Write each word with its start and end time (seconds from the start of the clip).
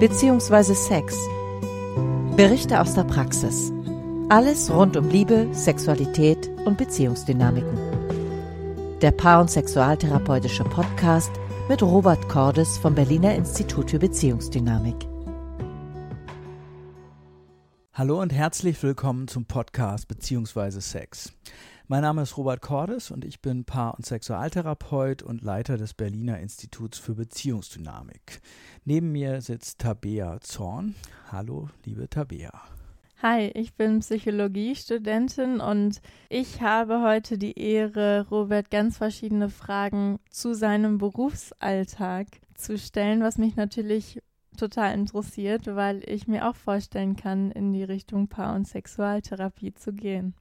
bzw. 0.00 0.74
Sex. 0.74 1.18
Berichte 2.36 2.80
aus 2.80 2.94
der 2.94 3.02
Praxis. 3.02 3.72
Alles 4.28 4.70
rund 4.70 4.96
um 4.96 5.08
Liebe, 5.08 5.48
Sexualität 5.52 6.48
und 6.64 6.78
Beziehungsdynamiken. 6.78 7.76
Der 9.00 9.10
Paar- 9.10 9.40
und 9.40 9.50
Sexualtherapeutische 9.50 10.62
Podcast 10.62 11.32
mit 11.68 11.82
Robert 11.82 12.28
Cordes 12.28 12.78
vom 12.78 12.94
Berliner 12.94 13.34
Institut 13.34 13.90
für 13.90 13.98
Beziehungsdynamik. 13.98 14.94
Hallo 17.92 18.22
und 18.22 18.32
herzlich 18.32 18.80
willkommen 18.80 19.26
zum 19.26 19.46
Podcast 19.46 20.06
bzw. 20.06 20.78
Sex. 20.78 21.32
Mein 21.90 22.02
Name 22.02 22.20
ist 22.20 22.36
Robert 22.36 22.60
Cordes 22.60 23.10
und 23.10 23.24
ich 23.24 23.40
bin 23.40 23.64
Paar- 23.64 23.94
und 23.94 24.04
Sexualtherapeut 24.04 25.22
und 25.22 25.40
Leiter 25.40 25.78
des 25.78 25.94
Berliner 25.94 26.38
Instituts 26.38 26.98
für 26.98 27.14
Beziehungsdynamik. 27.14 28.42
Neben 28.84 29.10
mir 29.10 29.40
sitzt 29.40 29.78
Tabea 29.78 30.38
Zorn. 30.42 30.96
Hallo, 31.32 31.70
liebe 31.86 32.06
Tabea. 32.06 32.52
Hi, 33.22 33.50
ich 33.54 33.72
bin 33.72 34.00
Psychologiestudentin 34.00 35.60
und 35.60 36.02
ich 36.28 36.60
habe 36.60 37.00
heute 37.00 37.38
die 37.38 37.58
Ehre, 37.58 38.26
Robert 38.30 38.70
ganz 38.70 38.98
verschiedene 38.98 39.48
Fragen 39.48 40.18
zu 40.28 40.52
seinem 40.52 40.98
Berufsalltag 40.98 42.26
zu 42.54 42.76
stellen, 42.76 43.22
was 43.22 43.38
mich 43.38 43.56
natürlich 43.56 44.20
total 44.58 44.92
interessiert, 44.92 45.66
weil 45.68 46.02
ich 46.04 46.28
mir 46.28 46.50
auch 46.50 46.56
vorstellen 46.56 47.16
kann, 47.16 47.50
in 47.50 47.72
die 47.72 47.84
Richtung 47.84 48.28
Paar- 48.28 48.54
und 48.54 48.68
Sexualtherapie 48.68 49.72
zu 49.72 49.94
gehen. 49.94 50.34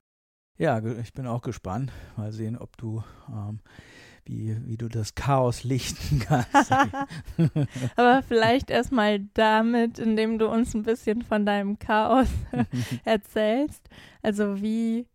Ja, 0.57 0.83
ich 0.83 1.13
bin 1.13 1.27
auch 1.27 1.41
gespannt. 1.41 1.91
Mal 2.15 2.31
sehen, 2.31 2.57
ob 2.57 2.77
du, 2.77 3.03
ähm, 3.29 3.59
wie, 4.25 4.57
wie 4.65 4.77
du 4.77 4.89
das 4.89 5.13
Chaos 5.13 5.63
lichten 5.63 6.19
kannst. 6.27 6.71
Aber 7.95 8.23
vielleicht 8.23 8.71
erstmal 8.71 9.19
damit, 9.35 9.99
indem 9.99 10.39
du 10.39 10.47
uns 10.47 10.73
ein 10.73 10.83
bisschen 10.83 11.21
von 11.21 11.45
deinem 11.45 11.77
Chaos 11.77 12.27
erzählst. 13.05 13.87
Also 14.23 14.59
wie 14.59 15.05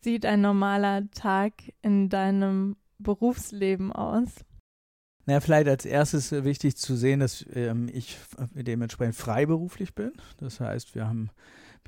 sieht 0.00 0.24
ein 0.24 0.40
normaler 0.40 1.10
Tag 1.10 1.52
in 1.82 2.08
deinem 2.08 2.76
Berufsleben 2.98 3.92
aus? 3.92 4.28
Naja, 5.26 5.40
vielleicht 5.40 5.68
als 5.68 5.84
erstes 5.84 6.32
wichtig 6.32 6.78
zu 6.78 6.96
sehen, 6.96 7.20
dass 7.20 7.44
ähm, 7.52 7.90
ich 7.92 8.16
dementsprechend 8.54 9.16
freiberuflich 9.16 9.94
bin. 9.94 10.12
Das 10.38 10.60
heißt, 10.60 10.94
wir 10.94 11.06
haben 11.06 11.28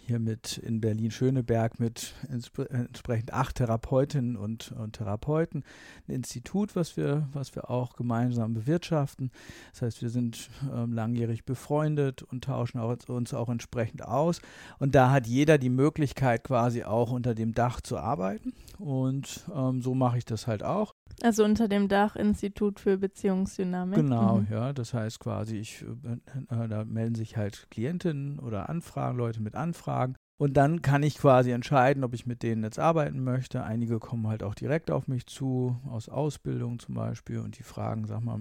hier 0.00 0.18
mit 0.18 0.58
in 0.58 0.80
Berlin-Schöneberg 0.80 1.80
mit 1.80 2.14
entsprechend 2.28 3.32
acht 3.32 3.56
Therapeutinnen 3.56 4.36
und, 4.36 4.72
und, 4.72 4.94
Therapeuten 4.94 5.64
ein 6.08 6.14
Institut, 6.14 6.76
was 6.76 6.96
wir, 6.96 7.28
was 7.32 7.54
wir 7.54 7.70
auch 7.70 7.96
gemeinsam 7.96 8.54
bewirtschaften. 8.54 9.30
Das 9.72 9.82
heißt, 9.82 10.02
wir 10.02 10.10
sind 10.10 10.50
ähm, 10.72 10.92
langjährig 10.92 11.44
befreundet 11.44 12.22
und 12.22 12.44
tauschen 12.44 12.78
auch, 12.78 12.96
uns 13.08 13.34
auch 13.34 13.48
entsprechend 13.48 14.04
aus. 14.04 14.40
Und 14.78 14.94
da 14.94 15.10
hat 15.10 15.26
jeder 15.26 15.58
die 15.58 15.70
Möglichkeit, 15.70 16.44
quasi 16.44 16.84
auch 16.84 17.10
unter 17.10 17.34
dem 17.34 17.54
Dach 17.54 17.80
zu 17.80 17.98
arbeiten. 17.98 18.52
Und 18.78 19.44
ähm, 19.54 19.82
so 19.82 19.94
mache 19.94 20.18
ich 20.18 20.24
das 20.24 20.46
halt 20.46 20.62
auch. 20.62 20.94
Also 21.22 21.44
unter 21.44 21.68
dem 21.68 21.88
Dach 21.88 22.16
Institut 22.16 22.80
für 22.80 22.96
Beziehungsdynamik. 22.96 23.96
Genau, 23.96 24.38
mhm. 24.38 24.46
ja. 24.50 24.72
Das 24.72 24.94
heißt 24.94 25.20
quasi, 25.20 25.56
ich, 25.56 25.82
äh, 25.82 26.68
da 26.68 26.84
melden 26.84 27.14
sich 27.14 27.36
halt 27.36 27.66
Klientinnen 27.70 28.38
oder 28.38 28.68
Anfragen, 28.68 29.18
Leute 29.18 29.40
mit 29.40 29.54
Anfragen. 29.54 30.16
Und 30.40 30.56
dann 30.56 30.80
kann 30.80 31.02
ich 31.02 31.18
quasi 31.18 31.50
entscheiden, 31.50 32.02
ob 32.02 32.14
ich 32.14 32.24
mit 32.24 32.42
denen 32.42 32.64
jetzt 32.64 32.78
arbeiten 32.78 33.22
möchte. 33.22 33.62
Einige 33.62 33.98
kommen 33.98 34.26
halt 34.26 34.42
auch 34.42 34.54
direkt 34.54 34.90
auf 34.90 35.06
mich 35.06 35.26
zu, 35.26 35.78
aus 35.86 36.08
Ausbildung 36.08 36.78
zum 36.78 36.94
Beispiel, 36.94 37.40
und 37.40 37.58
die 37.58 37.62
fragen, 37.62 38.06
sag 38.06 38.22
mal, 38.22 38.40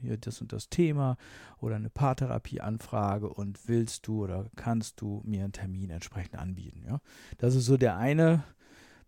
hier 0.00 0.16
das 0.16 0.40
und 0.40 0.52
das 0.52 0.68
Thema 0.68 1.16
oder 1.58 1.74
eine 1.74 1.90
Paartherapie-Anfrage 1.90 3.28
und 3.28 3.66
willst 3.66 4.06
du 4.06 4.22
oder 4.22 4.48
kannst 4.54 5.00
du 5.00 5.22
mir 5.24 5.42
einen 5.42 5.52
Termin 5.52 5.90
entsprechend 5.90 6.36
anbieten. 6.36 6.84
Ja? 6.86 7.00
Das 7.38 7.56
ist 7.56 7.66
so 7.66 7.76
der 7.76 7.96
eine 7.96 8.44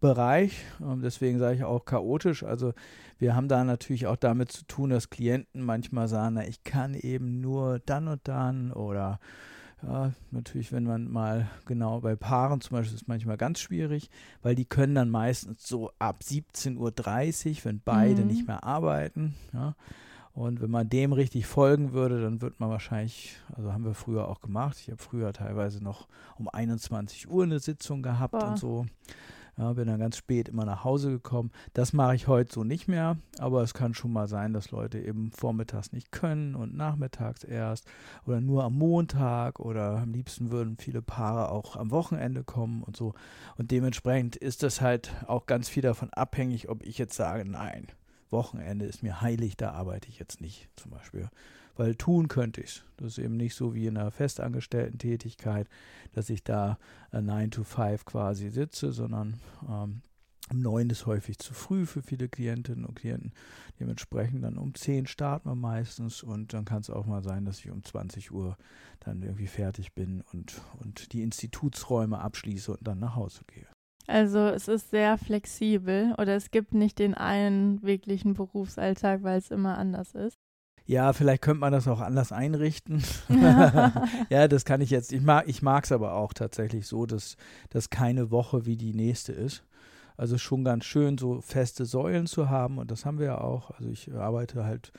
Bereich. 0.02 0.64
Ähm, 0.82 1.00
deswegen 1.00 1.38
sage 1.38 1.56
ich 1.56 1.64
auch 1.64 1.86
chaotisch. 1.86 2.42
Also 2.42 2.74
wir 3.18 3.34
haben 3.34 3.48
da 3.48 3.64
natürlich 3.64 4.06
auch 4.06 4.16
damit 4.16 4.52
zu 4.52 4.66
tun, 4.66 4.90
dass 4.90 5.08
Klienten 5.08 5.64
manchmal 5.64 6.08
sagen, 6.08 6.34
na, 6.34 6.46
ich 6.46 6.64
kann 6.64 6.92
eben 6.92 7.40
nur 7.40 7.78
dann 7.78 8.08
und 8.08 8.20
dann 8.24 8.72
oder 8.72 9.18
ja, 9.82 10.12
natürlich, 10.30 10.72
wenn 10.72 10.84
man 10.84 11.10
mal 11.10 11.48
genau 11.66 12.00
bei 12.00 12.14
Paaren 12.14 12.60
zum 12.60 12.76
Beispiel 12.76 12.94
ist 12.94 13.02
es 13.02 13.08
manchmal 13.08 13.36
ganz 13.36 13.58
schwierig, 13.58 14.10
weil 14.42 14.54
die 14.54 14.64
können 14.64 14.94
dann 14.94 15.10
meistens 15.10 15.66
so 15.66 15.90
ab 15.98 16.20
17.30 16.22 16.76
Uhr, 16.78 17.64
wenn 17.64 17.80
beide 17.80 18.22
mhm. 18.22 18.28
nicht 18.28 18.46
mehr 18.46 18.62
arbeiten, 18.64 19.34
ja. 19.52 19.74
Und 20.34 20.62
wenn 20.62 20.70
man 20.70 20.88
dem 20.88 21.12
richtig 21.12 21.46
folgen 21.46 21.92
würde, 21.92 22.22
dann 22.22 22.40
wird 22.40 22.58
man 22.58 22.70
wahrscheinlich, 22.70 23.36
also 23.54 23.70
haben 23.72 23.84
wir 23.84 23.92
früher 23.92 24.28
auch 24.28 24.40
gemacht, 24.40 24.78
ich 24.80 24.88
habe 24.88 25.02
früher 25.02 25.30
teilweise 25.34 25.84
noch 25.84 26.08
um 26.38 26.48
21 26.48 27.28
Uhr 27.28 27.44
eine 27.44 27.60
Sitzung 27.60 28.02
gehabt 28.02 28.32
Boah. 28.32 28.48
und 28.48 28.58
so. 28.58 28.86
Ja, 29.58 29.74
bin 29.74 29.86
dann 29.86 30.00
ganz 30.00 30.16
spät 30.16 30.48
immer 30.48 30.64
nach 30.64 30.82
Hause 30.82 31.10
gekommen. 31.10 31.50
Das 31.74 31.92
mache 31.92 32.14
ich 32.14 32.26
heute 32.26 32.52
so 32.52 32.64
nicht 32.64 32.88
mehr, 32.88 33.18
aber 33.38 33.62
es 33.62 33.74
kann 33.74 33.92
schon 33.92 34.12
mal 34.12 34.26
sein, 34.26 34.54
dass 34.54 34.70
Leute 34.70 34.98
eben 34.98 35.30
vormittags 35.30 35.92
nicht 35.92 36.10
können 36.10 36.54
und 36.54 36.74
nachmittags 36.74 37.44
erst 37.44 37.86
oder 38.26 38.40
nur 38.40 38.64
am 38.64 38.74
Montag 38.74 39.60
oder 39.60 39.98
am 39.98 40.12
liebsten 40.12 40.50
würden 40.50 40.78
viele 40.78 41.02
Paare 41.02 41.50
auch 41.50 41.76
am 41.76 41.90
Wochenende 41.90 42.44
kommen 42.44 42.82
und 42.82 42.96
so. 42.96 43.12
Und 43.58 43.70
dementsprechend 43.70 44.36
ist 44.36 44.62
das 44.62 44.80
halt 44.80 45.12
auch 45.26 45.44
ganz 45.44 45.68
viel 45.68 45.82
davon 45.82 46.10
abhängig, 46.10 46.70
ob 46.70 46.82
ich 46.82 46.96
jetzt 46.96 47.14
sage, 47.14 47.44
nein, 47.44 47.88
Wochenende 48.30 48.86
ist 48.86 49.02
mir 49.02 49.20
heilig, 49.20 49.58
da 49.58 49.72
arbeite 49.72 50.08
ich 50.08 50.18
jetzt 50.18 50.40
nicht 50.40 50.70
zum 50.76 50.90
Beispiel 50.92 51.28
weil 51.76 51.94
tun 51.94 52.28
könnte 52.28 52.60
ich. 52.60 52.82
Das 52.96 53.18
ist 53.18 53.18
eben 53.18 53.36
nicht 53.36 53.54
so 53.54 53.74
wie 53.74 53.86
in 53.86 53.96
einer 53.96 54.10
festangestellten 54.10 54.98
Tätigkeit, 54.98 55.68
dass 56.12 56.30
ich 56.30 56.44
da 56.44 56.78
äh, 57.12 57.20
9 57.20 57.50
to 57.50 57.64
5 57.64 58.04
quasi 58.04 58.50
sitze, 58.50 58.92
sondern 58.92 59.40
ähm, 59.68 60.02
um 60.50 60.60
9 60.60 60.90
ist 60.90 61.06
häufig 61.06 61.38
zu 61.38 61.54
früh 61.54 61.86
für 61.86 62.02
viele 62.02 62.28
Klientinnen 62.28 62.84
und 62.84 62.96
Klienten. 62.96 63.32
Dementsprechend 63.80 64.44
dann 64.44 64.58
um 64.58 64.74
10 64.74 65.06
starten 65.06 65.48
wir 65.48 65.54
meistens 65.54 66.22
und 66.22 66.52
dann 66.52 66.64
kann 66.64 66.80
es 66.80 66.90
auch 66.90 67.06
mal 67.06 67.22
sein, 67.22 67.44
dass 67.44 67.60
ich 67.60 67.70
um 67.70 67.82
20 67.82 68.32
Uhr 68.32 68.56
dann 69.00 69.22
irgendwie 69.22 69.46
fertig 69.46 69.94
bin 69.94 70.22
und, 70.32 70.60
und 70.80 71.12
die 71.12 71.22
Institutsräume 71.22 72.20
abschließe 72.20 72.72
und 72.72 72.86
dann 72.86 72.98
nach 72.98 73.16
Hause 73.16 73.42
gehe. 73.46 73.66
Also 74.06 74.40
es 74.48 74.68
ist 74.68 74.90
sehr 74.90 75.16
flexibel 75.16 76.14
oder 76.18 76.34
es 76.34 76.50
gibt 76.50 76.74
nicht 76.74 76.98
den 76.98 77.14
einen 77.14 77.82
wirklichen 77.82 78.34
Berufsalltag, 78.34 79.22
weil 79.22 79.38
es 79.38 79.50
immer 79.50 79.78
anders 79.78 80.12
ist. 80.12 80.36
Ja, 80.92 81.14
vielleicht 81.14 81.40
könnte 81.40 81.60
man 81.60 81.72
das 81.72 81.88
auch 81.88 82.00
anders 82.00 82.32
einrichten. 82.32 83.02
ja, 84.28 84.46
das 84.46 84.66
kann 84.66 84.82
ich 84.82 84.90
jetzt. 84.90 85.10
Ich 85.10 85.22
mag 85.22 85.48
ich 85.48 85.62
es 85.62 85.92
aber 85.92 86.12
auch 86.12 86.34
tatsächlich 86.34 86.86
so, 86.86 87.06
dass, 87.06 87.36
dass 87.70 87.88
keine 87.88 88.30
Woche 88.30 88.66
wie 88.66 88.76
die 88.76 88.92
nächste 88.92 89.32
ist. 89.32 89.64
Also 90.18 90.36
schon 90.36 90.64
ganz 90.64 90.84
schön, 90.84 91.16
so 91.16 91.40
feste 91.40 91.86
Säulen 91.86 92.26
zu 92.26 92.50
haben 92.50 92.76
und 92.76 92.90
das 92.90 93.06
haben 93.06 93.18
wir 93.18 93.26
ja 93.26 93.40
auch. 93.40 93.70
Also 93.70 93.88
ich 93.88 94.12
arbeite 94.12 94.66
halt 94.66 94.92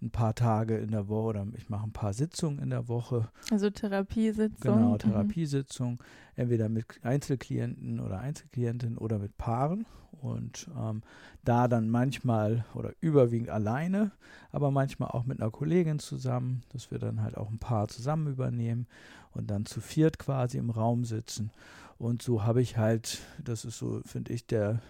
ein 0.00 0.10
paar 0.10 0.34
Tage 0.34 0.78
in 0.78 0.92
der 0.92 1.08
Woche 1.08 1.28
oder 1.28 1.46
ich 1.58 1.68
mache 1.68 1.84
ein 1.84 1.92
paar 1.92 2.14
Sitzungen 2.14 2.58
in 2.58 2.70
der 2.70 2.88
Woche. 2.88 3.28
Also 3.50 3.68
Therapiesitzungen. 3.68 4.78
Genau. 4.78 4.96
Therapiesitzungen. 4.96 5.96
Mhm. 5.96 6.00
Entweder 6.36 6.70
mit 6.70 6.86
Einzelklienten 7.02 8.00
oder 8.00 8.18
Einzelklientinnen 8.20 8.96
oder 8.96 9.18
mit 9.18 9.36
Paaren. 9.36 9.84
Und 10.24 10.68
ähm, 10.78 11.02
da 11.44 11.68
dann 11.68 11.90
manchmal 11.90 12.64
oder 12.74 12.92
überwiegend 13.00 13.50
alleine, 13.50 14.10
aber 14.52 14.70
manchmal 14.70 15.10
auch 15.10 15.24
mit 15.24 15.40
einer 15.40 15.50
Kollegin 15.50 15.98
zusammen, 15.98 16.62
dass 16.70 16.90
wir 16.90 16.98
dann 16.98 17.22
halt 17.22 17.36
auch 17.36 17.50
ein 17.50 17.58
Paar 17.58 17.88
zusammen 17.88 18.28
übernehmen 18.28 18.86
und 19.32 19.50
dann 19.50 19.66
zu 19.66 19.82
viert 19.82 20.18
quasi 20.18 20.56
im 20.56 20.70
Raum 20.70 21.04
sitzen. 21.04 21.50
Und 21.98 22.22
so 22.22 22.42
habe 22.42 22.62
ich 22.62 22.78
halt, 22.78 23.20
das 23.42 23.66
ist 23.66 23.78
so, 23.78 24.00
finde 24.06 24.32
ich, 24.32 24.46
der, 24.46 24.80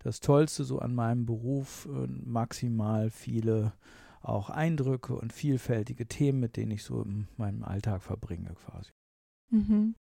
das 0.00 0.20
Tollste 0.20 0.64
so 0.64 0.78
an 0.78 0.94
meinem 0.94 1.24
Beruf, 1.24 1.88
äh, 1.90 2.06
maximal 2.06 3.08
viele 3.08 3.72
auch 4.20 4.50
Eindrücke 4.50 5.14
und 5.14 5.32
vielfältige 5.32 6.06
Themen, 6.06 6.38
mit 6.38 6.56
denen 6.56 6.72
ich 6.72 6.84
so 6.84 7.02
in 7.02 7.28
meinem 7.38 7.64
Alltag 7.64 8.02
verbringe 8.02 8.54
quasi. 8.66 8.90
Mhm. 9.50 9.94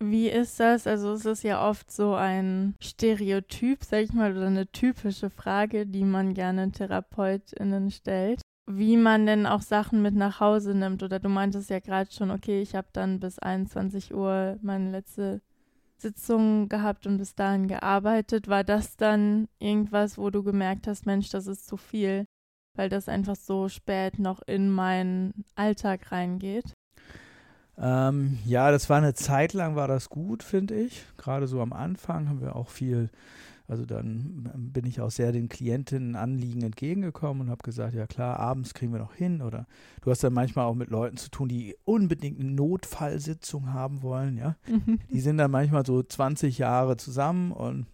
Wie 0.00 0.28
ist 0.28 0.58
das? 0.58 0.86
Also 0.86 1.12
es 1.12 1.24
ist 1.24 1.44
ja 1.44 1.68
oft 1.68 1.90
so 1.90 2.14
ein 2.14 2.74
Stereotyp, 2.80 3.84
sag 3.84 4.00
ich 4.00 4.12
mal, 4.12 4.36
oder 4.36 4.46
eine 4.46 4.66
typische 4.66 5.30
Frage, 5.30 5.86
die 5.86 6.04
man 6.04 6.34
gerne 6.34 6.72
TherapeutInnen 6.72 7.90
stellt. 7.90 8.40
Wie 8.68 8.96
man 8.96 9.26
denn 9.26 9.46
auch 9.46 9.62
Sachen 9.62 10.02
mit 10.02 10.14
nach 10.14 10.40
Hause 10.40 10.74
nimmt. 10.74 11.02
Oder 11.02 11.20
du 11.20 11.28
meintest 11.28 11.70
ja 11.70 11.78
gerade 11.78 12.10
schon, 12.10 12.30
okay, 12.30 12.62
ich 12.62 12.74
habe 12.74 12.88
dann 12.92 13.20
bis 13.20 13.38
21 13.38 14.14
Uhr 14.14 14.58
meine 14.62 14.90
letzte 14.90 15.40
Sitzung 15.98 16.68
gehabt 16.68 17.06
und 17.06 17.18
bis 17.18 17.34
dahin 17.34 17.68
gearbeitet. 17.68 18.48
War 18.48 18.64
das 18.64 18.96
dann 18.96 19.48
irgendwas, 19.58 20.18
wo 20.18 20.30
du 20.30 20.42
gemerkt 20.42 20.86
hast, 20.88 21.06
Mensch, 21.06 21.30
das 21.30 21.46
ist 21.46 21.66
zu 21.66 21.76
viel? 21.76 22.26
weil 22.74 22.88
das 22.88 23.08
einfach 23.08 23.36
so 23.36 23.68
spät 23.68 24.18
noch 24.18 24.42
in 24.42 24.70
meinen 24.70 25.44
Alltag 25.54 26.10
reingeht? 26.12 26.72
Ähm, 27.78 28.38
ja, 28.44 28.70
das 28.70 28.90
war 28.90 28.98
eine 28.98 29.14
Zeit 29.14 29.52
lang, 29.54 29.76
war 29.76 29.88
das 29.88 30.08
gut, 30.10 30.42
finde 30.42 30.74
ich. 30.74 31.04
Gerade 31.16 31.46
so 31.46 31.60
am 31.60 31.72
Anfang 31.72 32.28
haben 32.28 32.40
wir 32.40 32.54
auch 32.54 32.68
viel 32.68 33.10
Also 33.68 33.86
dann 33.86 34.50
bin 34.54 34.84
ich 34.84 35.00
auch 35.00 35.10
sehr 35.10 35.32
den 35.32 35.48
Klientinnen 35.48 36.14
Anliegen 36.16 36.62
entgegengekommen 36.62 37.42
und 37.42 37.50
habe 37.50 37.62
gesagt, 37.62 37.94
ja 37.94 38.06
klar, 38.06 38.38
abends 38.38 38.74
kriegen 38.74 38.92
wir 38.92 38.98
noch 39.00 39.14
hin. 39.14 39.40
Oder 39.40 39.66
du 40.02 40.10
hast 40.10 40.22
dann 40.22 40.34
manchmal 40.34 40.66
auch 40.66 40.74
mit 40.74 40.90
Leuten 40.90 41.16
zu 41.16 41.30
tun, 41.30 41.48
die 41.48 41.76
unbedingt 41.84 42.38
eine 42.38 42.50
Notfallsitzung 42.50 43.72
haben 43.72 44.02
wollen, 44.02 44.36
ja. 44.36 44.56
Die 45.10 45.20
sind 45.20 45.38
dann 45.38 45.50
manchmal 45.50 45.86
so 45.86 46.02
20 46.02 46.58
Jahre 46.58 46.96
zusammen 46.98 47.52
und 47.52 47.86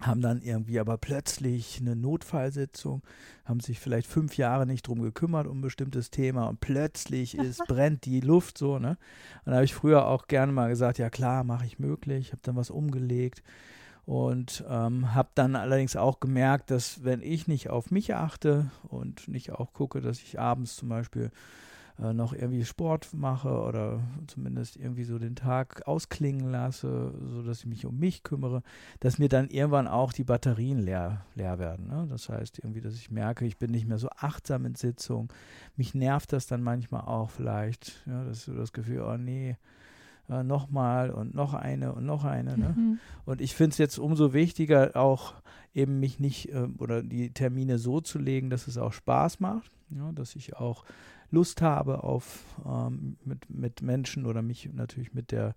haben 0.00 0.20
dann 0.20 0.42
irgendwie 0.42 0.80
aber 0.80 0.98
plötzlich 0.98 1.78
eine 1.80 1.96
Notfallsitzung, 1.96 3.02
haben 3.44 3.60
sich 3.60 3.78
vielleicht 3.78 4.08
fünf 4.08 4.36
Jahre 4.36 4.66
nicht 4.66 4.86
drum 4.86 5.00
gekümmert 5.00 5.46
um 5.46 5.58
ein 5.58 5.62
bestimmtes 5.62 6.10
Thema 6.10 6.48
und 6.48 6.60
plötzlich 6.60 7.36
ist, 7.36 7.62
brennt 7.68 8.04
die 8.04 8.20
Luft 8.20 8.58
so, 8.58 8.78
ne? 8.78 8.98
Und 9.44 9.50
da 9.50 9.54
habe 9.54 9.64
ich 9.64 9.74
früher 9.74 10.06
auch 10.06 10.26
gerne 10.26 10.52
mal 10.52 10.68
gesagt, 10.68 10.98
ja 10.98 11.10
klar, 11.10 11.44
mache 11.44 11.66
ich 11.66 11.78
möglich, 11.78 12.32
habe 12.32 12.42
dann 12.42 12.56
was 12.56 12.70
umgelegt 12.70 13.42
und 14.04 14.64
ähm, 14.68 15.14
habe 15.14 15.28
dann 15.34 15.56
allerdings 15.56 15.96
auch 15.96 16.20
gemerkt, 16.20 16.70
dass 16.70 17.04
wenn 17.04 17.22
ich 17.22 17.48
nicht 17.48 17.70
auf 17.70 17.90
mich 17.90 18.14
achte 18.14 18.70
und 18.88 19.28
nicht 19.28 19.52
auch 19.52 19.72
gucke, 19.72 20.00
dass 20.00 20.20
ich 20.20 20.38
abends 20.38 20.76
zum 20.76 20.88
Beispiel 20.88 21.30
äh, 22.02 22.12
noch 22.12 22.32
irgendwie 22.32 22.64
Sport 22.64 23.14
mache 23.14 23.50
oder 23.50 24.00
zumindest 24.26 24.76
irgendwie 24.76 25.04
so 25.04 25.18
den 25.18 25.36
Tag 25.36 25.86
ausklingen 25.86 26.50
lasse, 26.50 27.12
sodass 27.32 27.60
ich 27.60 27.66
mich 27.66 27.86
um 27.86 27.98
mich 27.98 28.22
kümmere, 28.22 28.62
dass 29.00 29.18
mir 29.18 29.28
dann 29.28 29.48
irgendwann 29.48 29.86
auch 29.86 30.12
die 30.12 30.24
Batterien 30.24 30.78
leer, 30.78 31.24
leer 31.34 31.58
werden. 31.58 31.86
Ne? 31.86 32.06
Das 32.10 32.28
heißt 32.28 32.58
irgendwie, 32.58 32.80
dass 32.80 32.94
ich 32.94 33.10
merke, 33.10 33.44
ich 33.46 33.58
bin 33.58 33.70
nicht 33.70 33.86
mehr 33.86 33.98
so 33.98 34.08
achtsam 34.10 34.66
in 34.66 34.74
Sitzungen. 34.74 35.28
Mich 35.76 35.94
nervt 35.94 36.32
das 36.32 36.46
dann 36.46 36.62
manchmal 36.62 37.02
auch 37.02 37.30
vielleicht, 37.30 38.02
ja, 38.06 38.24
dass 38.24 38.44
so 38.44 38.54
das 38.54 38.72
Gefühl, 38.72 39.02
oh 39.02 39.16
nee, 39.16 39.56
äh, 40.28 40.42
nochmal 40.42 41.10
und 41.10 41.34
noch 41.34 41.54
eine 41.54 41.92
und 41.92 42.06
noch 42.06 42.24
eine. 42.24 42.56
Ne? 42.56 42.74
Mhm. 42.76 42.98
Und 43.24 43.40
ich 43.40 43.54
finde 43.54 43.70
es 43.70 43.78
jetzt 43.78 43.98
umso 43.98 44.32
wichtiger, 44.32 44.96
auch 44.96 45.34
eben 45.74 46.00
mich 46.00 46.18
nicht 46.18 46.52
äh, 46.52 46.68
oder 46.78 47.02
die 47.02 47.30
Termine 47.30 47.78
so 47.78 48.00
zu 48.00 48.18
legen, 48.18 48.50
dass 48.50 48.66
es 48.66 48.78
auch 48.78 48.92
Spaß 48.92 49.40
macht, 49.40 49.70
ja, 49.90 50.12
dass 50.12 50.34
ich 50.34 50.56
auch 50.56 50.84
Lust 51.34 51.62
habe 51.62 52.02
auf 52.04 52.44
ähm, 52.64 53.16
mit, 53.24 53.50
mit 53.50 53.82
Menschen 53.82 54.26
oder 54.26 54.42
mich 54.42 54.70
natürlich 54.72 55.12
mit 55.12 55.32
der 55.32 55.54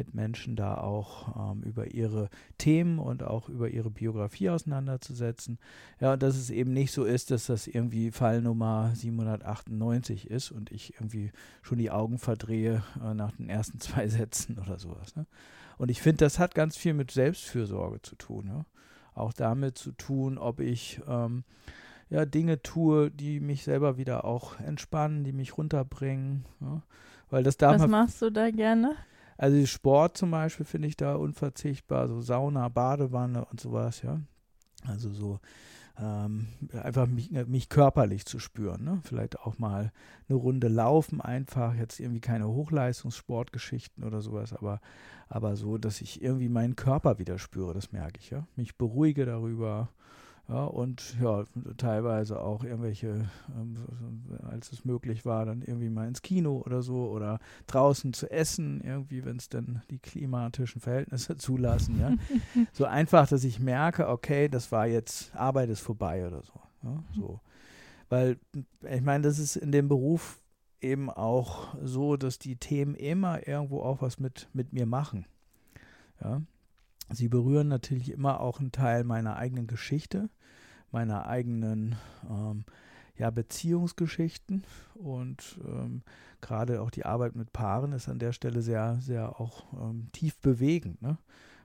mit 0.00 0.14
Menschen 0.14 0.56
da 0.56 0.78
auch 0.78 1.52
ähm, 1.52 1.62
über 1.62 1.92
ihre 1.92 2.30
Themen 2.56 2.98
und 2.98 3.22
auch 3.22 3.50
über 3.50 3.68
ihre 3.68 3.90
Biografie 3.90 4.48
auseinanderzusetzen. 4.48 5.58
Ja, 6.00 6.14
und 6.14 6.22
dass 6.22 6.36
es 6.36 6.48
eben 6.48 6.72
nicht 6.72 6.92
so 6.92 7.04
ist, 7.04 7.30
dass 7.30 7.46
das 7.46 7.66
irgendwie 7.66 8.10
Fallnummer 8.10 8.92
798 8.94 10.30
ist 10.30 10.52
und 10.52 10.72
ich 10.72 10.94
irgendwie 10.94 11.32
schon 11.60 11.76
die 11.76 11.90
Augen 11.90 12.18
verdrehe 12.18 12.82
äh, 13.04 13.12
nach 13.12 13.32
den 13.32 13.50
ersten 13.50 13.78
zwei 13.80 14.08
Sätzen 14.08 14.58
oder 14.58 14.78
sowas. 14.78 15.16
Ne? 15.16 15.26
Und 15.76 15.90
ich 15.90 16.00
finde, 16.00 16.24
das 16.24 16.38
hat 16.38 16.54
ganz 16.54 16.78
viel 16.78 16.94
mit 16.94 17.10
Selbstfürsorge 17.10 18.00
zu 18.00 18.16
tun. 18.16 18.46
Ja? 18.46 18.64
Auch 19.14 19.34
damit 19.34 19.76
zu 19.76 19.92
tun, 19.92 20.38
ob 20.38 20.60
ich 20.60 21.00
ähm, 21.06 21.44
ja, 22.10 22.26
Dinge 22.26 22.62
tue, 22.62 23.10
die 23.10 23.40
mich 23.40 23.62
selber 23.62 23.96
wieder 23.96 24.24
auch 24.24 24.58
entspannen, 24.60 25.24
die 25.24 25.32
mich 25.32 25.56
runterbringen. 25.56 26.44
Ja? 26.60 26.82
Weil 27.30 27.44
das 27.44 27.56
darf 27.56 27.80
Was 27.80 27.88
machst 27.88 28.20
du 28.20 28.30
da 28.30 28.50
gerne? 28.50 28.96
Also 29.38 29.64
Sport 29.64 30.18
zum 30.18 30.32
Beispiel 30.32 30.66
finde 30.66 30.88
ich 30.88 30.96
da 30.96 31.14
unverzichtbar, 31.14 32.08
so 32.08 32.20
Sauna, 32.20 32.68
Badewanne 32.68 33.44
und 33.46 33.60
sowas, 33.60 34.02
ja. 34.02 34.20
Also 34.86 35.10
so 35.10 35.40
ähm, 35.98 36.48
einfach 36.72 37.06
mich, 37.06 37.30
mich, 37.30 37.68
körperlich 37.68 38.26
zu 38.26 38.38
spüren. 38.38 38.84
Ne? 38.84 39.00
Vielleicht 39.04 39.38
auch 39.40 39.58
mal 39.58 39.92
eine 40.28 40.36
Runde 40.36 40.68
laufen, 40.68 41.20
einfach 41.20 41.74
jetzt 41.74 42.00
irgendwie 42.00 42.20
keine 42.20 42.48
Hochleistungssportgeschichten 42.48 44.04
oder 44.04 44.20
sowas, 44.20 44.52
aber, 44.52 44.80
aber 45.28 45.56
so, 45.56 45.78
dass 45.78 46.00
ich 46.00 46.22
irgendwie 46.22 46.48
meinen 46.48 46.76
Körper 46.76 47.18
wieder 47.18 47.38
spüre, 47.38 47.74
das 47.74 47.92
merke 47.92 48.18
ich, 48.18 48.30
ja. 48.30 48.46
Mich 48.56 48.76
beruhige 48.76 49.26
darüber 49.26 49.90
ja, 50.50 50.64
und 50.64 51.16
ja, 51.20 51.44
teilweise 51.76 52.40
auch 52.40 52.64
irgendwelche, 52.64 53.30
ähm, 53.56 53.76
als 54.50 54.72
es 54.72 54.84
möglich 54.84 55.24
war, 55.24 55.44
dann 55.46 55.62
irgendwie 55.62 55.90
mal 55.90 56.08
ins 56.08 56.22
Kino 56.22 56.60
oder 56.66 56.82
so 56.82 57.08
oder 57.08 57.38
draußen 57.68 58.12
zu 58.12 58.28
essen, 58.28 58.80
irgendwie, 58.80 59.24
wenn 59.24 59.36
es 59.36 59.48
denn 59.48 59.80
die 59.90 60.00
klimatischen 60.00 60.80
Verhältnisse 60.80 61.36
zulassen. 61.36 62.00
Ja. 62.00 62.16
so 62.72 62.84
einfach, 62.84 63.28
dass 63.28 63.44
ich 63.44 63.60
merke, 63.60 64.08
okay, 64.08 64.48
das 64.48 64.72
war 64.72 64.88
jetzt, 64.88 65.32
Arbeit 65.36 65.70
ist 65.70 65.80
vorbei 65.80 66.26
oder 66.26 66.42
so. 66.42 66.60
Ja, 66.82 67.04
so. 67.14 67.40
Weil, 68.08 68.36
ich 68.90 69.02
meine, 69.02 69.22
das 69.22 69.38
ist 69.38 69.54
in 69.54 69.70
dem 69.70 69.86
Beruf 69.86 70.42
eben 70.80 71.10
auch 71.10 71.76
so, 71.80 72.16
dass 72.16 72.40
die 72.40 72.56
Themen 72.56 72.96
immer 72.96 73.46
irgendwo 73.46 73.82
auch 73.82 74.02
was 74.02 74.18
mit, 74.18 74.48
mit 74.52 74.72
mir 74.72 74.86
machen. 74.86 75.26
Ja. 76.20 76.42
Sie 77.12 77.28
berühren 77.28 77.68
natürlich 77.68 78.10
immer 78.10 78.40
auch 78.40 78.58
einen 78.58 78.72
Teil 78.72 79.04
meiner 79.04 79.36
eigenen 79.36 79.68
Geschichte 79.68 80.28
meiner 80.92 81.26
eigenen 81.26 81.96
ähm, 82.28 82.64
ja, 83.16 83.30
Beziehungsgeschichten 83.30 84.64
und 84.94 85.60
ähm, 85.64 86.02
gerade 86.40 86.80
auch 86.80 86.90
die 86.90 87.04
Arbeit 87.04 87.36
mit 87.36 87.52
Paaren 87.52 87.92
ist 87.92 88.08
an 88.08 88.18
der 88.18 88.32
Stelle 88.32 88.62
sehr, 88.62 88.98
sehr 89.00 89.40
auch 89.40 89.64
ähm, 89.74 90.08
tief 90.12 90.38
bewegend, 90.38 91.02
ne? 91.02 91.18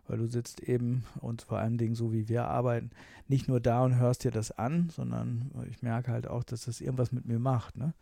weil 0.08 0.18
du 0.18 0.28
sitzt 0.28 0.62
eben 0.62 1.06
und 1.22 1.42
vor 1.42 1.58
allen 1.58 1.78
Dingen 1.78 1.96
so 1.96 2.12
wie 2.12 2.28
wir 2.28 2.46
arbeiten, 2.46 2.92
nicht 3.28 3.48
nur 3.48 3.60
da 3.60 3.84
und 3.84 3.96
hörst 3.96 4.24
dir 4.24 4.32
das 4.32 4.52
an, 4.52 4.90
sondern 4.90 5.50
ich 5.70 5.82
merke 5.82 6.12
halt 6.12 6.28
auch, 6.28 6.44
dass 6.44 6.66
das 6.66 6.82
irgendwas 6.82 7.12
mit 7.12 7.26
mir 7.26 7.40
macht. 7.40 7.78
Ne? 7.78 7.94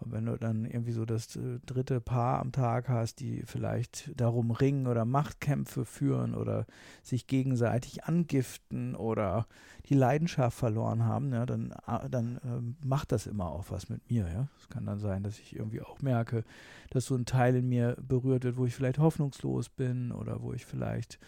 Und 0.00 0.12
wenn 0.12 0.26
du 0.26 0.36
dann 0.36 0.64
irgendwie 0.64 0.92
so 0.92 1.04
das 1.04 1.36
äh, 1.36 1.60
dritte 1.64 2.00
Paar 2.00 2.40
am 2.40 2.52
Tag 2.52 2.88
hast, 2.88 3.20
die 3.20 3.42
vielleicht 3.46 4.10
darum 4.20 4.50
ringen 4.50 4.86
oder 4.86 5.04
Machtkämpfe 5.04 5.84
führen 5.84 6.34
oder 6.34 6.66
sich 7.02 7.26
gegenseitig 7.26 8.04
angiften 8.04 8.96
oder 8.96 9.46
die 9.88 9.94
Leidenschaft 9.94 10.58
verloren 10.58 11.04
haben, 11.04 11.32
ja, 11.32 11.46
dann, 11.46 11.72
ah, 11.86 12.08
dann 12.08 12.36
äh, 12.36 12.86
macht 12.86 13.12
das 13.12 13.26
immer 13.26 13.50
auch 13.50 13.66
was 13.70 13.88
mit 13.88 14.10
mir. 14.10 14.28
Ja. 14.28 14.48
Es 14.60 14.68
kann 14.68 14.86
dann 14.86 14.98
sein, 14.98 15.22
dass 15.22 15.38
ich 15.38 15.54
irgendwie 15.54 15.82
auch 15.82 16.00
merke, 16.00 16.44
dass 16.90 17.06
so 17.06 17.14
ein 17.14 17.26
Teil 17.26 17.56
in 17.56 17.68
mir 17.68 17.96
berührt 18.00 18.44
wird, 18.44 18.56
wo 18.56 18.66
ich 18.66 18.74
vielleicht 18.74 18.98
hoffnungslos 18.98 19.68
bin 19.68 20.12
oder 20.12 20.42
wo 20.42 20.52
ich 20.52 20.66
vielleicht 20.66 21.18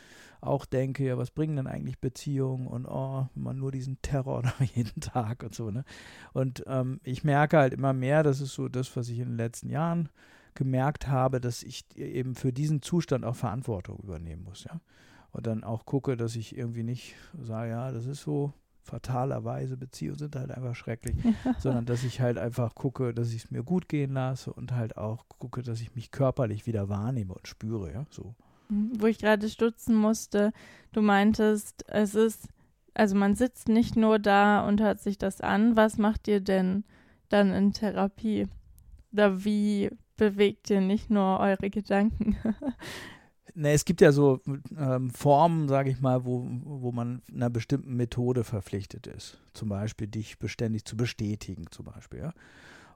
auch 0.41 0.65
denke, 0.65 1.05
ja, 1.05 1.19
was 1.19 1.31
bringen 1.31 1.57
denn 1.57 1.67
eigentlich 1.67 1.99
Beziehungen 2.01 2.67
und 2.67 2.87
oh, 2.87 3.27
man 3.35 3.59
nur 3.59 3.73
diesen 3.73 4.01
Terror 4.03 4.43
da 4.43 4.53
jeden 4.75 5.01
Tag 5.01 5.43
und 5.43 5.55
so, 5.55 5.71
ne? 5.71 5.85
Und 6.33 6.65
ähm, 6.67 7.01
ich 7.03 7.25
merke 7.25 7.59
halt 7.59 7.75
immer 7.75 7.93
mehr, 7.93 8.23
das 8.23 8.41
ist 8.41 8.55
so 8.55 8.69
das, 8.69 8.95
was 8.97 9.09
ich 9.09 9.19
in 9.19 9.29
den 9.29 9.37
letzten 9.37 9.71
Jahren 9.71 10.09
gemerkt 10.55 11.09
habe, 11.09 11.41
dass 11.41 11.63
ich 11.63 11.85
eben 11.97 12.35
für 12.35 12.53
diesen 12.53 12.83
Zustand 12.83 13.25
auch 13.25 13.37
Verantwortung 13.37 13.99
übernehmen 13.99 14.45
muss, 14.45 14.65
ja. 14.65 14.81
Und 15.33 15.47
dann 15.47 15.65
auch 15.65 15.85
gucke, 15.85 16.17
dass 16.17 16.35
ich 16.35 16.57
irgendwie 16.57 16.83
nicht 16.83 17.15
sage, 17.43 17.71
ja, 17.71 17.93
das 17.93 18.07
ist 18.07 18.23
so, 18.23 18.55
fatalerweise 18.87 19.77
Beziehungen 19.77 20.19
sind 20.19 20.37
halt 20.37 20.51
einfach 20.51 20.75
schrecklich, 20.75 21.17
sondern 21.59 21.85
dass 21.85 22.05
ich 22.05 22.21
halt 22.21 22.39
einfach 22.39 22.75
gucke, 22.75 23.13
dass 23.13 23.33
ich 23.33 23.45
es 23.45 23.51
mir 23.51 23.63
gut 23.63 23.89
gehen 23.89 24.15
lasse 24.15 24.53
und 24.53 24.73
halt 24.73 24.97
auch 24.97 25.27
gucke, 25.39 25.63
dass 25.63 25.81
ich 25.81 25.95
mich 25.95 26.11
körperlich 26.11 26.67
wieder 26.67 26.89
wahrnehme 26.89 27.35
und 27.35 27.49
spüre, 27.49 27.93
ja, 27.93 28.07
so. 28.11 28.35
Wo 28.69 29.07
ich 29.07 29.19
gerade 29.19 29.49
stutzen 29.49 29.95
musste, 29.95 30.53
du 30.93 31.03
meintest, 31.03 31.85
es 31.89 32.15
ist, 32.15 32.49
also 32.95 33.15
man 33.15 33.35
sitzt 33.35 33.69
nicht 33.69 33.97
nur 33.97 34.19
da 34.19 34.67
und 34.67 34.81
hört 34.81 35.01
sich 35.01 35.19
das 35.19 35.41
an. 35.41 35.77
Was 35.77 35.99
macht 35.99 36.29
ihr 36.29 36.41
denn 36.41 36.85
dann 37.29 37.53
in 37.53 37.73
Therapie? 37.73 38.47
Oder 39.13 39.45
wie 39.45 39.91
bewegt 40.17 40.71
ihr 40.71 40.81
nicht 40.81 41.11
nur 41.11 41.39
eure 41.41 41.71
Gedanken? 41.71 42.37
ne, 43.57 43.73
es 43.73 43.85
gibt 43.85 44.01
ja 44.01 44.13
so 44.13 44.41
ähm, 44.79 45.11
Formen, 45.11 45.69
sage 45.69 45.91
ich 45.91 46.01
mal, 46.01 46.25
wo, 46.25 46.47
wo 46.63 46.93
man 46.93 47.23
einer 47.33 47.51
bestimmten 47.51 47.97
Methode 47.97 48.45
verpflichtet 48.45 49.07
ist. 49.07 49.39
Zum 49.55 49.69
Beispiel 49.69 50.07
dich 50.07 50.39
beständig 50.39 50.85
zu 50.85 50.97
bestätigen, 50.97 51.65
zum 51.71 51.87
Beispiel. 51.87 52.21
Ja? 52.21 52.33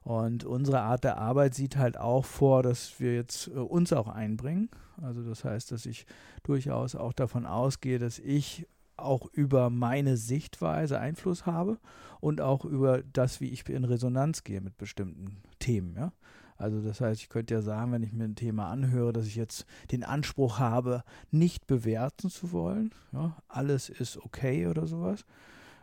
Und 0.03 0.45
unsere 0.45 0.81
Art 0.81 1.03
der 1.03 1.17
Arbeit 1.17 1.53
sieht 1.53 1.77
halt 1.77 1.97
auch 1.97 2.25
vor, 2.25 2.63
dass 2.63 2.99
wir 2.99 3.15
jetzt 3.15 3.47
äh, 3.47 3.51
uns 3.51 3.93
auch 3.93 4.07
einbringen. 4.07 4.69
Also 5.01 5.23
das 5.23 5.43
heißt, 5.43 5.71
dass 5.71 5.85
ich 5.85 6.05
durchaus 6.43 6.95
auch 6.95 7.13
davon 7.13 7.45
ausgehe, 7.45 7.99
dass 7.99 8.19
ich 8.19 8.67
auch 8.97 9.27
über 9.33 9.69
meine 9.69 10.17
Sichtweise 10.17 10.99
Einfluss 10.99 11.45
habe 11.45 11.79
und 12.19 12.41
auch 12.41 12.65
über 12.65 13.01
das, 13.13 13.41
wie 13.41 13.49
ich 13.49 13.67
in 13.69 13.85
Resonanz 13.85 14.43
gehe 14.43 14.61
mit 14.61 14.77
bestimmten 14.77 15.37
Themen. 15.59 15.95
Ja? 15.95 16.13
Also 16.57 16.81
das 16.81 17.01
heißt, 17.01 17.21
ich 17.21 17.29
könnte 17.29 17.55
ja 17.55 17.61
sagen, 17.61 17.91
wenn 17.91 18.03
ich 18.03 18.13
mir 18.13 18.25
ein 18.25 18.35
Thema 18.35 18.69
anhöre, 18.69 19.13
dass 19.13 19.25
ich 19.25 19.35
jetzt 19.35 19.65
den 19.91 20.03
Anspruch 20.03 20.59
habe, 20.59 21.03
nicht 21.31 21.65
bewerten 21.65 22.29
zu 22.29 22.51
wollen. 22.51 22.91
Ja? 23.11 23.37
Alles 23.47 23.89
ist 23.89 24.17
okay 24.17 24.67
oder 24.67 24.85
sowas. 24.85 25.25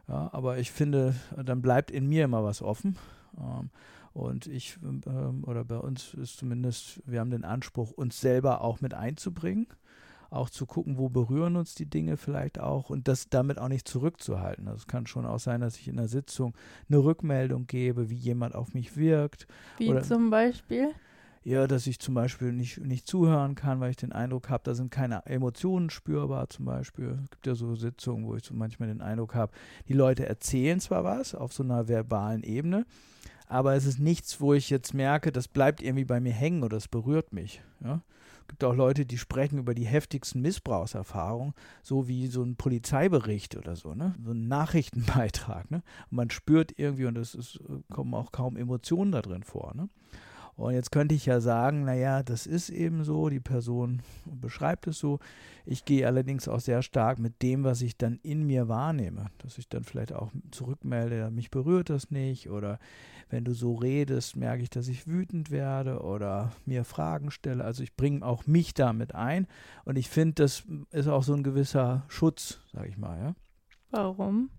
Ja, 0.06 0.30
aber 0.32 0.58
ich 0.58 0.72
finde, 0.72 1.14
dann 1.36 1.60
bleibt 1.60 1.90
in 1.90 2.08
mir 2.08 2.24
immer 2.24 2.42
was 2.42 2.62
offen. 2.62 2.96
Ähm, 3.36 3.70
und 4.18 4.48
ich, 4.48 4.78
ähm, 4.82 5.44
oder 5.46 5.64
bei 5.64 5.78
uns 5.78 6.12
ist 6.14 6.38
zumindest, 6.38 7.00
wir 7.06 7.20
haben 7.20 7.30
den 7.30 7.44
Anspruch, 7.44 7.92
uns 7.92 8.20
selber 8.20 8.62
auch 8.62 8.80
mit 8.80 8.92
einzubringen, 8.92 9.68
auch 10.28 10.50
zu 10.50 10.66
gucken, 10.66 10.98
wo 10.98 11.08
berühren 11.08 11.54
uns 11.54 11.76
die 11.76 11.86
Dinge 11.86 12.16
vielleicht 12.16 12.58
auch 12.58 12.90
und 12.90 13.06
das 13.06 13.28
damit 13.28 13.58
auch 13.58 13.68
nicht 13.68 13.86
zurückzuhalten. 13.86 14.66
Also 14.66 14.78
es 14.78 14.86
kann 14.88 15.06
schon 15.06 15.24
auch 15.24 15.38
sein, 15.38 15.60
dass 15.60 15.78
ich 15.78 15.86
in 15.86 15.96
der 15.96 16.08
Sitzung 16.08 16.54
eine 16.88 16.98
Rückmeldung 16.98 17.68
gebe, 17.68 18.10
wie 18.10 18.16
jemand 18.16 18.56
auf 18.56 18.74
mich 18.74 18.96
wirkt. 18.96 19.46
Wie 19.78 19.88
oder, 19.88 20.02
zum 20.02 20.30
Beispiel? 20.30 20.90
ja, 21.44 21.66
dass 21.66 21.86
ich 21.86 21.98
zum 21.98 22.14
Beispiel 22.14 22.52
nicht, 22.52 22.78
nicht 22.78 23.06
zuhören 23.06 23.54
kann, 23.54 23.80
weil 23.80 23.90
ich 23.90 23.96
den 23.96 24.12
Eindruck 24.12 24.50
habe, 24.50 24.64
da 24.64 24.74
sind 24.74 24.90
keine 24.90 25.24
Emotionen 25.26 25.88
spürbar 25.88 26.50
zum 26.50 26.66
Beispiel. 26.66 27.18
Es 27.24 27.30
gibt 27.30 27.46
ja 27.46 27.54
so 27.54 27.74
Sitzungen, 27.74 28.26
wo 28.26 28.36
ich 28.36 28.44
so 28.44 28.52
manchmal 28.52 28.88
den 28.88 29.00
Eindruck 29.00 29.34
habe, 29.34 29.52
die 29.88 29.94
Leute 29.94 30.26
erzählen 30.26 30.80
zwar 30.80 31.04
was 31.04 31.34
auf 31.34 31.52
so 31.52 31.62
einer 31.62 31.88
verbalen 31.88 32.42
Ebene, 32.42 32.84
aber 33.48 33.74
es 33.74 33.86
ist 33.86 33.98
nichts, 33.98 34.40
wo 34.40 34.54
ich 34.54 34.70
jetzt 34.70 34.94
merke, 34.94 35.32
das 35.32 35.48
bleibt 35.48 35.82
irgendwie 35.82 36.04
bei 36.04 36.20
mir 36.20 36.32
hängen 36.32 36.62
oder 36.62 36.76
es 36.76 36.88
berührt 36.88 37.32
mich. 37.32 37.62
Ja? 37.82 38.02
Gibt 38.48 38.64
auch 38.64 38.74
Leute, 38.74 39.04
die 39.04 39.18
sprechen 39.18 39.58
über 39.58 39.74
die 39.74 39.86
heftigsten 39.86 40.40
Missbrauchserfahrungen, 40.40 41.54
so 41.82 42.08
wie 42.08 42.28
so 42.28 42.42
ein 42.42 42.56
Polizeibericht 42.56 43.56
oder 43.56 43.76
so, 43.76 43.94
ne? 43.94 44.14
so 44.24 44.32
ein 44.32 44.48
Nachrichtenbeitrag. 44.48 45.70
Ne? 45.70 45.82
Und 46.10 46.16
man 46.16 46.30
spürt 46.30 46.72
irgendwie, 46.78 47.06
und 47.06 47.18
es 47.18 47.34
ist, 47.34 47.60
kommen 47.90 48.14
auch 48.14 48.32
kaum 48.32 48.56
Emotionen 48.56 49.12
da 49.12 49.20
drin 49.20 49.42
vor. 49.42 49.74
Ne? 49.74 49.88
Und 50.58 50.74
jetzt 50.74 50.90
könnte 50.90 51.14
ich 51.14 51.24
ja 51.24 51.40
sagen, 51.40 51.84
naja, 51.84 52.24
das 52.24 52.44
ist 52.44 52.68
eben 52.68 53.04
so, 53.04 53.28
die 53.28 53.38
Person 53.38 54.02
beschreibt 54.24 54.88
es 54.88 54.98
so. 54.98 55.20
Ich 55.64 55.84
gehe 55.84 56.04
allerdings 56.04 56.48
auch 56.48 56.58
sehr 56.58 56.82
stark 56.82 57.20
mit 57.20 57.42
dem, 57.42 57.62
was 57.62 57.80
ich 57.80 57.96
dann 57.96 58.18
in 58.24 58.44
mir 58.44 58.66
wahrnehme, 58.66 59.26
dass 59.38 59.56
ich 59.58 59.68
dann 59.68 59.84
vielleicht 59.84 60.12
auch 60.12 60.32
zurückmelde, 60.50 61.30
mich 61.30 61.52
berührt 61.52 61.90
das 61.90 62.10
nicht 62.10 62.50
oder 62.50 62.80
wenn 63.30 63.44
du 63.44 63.52
so 63.52 63.74
redest, 63.74 64.36
merke 64.36 64.62
ich, 64.62 64.70
dass 64.70 64.88
ich 64.88 65.06
wütend 65.06 65.50
werde 65.50 66.00
oder 66.00 66.52
mir 66.64 66.84
Fragen 66.84 67.30
stelle. 67.30 67.64
Also 67.64 67.82
ich 67.82 67.94
bringe 67.96 68.24
auch 68.24 68.46
mich 68.46 68.74
damit 68.74 69.14
ein 69.14 69.46
und 69.84 69.96
ich 69.96 70.08
finde, 70.08 70.42
das 70.42 70.64
ist 70.90 71.08
auch 71.08 71.22
so 71.22 71.34
ein 71.34 71.42
gewisser 71.42 72.04
Schutz, 72.08 72.60
sage 72.72 72.88
ich 72.88 72.96
mal. 72.96 73.18
Ja? 73.18 73.34
Warum? 73.90 74.50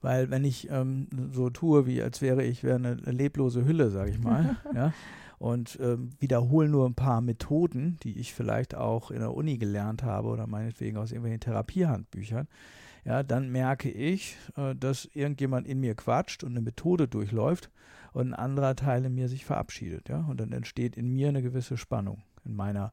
Weil 0.00 0.30
wenn 0.30 0.44
ich 0.44 0.68
ähm, 0.70 1.08
so 1.30 1.50
tue, 1.50 1.86
wie 1.86 2.02
als 2.02 2.20
wäre 2.20 2.42
ich 2.42 2.64
wäre 2.64 2.76
eine 2.76 2.94
leblose 2.94 3.64
Hülle, 3.64 3.90
sage 3.90 4.10
ich 4.10 4.18
mal, 4.18 4.56
ja, 4.74 4.92
und 5.38 5.78
ähm, 5.80 6.10
wiederhole 6.20 6.68
nur 6.68 6.86
ein 6.86 6.94
paar 6.94 7.20
Methoden, 7.20 7.98
die 8.02 8.18
ich 8.18 8.32
vielleicht 8.32 8.76
auch 8.76 9.10
in 9.10 9.20
der 9.20 9.34
Uni 9.34 9.58
gelernt 9.58 10.04
habe 10.04 10.28
oder 10.28 10.46
meinetwegen 10.46 10.96
aus 10.96 11.10
irgendwelchen 11.10 11.40
Therapiehandbüchern, 11.40 12.46
ja, 13.04 13.22
dann 13.22 13.50
merke 13.50 13.90
ich, 13.90 14.36
äh, 14.56 14.74
dass 14.74 15.06
irgendjemand 15.06 15.66
in 15.66 15.80
mir 15.80 15.94
quatscht 15.94 16.44
und 16.44 16.52
eine 16.52 16.60
Methode 16.60 17.08
durchläuft 17.08 17.70
und 18.12 18.28
ein 18.28 18.34
anderer 18.34 18.76
Teil 18.76 19.04
in 19.04 19.14
mir 19.14 19.28
sich 19.28 19.44
verabschiedet, 19.44 20.08
ja, 20.08 20.20
und 20.28 20.40
dann 20.40 20.52
entsteht 20.52 20.96
in 20.96 21.12
mir 21.12 21.28
eine 21.28 21.42
gewisse 21.42 21.76
Spannung 21.76 22.22
in 22.44 22.54
meiner 22.54 22.92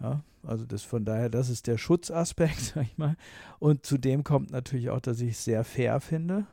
ja, 0.00 0.22
also 0.42 0.64
das 0.64 0.82
von 0.82 1.04
daher, 1.04 1.28
das 1.28 1.48
ist 1.48 1.66
der 1.66 1.78
Schutzaspekt, 1.78 2.60
sag 2.74 2.84
ich 2.84 2.98
mal. 2.98 3.16
Und 3.58 3.84
zudem 3.84 4.24
kommt 4.24 4.50
natürlich 4.50 4.90
auch, 4.90 5.00
dass 5.00 5.20
ich 5.20 5.30
es 5.30 5.44
sehr 5.44 5.64
fair 5.64 6.00
finde, 6.00 6.46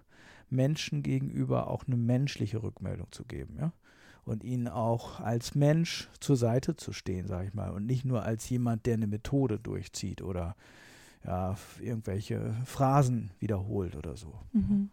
Menschen 0.49 1.03
gegenüber 1.03 1.67
auch 1.69 1.85
eine 1.85 1.97
menschliche 1.97 2.63
Rückmeldung 2.63 3.11
zu 3.11 3.23
geben, 3.25 3.57
ja. 3.59 3.71
Und 4.23 4.43
ihnen 4.43 4.67
auch 4.67 5.19
als 5.19 5.53
Mensch 5.53 6.09
zur 6.19 6.35
Seite 6.35 6.75
zu 6.75 6.93
stehen, 6.93 7.27
sage 7.27 7.49
ich 7.49 7.53
mal, 7.53 7.69
und 7.69 7.85
nicht 7.85 8.05
nur 8.05 8.23
als 8.23 8.49
jemand, 8.49 8.87
der 8.87 8.95
eine 8.95 9.05
Methode 9.05 9.59
durchzieht 9.59 10.23
oder 10.23 10.55
ja, 11.25 11.55
irgendwelche 11.81 12.55
Phrasen 12.65 13.31
wiederholt 13.39 13.95
oder 13.95 14.15
so. 14.15 14.33
Mhm. 14.53 14.89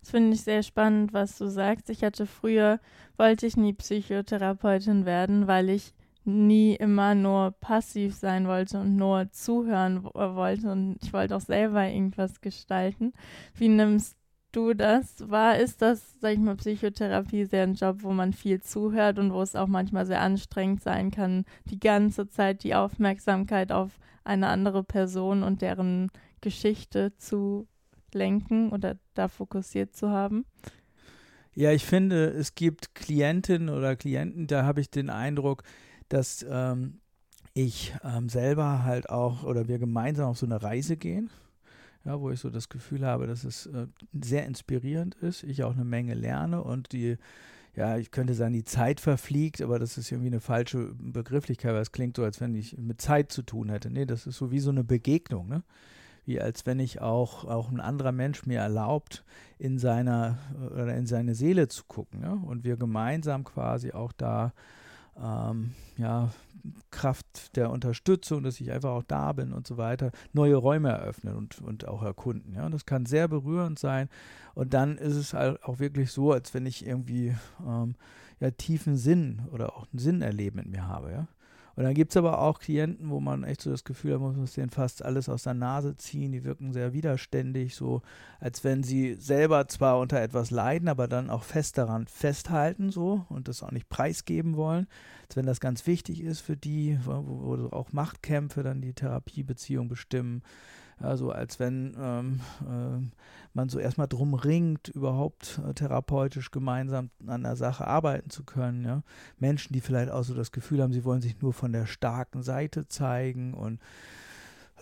Das 0.00 0.10
finde 0.10 0.34
ich 0.34 0.42
sehr 0.42 0.62
spannend, 0.62 1.12
was 1.12 1.38
du 1.38 1.48
sagst. 1.48 1.90
Ich 1.90 2.04
hatte 2.04 2.26
früher, 2.26 2.80
wollte 3.16 3.46
ich 3.46 3.56
nie 3.56 3.72
Psychotherapeutin 3.72 5.06
werden, 5.06 5.46
weil 5.46 5.70
ich 5.70 5.94
nie 6.24 6.74
immer 6.74 7.14
nur 7.14 7.52
passiv 7.60 8.14
sein 8.14 8.46
wollte 8.46 8.80
und 8.80 8.96
nur 8.96 9.30
zuhören 9.30 10.04
wollte 10.04 10.70
und 10.70 10.96
ich 11.02 11.12
wollte 11.12 11.36
auch 11.36 11.40
selber 11.40 11.86
irgendwas 11.86 12.40
gestalten. 12.40 13.12
Wie 13.54 13.68
nimmst 13.68 14.16
du 14.52 14.72
das 14.72 15.28
wahr? 15.28 15.58
Ist 15.58 15.82
das, 15.82 16.20
sag 16.20 16.32
ich 16.32 16.38
mal, 16.38 16.56
Psychotherapie 16.56 17.44
sehr 17.44 17.64
ein 17.64 17.74
Job, 17.74 17.98
wo 18.02 18.12
man 18.12 18.32
viel 18.32 18.62
zuhört 18.62 19.18
und 19.18 19.32
wo 19.32 19.42
es 19.42 19.56
auch 19.56 19.66
manchmal 19.66 20.06
sehr 20.06 20.20
anstrengend 20.20 20.82
sein 20.82 21.10
kann, 21.10 21.44
die 21.66 21.80
ganze 21.80 22.28
Zeit 22.28 22.62
die 22.62 22.74
Aufmerksamkeit 22.74 23.72
auf 23.72 23.98
eine 24.24 24.48
andere 24.48 24.82
Person 24.82 25.42
und 25.42 25.62
deren 25.62 26.10
Geschichte 26.40 27.16
zu 27.16 27.68
lenken 28.12 28.70
oder 28.70 28.96
da 29.14 29.28
fokussiert 29.28 29.94
zu 29.94 30.10
haben? 30.10 30.44
Ja, 31.54 31.70
ich 31.70 31.84
finde, 31.84 32.26
es 32.26 32.54
gibt 32.54 32.94
Klientinnen 32.94 33.68
oder 33.68 33.96
Klienten, 33.96 34.46
da 34.46 34.64
habe 34.64 34.80
ich 34.80 34.90
den 34.90 35.08
Eindruck, 35.08 35.62
dass 36.08 36.44
ähm, 36.48 37.00
ich 37.54 37.94
ähm, 38.02 38.28
selber 38.28 38.82
halt 38.82 39.08
auch 39.08 39.44
oder 39.44 39.68
wir 39.68 39.78
gemeinsam 39.78 40.30
auf 40.30 40.38
so 40.38 40.46
eine 40.46 40.62
Reise 40.62 40.96
gehen 40.96 41.30
ja, 42.04 42.20
wo 42.20 42.30
ich 42.30 42.40
so 42.40 42.50
das 42.50 42.68
Gefühl 42.68 43.06
habe, 43.06 43.26
dass 43.26 43.44
es 43.44 43.66
äh, 43.66 43.86
sehr 44.12 44.46
inspirierend 44.46 45.14
ist, 45.16 45.42
ich 45.42 45.64
auch 45.64 45.72
eine 45.72 45.84
Menge 45.84 46.14
lerne 46.14 46.62
und 46.62 46.92
die, 46.92 47.16
ja, 47.76 47.96
ich 47.98 48.10
könnte 48.10 48.34
sagen, 48.34 48.52
die 48.52 48.64
Zeit 48.64 49.00
verfliegt, 49.00 49.60
aber 49.60 49.78
das 49.78 49.98
ist 49.98 50.10
irgendwie 50.10 50.28
eine 50.28 50.40
falsche 50.40 50.94
Begrifflichkeit, 50.94 51.74
weil 51.74 51.82
es 51.82 51.92
klingt 51.92 52.16
so, 52.16 52.22
als 52.22 52.40
wenn 52.40 52.54
ich 52.54 52.78
mit 52.78 53.00
Zeit 53.00 53.32
zu 53.32 53.42
tun 53.42 53.68
hätte. 53.68 53.90
Nee, 53.90 54.06
das 54.06 54.26
ist 54.26 54.36
so 54.36 54.50
wie 54.50 54.60
so 54.60 54.70
eine 54.70 54.84
Begegnung, 54.84 55.48
ne? 55.48 55.62
Wie 56.26 56.40
als 56.40 56.64
wenn 56.64 56.80
ich 56.80 57.02
auch, 57.02 57.44
auch 57.44 57.70
ein 57.70 57.80
anderer 57.80 58.12
Mensch 58.12 58.46
mir 58.46 58.60
erlaubt, 58.60 59.24
in 59.58 59.78
seiner 59.78 60.38
oder 60.72 60.96
in 60.96 61.06
seine 61.06 61.34
Seele 61.34 61.68
zu 61.68 61.84
gucken, 61.84 62.22
ja? 62.22 62.32
Und 62.32 62.64
wir 62.64 62.76
gemeinsam 62.76 63.44
quasi 63.44 63.92
auch 63.92 64.12
da 64.12 64.52
ähm, 65.22 65.72
ja, 65.96 66.30
Kraft 66.90 67.56
der 67.56 67.70
Unterstützung, 67.70 68.42
dass 68.42 68.60
ich 68.60 68.72
einfach 68.72 68.90
auch 68.90 69.02
da 69.02 69.32
bin 69.32 69.52
und 69.52 69.66
so 69.66 69.76
weiter, 69.76 70.12
neue 70.32 70.56
Räume 70.56 70.90
eröffnen 70.90 71.36
und, 71.36 71.60
und 71.60 71.86
auch 71.86 72.02
erkunden. 72.02 72.54
Ja, 72.54 72.64
und 72.64 72.72
das 72.72 72.86
kann 72.86 73.06
sehr 73.06 73.28
berührend 73.28 73.78
sein. 73.78 74.08
Und 74.54 74.72
dann 74.72 74.96
ist 74.96 75.14
es 75.16 75.34
halt 75.34 75.62
auch 75.64 75.78
wirklich 75.78 76.10
so, 76.10 76.32
als 76.32 76.54
wenn 76.54 76.64
ich 76.66 76.86
irgendwie 76.86 77.34
ähm, 77.66 77.96
ja, 78.40 78.50
tiefen 78.50 78.96
Sinn 78.96 79.42
oder 79.50 79.76
auch 79.76 79.86
einen 79.92 79.98
Sinn 79.98 80.22
erleben 80.22 80.58
in 80.58 80.70
mir 80.70 80.86
habe. 80.86 81.12
Ja. 81.12 81.28
Und 81.76 81.84
dann 81.84 81.94
gibt 81.94 82.12
es 82.12 82.16
aber 82.16 82.40
auch 82.40 82.60
Klienten, 82.60 83.10
wo 83.10 83.20
man 83.20 83.42
echt 83.42 83.62
so 83.62 83.70
das 83.70 83.84
Gefühl 83.84 84.14
hat, 84.14 84.20
man 84.20 84.36
muss 84.36 84.52
denen 84.52 84.70
fast 84.70 85.04
alles 85.04 85.28
aus 85.28 85.42
der 85.42 85.54
Nase 85.54 85.96
ziehen. 85.96 86.32
Die 86.32 86.44
wirken 86.44 86.72
sehr 86.72 86.92
widerständig, 86.92 87.74
so 87.74 88.02
als 88.38 88.62
wenn 88.62 88.82
sie 88.82 89.14
selber 89.14 89.66
zwar 89.68 89.98
unter 89.98 90.20
etwas 90.20 90.50
leiden, 90.50 90.88
aber 90.88 91.08
dann 91.08 91.30
auch 91.30 91.42
fest 91.42 91.78
daran 91.78 92.06
festhalten 92.06 92.90
so 92.90 93.26
und 93.28 93.48
das 93.48 93.62
auch 93.62 93.72
nicht 93.72 93.88
preisgeben 93.88 94.56
wollen. 94.56 94.86
Als 95.24 95.36
wenn 95.36 95.46
das 95.46 95.60
ganz 95.60 95.86
wichtig 95.86 96.22
ist 96.22 96.40
für 96.40 96.56
die, 96.56 96.98
wo, 97.04 97.24
wo 97.26 97.68
auch 97.76 97.92
Machtkämpfe 97.92 98.62
dann 98.62 98.80
die 98.80 98.92
Therapiebeziehung 98.92 99.88
bestimmen. 99.88 100.42
So 101.16 101.30
als 101.30 101.58
wenn 101.58 101.96
ähm, 101.98 102.40
äh, 102.62 103.10
man 103.52 103.68
so 103.68 103.78
erstmal 103.78 104.08
drum 104.08 104.34
ringt, 104.34 104.88
überhaupt 104.88 105.60
äh, 105.68 105.74
therapeutisch 105.74 106.50
gemeinsam 106.50 107.10
an 107.26 107.42
der 107.42 107.56
Sache 107.56 107.86
arbeiten 107.86 108.30
zu 108.30 108.44
können. 108.44 108.84
Ja? 108.84 109.02
Menschen, 109.38 109.72
die 109.72 109.80
vielleicht 109.80 110.10
auch 110.10 110.22
so 110.22 110.34
das 110.34 110.52
Gefühl 110.52 110.82
haben, 110.82 110.92
sie 110.92 111.04
wollen 111.04 111.22
sich 111.22 111.40
nur 111.40 111.52
von 111.52 111.72
der 111.72 111.86
starken 111.86 112.42
Seite 112.42 112.88
zeigen 112.88 113.54
und 113.54 113.80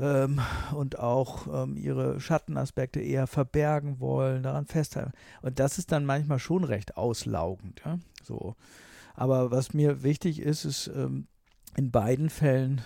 ähm, 0.00 0.40
und 0.74 0.98
auch 0.98 1.64
ähm, 1.64 1.76
ihre 1.76 2.18
Schattenaspekte 2.18 3.00
eher 3.00 3.26
verbergen 3.26 4.00
wollen, 4.00 4.42
daran 4.42 4.64
festhalten. 4.64 5.12
Und 5.42 5.58
das 5.58 5.76
ist 5.76 5.92
dann 5.92 6.06
manchmal 6.06 6.38
schon 6.38 6.64
recht 6.64 6.96
auslaugend. 6.96 7.82
Ja? 7.84 7.98
So. 8.22 8.56
Aber 9.14 9.50
was 9.50 9.74
mir 9.74 10.02
wichtig 10.02 10.40
ist, 10.40 10.64
ist 10.64 10.90
ähm, 10.94 11.26
in 11.76 11.90
beiden 11.90 12.30
Fällen 12.30 12.80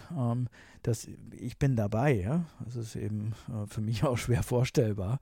dass 0.87 1.09
ich 1.33 1.59
bin 1.59 1.75
dabei, 1.75 2.15
ja. 2.15 2.45
Das 2.65 2.77
ist 2.77 2.97
eben 2.97 3.35
äh, 3.49 3.67
für 3.67 3.81
mich 3.81 4.05
auch 4.05 4.19
schwer 4.19 4.43
vorstellbar. 4.43 5.19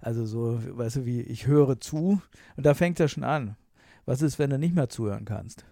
Also 0.00 0.24
so, 0.26 0.60
weißt 0.62 0.96
du, 0.96 1.06
wie 1.06 1.20
ich 1.22 1.46
höre 1.46 1.80
zu 1.80 2.22
und 2.56 2.66
da 2.66 2.74
fängt 2.74 3.00
es 3.00 3.10
schon 3.12 3.24
an. 3.24 3.56
Was 4.06 4.22
ist, 4.22 4.38
wenn 4.38 4.50
du 4.50 4.58
nicht 4.58 4.74
mehr 4.74 4.88
zuhören 4.88 5.24
kannst? 5.24 5.66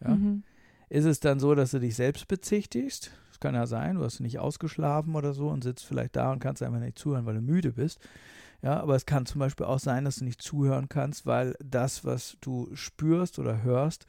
Ja? 0.00 0.10
Mhm. 0.10 0.44
Ist 0.90 1.06
es 1.06 1.20
dann 1.20 1.40
so, 1.40 1.54
dass 1.54 1.70
du 1.70 1.80
dich 1.80 1.96
selbst 1.96 2.28
bezichtigst? 2.28 3.10
Das 3.28 3.40
kann 3.40 3.54
ja 3.54 3.66
sein, 3.66 3.96
du 3.96 4.04
hast 4.04 4.20
nicht 4.20 4.38
ausgeschlafen 4.38 5.14
oder 5.14 5.32
so 5.32 5.48
und 5.48 5.64
sitzt 5.64 5.86
vielleicht 5.86 6.16
da 6.16 6.30
und 6.32 6.40
kannst 6.40 6.62
einfach 6.62 6.80
nicht 6.80 6.98
zuhören, 6.98 7.26
weil 7.26 7.34
du 7.34 7.40
müde 7.40 7.72
bist. 7.72 8.00
Ja, 8.62 8.80
aber 8.80 8.94
es 8.94 9.06
kann 9.06 9.24
zum 9.24 9.38
Beispiel 9.38 9.64
auch 9.64 9.78
sein, 9.78 10.04
dass 10.04 10.16
du 10.16 10.24
nicht 10.24 10.42
zuhören 10.42 10.90
kannst, 10.90 11.24
weil 11.24 11.56
das, 11.64 12.04
was 12.04 12.36
du 12.42 12.68
spürst 12.74 13.38
oder 13.38 13.62
hörst, 13.62 14.06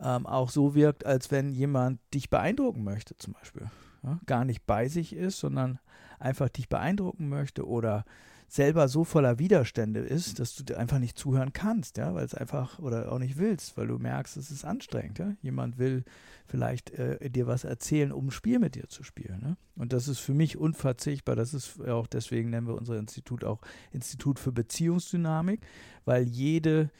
ähm, 0.00 0.26
auch 0.26 0.50
so 0.50 0.74
wirkt, 0.74 1.06
als 1.06 1.30
wenn 1.30 1.52
jemand 1.52 2.00
dich 2.12 2.28
beeindrucken 2.28 2.84
möchte, 2.84 3.16
zum 3.16 3.32
Beispiel 3.32 3.70
ja, 4.02 4.20
gar 4.26 4.44
nicht 4.44 4.66
bei 4.66 4.88
sich 4.88 5.14
ist, 5.14 5.38
sondern 5.38 5.78
einfach 6.18 6.48
dich 6.48 6.68
beeindrucken 6.68 7.28
möchte 7.28 7.66
oder 7.66 8.04
selber 8.48 8.88
so 8.88 9.04
voller 9.04 9.38
Widerstände 9.38 10.00
ist, 10.00 10.38
dass 10.38 10.56
du 10.56 10.76
einfach 10.76 10.98
nicht 10.98 11.18
zuhören 11.18 11.52
kannst, 11.52 11.98
ja, 11.98 12.14
weil 12.14 12.24
es 12.24 12.34
einfach 12.34 12.78
oder 12.78 13.12
auch 13.12 13.18
nicht 13.18 13.36
willst, 13.36 13.76
weil 13.76 13.86
du 13.86 13.98
merkst, 13.98 14.38
es 14.38 14.50
ist 14.50 14.64
anstrengend, 14.64 15.18
ja. 15.18 15.34
Jemand 15.42 15.78
will 15.78 16.02
vielleicht 16.46 16.90
äh, 16.92 17.28
dir 17.28 17.46
was 17.46 17.64
erzählen, 17.64 18.10
um 18.10 18.28
ein 18.28 18.30
Spiel 18.30 18.58
mit 18.58 18.74
dir 18.74 18.88
zu 18.88 19.02
spielen, 19.02 19.40
ne? 19.42 19.56
Und 19.76 19.92
das 19.92 20.08
ist 20.08 20.18
für 20.18 20.32
mich 20.32 20.56
unverzichtbar. 20.56 21.36
Das 21.36 21.52
ist 21.52 21.80
auch 21.86 22.06
deswegen 22.06 22.50
nennen 22.50 22.66
wir 22.66 22.74
unser 22.74 22.98
Institut 22.98 23.44
auch 23.44 23.60
Institut 23.92 24.38
für 24.38 24.50
Beziehungsdynamik, 24.50 25.60
weil 26.04 26.24
jede 26.24 26.90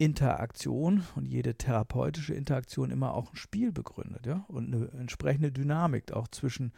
Interaktion 0.00 1.02
und 1.14 1.26
jede 1.26 1.56
therapeutische 1.56 2.32
Interaktion 2.32 2.90
immer 2.90 3.12
auch 3.12 3.32
ein 3.32 3.36
Spiel 3.36 3.70
begründet, 3.70 4.24
ja, 4.24 4.46
und 4.48 4.74
eine 4.74 4.90
entsprechende 4.98 5.52
Dynamik 5.52 6.12
auch 6.12 6.26
zwischen 6.28 6.72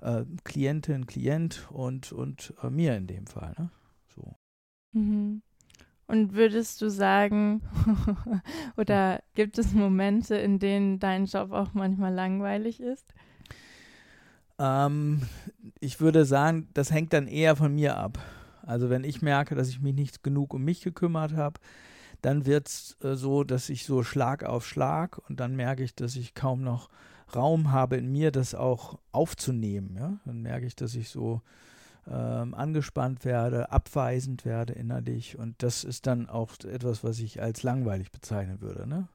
äh, 0.00 0.24
Klientin, 0.42 1.06
Klient 1.06 1.68
und, 1.70 2.10
und 2.10 2.52
äh, 2.64 2.70
mir 2.70 2.96
in 2.96 3.06
dem 3.06 3.28
Fall, 3.28 3.54
ne? 3.56 3.70
So. 4.12 4.34
Mhm. 4.92 5.42
Und 6.08 6.34
würdest 6.34 6.82
du 6.82 6.90
sagen, 6.90 7.62
oder 8.76 9.22
gibt 9.34 9.56
es 9.56 9.72
Momente, 9.72 10.34
in 10.34 10.58
denen 10.58 10.98
dein 10.98 11.26
Job 11.26 11.52
auch 11.52 11.74
manchmal 11.74 12.12
langweilig 12.12 12.80
ist? 12.80 13.14
Ähm, 14.58 15.22
ich 15.78 16.00
würde 16.00 16.24
sagen, 16.24 16.68
das 16.74 16.90
hängt 16.90 17.12
dann 17.12 17.28
eher 17.28 17.54
von 17.54 17.72
mir 17.72 17.96
ab. 17.96 18.18
Also 18.62 18.90
wenn 18.90 19.04
ich 19.04 19.22
merke, 19.22 19.54
dass 19.54 19.68
ich 19.68 19.80
mich 19.80 19.94
nicht 19.94 20.24
genug 20.24 20.52
um 20.54 20.64
mich 20.64 20.80
gekümmert 20.80 21.34
habe, 21.34 21.60
dann 22.24 22.46
wird 22.46 22.68
es 22.68 22.96
äh, 23.02 23.16
so, 23.16 23.44
dass 23.44 23.68
ich 23.68 23.84
so 23.84 24.02
Schlag 24.02 24.44
auf 24.44 24.66
Schlag 24.66 25.18
und 25.28 25.40
dann 25.40 25.56
merke 25.56 25.84
ich, 25.84 25.94
dass 25.94 26.16
ich 26.16 26.34
kaum 26.34 26.62
noch 26.62 26.88
Raum 27.34 27.70
habe 27.70 27.96
in 27.96 28.10
mir, 28.10 28.30
das 28.30 28.54
auch 28.54 28.98
aufzunehmen. 29.12 29.96
Ja? 29.98 30.18
Dann 30.24 30.40
merke 30.40 30.64
ich, 30.64 30.74
dass 30.74 30.94
ich 30.94 31.10
so 31.10 31.42
ähm, 32.06 32.54
angespannt 32.54 33.26
werde, 33.26 33.70
abweisend 33.70 34.46
werde 34.46 34.72
innerlich 34.72 35.38
und 35.38 35.62
das 35.62 35.84
ist 35.84 36.06
dann 36.06 36.28
auch 36.28 36.52
etwas, 36.64 37.04
was 37.04 37.18
ich 37.18 37.42
als 37.42 37.62
langweilig 37.62 38.10
bezeichnen 38.10 38.62
würde. 38.62 38.86
Ne? 38.86 39.08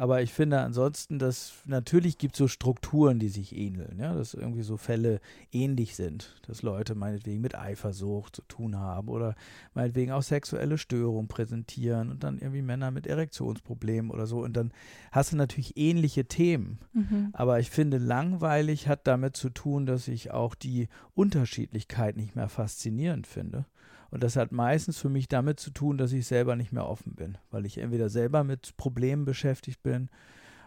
Aber 0.00 0.22
ich 0.22 0.32
finde 0.32 0.60
ansonsten, 0.60 1.18
dass 1.18 1.52
natürlich 1.66 2.16
gibt 2.16 2.32
es 2.34 2.38
so 2.38 2.48
Strukturen, 2.48 3.18
die 3.18 3.28
sich 3.28 3.54
ähneln, 3.54 3.98
ja, 3.98 4.14
dass 4.14 4.32
irgendwie 4.32 4.62
so 4.62 4.78
Fälle 4.78 5.20
ähnlich 5.52 5.94
sind, 5.94 6.40
dass 6.46 6.62
Leute 6.62 6.94
meinetwegen 6.94 7.42
mit 7.42 7.54
Eifersucht 7.54 8.34
zu 8.34 8.40
tun 8.48 8.78
haben 8.78 9.08
oder 9.08 9.34
meinetwegen 9.74 10.12
auch 10.12 10.22
sexuelle 10.22 10.78
Störungen 10.78 11.28
präsentieren 11.28 12.10
und 12.10 12.24
dann 12.24 12.38
irgendwie 12.38 12.62
Männer 12.62 12.90
mit 12.90 13.06
Erektionsproblemen 13.06 14.10
oder 14.10 14.26
so. 14.26 14.40
Und 14.40 14.56
dann 14.56 14.72
hast 15.12 15.32
du 15.32 15.36
natürlich 15.36 15.76
ähnliche 15.76 16.24
Themen. 16.24 16.78
Mhm. 16.94 17.28
Aber 17.34 17.60
ich 17.60 17.68
finde, 17.68 17.98
langweilig 17.98 18.88
hat 18.88 19.06
damit 19.06 19.36
zu 19.36 19.50
tun, 19.50 19.84
dass 19.84 20.08
ich 20.08 20.30
auch 20.30 20.54
die 20.54 20.88
Unterschiedlichkeit 21.12 22.16
nicht 22.16 22.36
mehr 22.36 22.48
faszinierend 22.48 23.26
finde. 23.26 23.66
Und 24.10 24.22
das 24.22 24.36
hat 24.36 24.52
meistens 24.52 24.98
für 24.98 25.08
mich 25.08 25.28
damit 25.28 25.60
zu 25.60 25.70
tun, 25.70 25.98
dass 25.98 26.12
ich 26.12 26.26
selber 26.26 26.56
nicht 26.56 26.72
mehr 26.72 26.88
offen 26.88 27.14
bin, 27.14 27.38
weil 27.50 27.64
ich 27.64 27.78
entweder 27.78 28.08
selber 28.08 28.44
mit 28.44 28.76
Problemen 28.76 29.24
beschäftigt 29.24 29.82
bin 29.82 30.08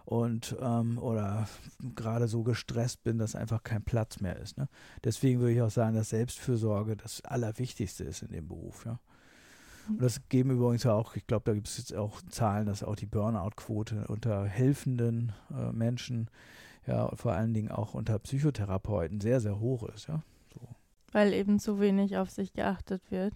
und 0.06 0.56
ähm, 0.62 0.98
oder 0.98 1.48
gerade 1.96 2.28
so 2.28 2.44
gestresst 2.44 3.04
bin, 3.04 3.18
dass 3.18 3.36
einfach 3.36 3.64
kein 3.64 3.84
Platz 3.84 4.20
mehr 4.20 4.38
ist. 4.38 4.58
Ne? 4.58 4.68
Deswegen 5.04 5.40
würde 5.40 5.54
ich 5.54 5.62
auch 5.62 5.72
sagen, 5.72 5.96
dass 5.96 6.10
Selbstfürsorge 6.10 6.96
das 6.96 7.22
Allerwichtigste 7.26 8.04
ist 8.04 8.22
in 8.22 8.32
dem 8.32 8.48
Beruf. 8.48 8.86
Ja? 8.86 9.00
Und 9.88 10.02
das 10.02 10.22
geben 10.30 10.52
übrigens 10.52 10.86
auch, 10.86 11.16
ich 11.16 11.28
glaube, 11.28 11.44
da 11.46 11.54
gibt 11.54 11.68
es 11.68 11.78
jetzt 11.78 11.96
auch 11.96 12.22
Zahlen, 12.30 12.66
dass 12.66 12.84
auch 12.84 12.96
die 12.96 13.06
Burnout-Quote 13.06 14.08
unter 14.08 14.46
helfenden 14.46 15.34
äh, 15.52 15.72
Menschen, 15.72 16.30
ja, 16.86 17.14
vor 17.16 17.34
allen 17.34 17.54
Dingen 17.54 17.72
auch 17.72 17.94
unter 17.94 18.20
Psychotherapeuten 18.20 19.22
sehr, 19.22 19.40
sehr 19.40 19.60
hoch 19.60 19.84
ist. 19.90 20.08
Ja? 20.08 20.22
Weil 21.14 21.34
eben 21.34 21.60
zu 21.60 21.80
wenig 21.80 22.18
auf 22.18 22.30
sich 22.30 22.54
geachtet 22.54 23.02
wird. 23.10 23.34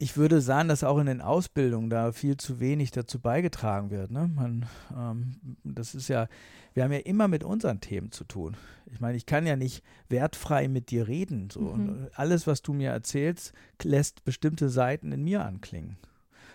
Ich 0.00 0.16
würde 0.16 0.40
sagen, 0.40 0.68
dass 0.68 0.84
auch 0.84 0.98
in 0.98 1.06
den 1.06 1.20
Ausbildungen 1.20 1.90
da 1.90 2.12
viel 2.12 2.36
zu 2.36 2.60
wenig 2.60 2.92
dazu 2.92 3.18
beigetragen 3.18 3.90
wird. 3.90 4.12
Ne? 4.12 4.30
Man, 4.32 4.66
ähm, 4.96 5.56
das 5.64 5.96
ist 5.96 6.06
ja, 6.06 6.28
wir 6.72 6.84
haben 6.84 6.92
ja 6.92 7.00
immer 7.00 7.26
mit 7.26 7.42
unseren 7.42 7.80
Themen 7.80 8.12
zu 8.12 8.22
tun. 8.22 8.56
Ich 8.92 9.00
meine, 9.00 9.16
ich 9.16 9.26
kann 9.26 9.44
ja 9.44 9.56
nicht 9.56 9.82
wertfrei 10.08 10.68
mit 10.68 10.92
dir 10.92 11.08
reden. 11.08 11.50
So. 11.50 11.60
Mhm. 11.60 12.06
alles, 12.14 12.46
was 12.46 12.62
du 12.62 12.72
mir 12.72 12.90
erzählst, 12.90 13.52
lässt 13.82 14.24
bestimmte 14.24 14.68
Seiten 14.68 15.10
in 15.10 15.24
mir 15.24 15.44
anklingen. 15.44 15.96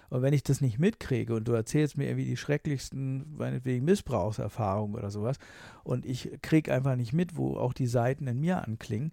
Und 0.10 0.22
wenn 0.22 0.34
ich 0.34 0.44
das 0.44 0.62
nicht 0.62 0.80
mitkriege 0.80 1.34
und 1.36 1.48
du 1.48 1.54
erzählst 1.54 1.98
mir 1.98 2.06
irgendwie 2.06 2.26
die 2.26 2.38
schrecklichsten, 2.38 3.36
meinetwegen 3.36 3.86
Missbrauchserfahrungen 3.86 4.96
oder 4.96 5.10
sowas, 5.10 5.38
und 5.84 6.06
ich 6.06 6.38
kriege 6.42 6.74
einfach 6.74 6.96
nicht 6.96 7.14
mit, 7.14 7.36
wo 7.36 7.56
auch 7.56 7.74
die 7.74 7.88
Seiten 7.88 8.28
in 8.28 8.40
mir 8.40 8.64
anklingen, 8.64 9.12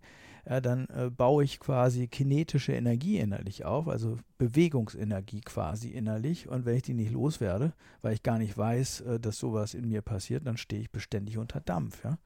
ja, 0.48 0.60
dann 0.60 0.86
äh, 0.88 1.10
baue 1.10 1.44
ich 1.44 1.60
quasi 1.60 2.08
kinetische 2.08 2.72
Energie 2.72 3.18
innerlich 3.18 3.64
auf, 3.64 3.88
also 3.88 4.16
Bewegungsenergie 4.38 5.42
quasi 5.42 5.90
innerlich. 5.90 6.48
Und 6.48 6.64
wenn 6.64 6.76
ich 6.76 6.82
die 6.82 6.94
nicht 6.94 7.12
loswerde, 7.12 7.72
weil 8.02 8.14
ich 8.14 8.22
gar 8.22 8.38
nicht 8.38 8.56
weiß, 8.56 9.02
äh, 9.02 9.20
dass 9.20 9.38
sowas 9.38 9.74
in 9.74 9.88
mir 9.88 10.02
passiert, 10.02 10.46
dann 10.46 10.56
stehe 10.56 10.82
ich 10.82 10.90
beständig 10.90 11.38
unter 11.38 11.60
Dampf. 11.60 12.04
Ja? 12.04 12.18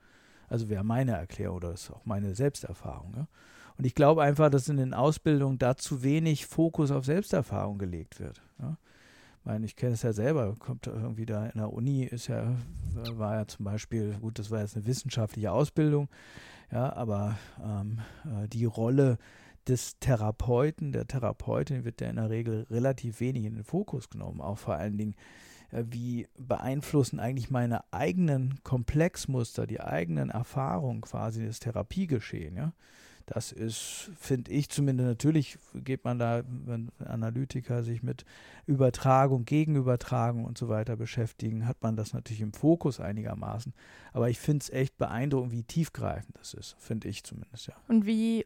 Also 0.48 0.68
wäre 0.68 0.84
meine 0.84 1.12
Erklärung 1.12 1.56
oder 1.56 1.72
ist 1.72 1.90
auch 1.90 2.04
meine 2.04 2.34
Selbsterfahrung. 2.34 3.14
Ja? 3.16 3.28
Und 3.76 3.86
ich 3.86 3.94
glaube 3.94 4.22
einfach, 4.22 4.50
dass 4.50 4.68
in 4.68 4.76
den 4.76 4.94
Ausbildungen 4.94 5.58
da 5.58 5.76
zu 5.76 6.02
wenig 6.02 6.46
Fokus 6.46 6.90
auf 6.90 7.04
Selbsterfahrung 7.04 7.78
gelegt 7.78 8.20
wird. 8.20 8.40
Ja? 8.60 8.76
Ich 9.40 9.46
meine, 9.46 9.66
ich 9.66 9.76
kenne 9.76 9.92
es 9.92 10.02
ja 10.02 10.12
selber, 10.12 10.54
kommt 10.58 10.86
irgendwie 10.86 11.26
da 11.26 11.46
in 11.46 11.58
der 11.58 11.72
Uni, 11.72 12.04
ist 12.04 12.28
ja, 12.28 12.56
war 13.12 13.34
ja 13.34 13.46
zum 13.46 13.64
Beispiel, 13.64 14.16
gut, 14.20 14.38
das 14.38 14.50
war 14.50 14.60
jetzt 14.60 14.76
eine 14.76 14.86
wissenschaftliche 14.86 15.52
Ausbildung, 15.52 16.08
ja, 16.72 16.94
aber 16.94 17.36
ähm, 17.62 17.98
äh, 18.24 18.48
die 18.48 18.64
Rolle 18.64 19.18
des 19.68 19.98
Therapeuten, 19.98 20.92
der 20.92 21.06
Therapeutin 21.06 21.84
wird 21.84 22.00
ja 22.00 22.08
in 22.08 22.16
der 22.16 22.30
Regel 22.30 22.66
relativ 22.70 23.20
wenig 23.20 23.44
in 23.44 23.54
den 23.54 23.64
Fokus 23.64 24.10
genommen. 24.10 24.40
Auch 24.40 24.58
vor 24.58 24.74
allen 24.74 24.96
Dingen, 24.96 25.14
äh, 25.70 25.84
wie 25.90 26.26
beeinflussen 26.38 27.20
eigentlich 27.20 27.50
meine 27.50 27.82
eigenen 27.92 28.60
Komplexmuster, 28.62 29.66
die 29.66 29.80
eigenen 29.80 30.30
Erfahrungen 30.30 31.02
quasi 31.02 31.46
das 31.46 31.60
Therapiegeschehen. 31.60 32.56
Ja? 32.56 32.72
Das 33.26 33.52
ist, 33.52 34.10
finde 34.18 34.50
ich 34.50 34.68
zumindest, 34.68 35.08
natürlich 35.08 35.58
geht 35.74 36.04
man 36.04 36.18
da, 36.18 36.42
wenn 36.46 36.90
Analytiker 36.98 37.82
sich 37.82 38.02
mit 38.02 38.24
Übertragung, 38.66 39.44
Gegenübertragung 39.44 40.44
und 40.44 40.58
so 40.58 40.68
weiter 40.68 40.96
beschäftigen, 40.96 41.66
hat 41.66 41.82
man 41.82 41.96
das 41.96 42.12
natürlich 42.12 42.42
im 42.42 42.52
Fokus 42.52 43.00
einigermaßen. 43.00 43.72
Aber 44.12 44.28
ich 44.28 44.38
finde 44.38 44.62
es 44.62 44.70
echt 44.70 44.98
beeindruckend, 44.98 45.52
wie 45.52 45.62
tiefgreifend 45.62 46.36
das 46.38 46.52
ist, 46.54 46.76
finde 46.78 47.08
ich 47.08 47.24
zumindest, 47.24 47.68
ja. 47.68 47.74
Und 47.88 48.04
wie 48.04 48.44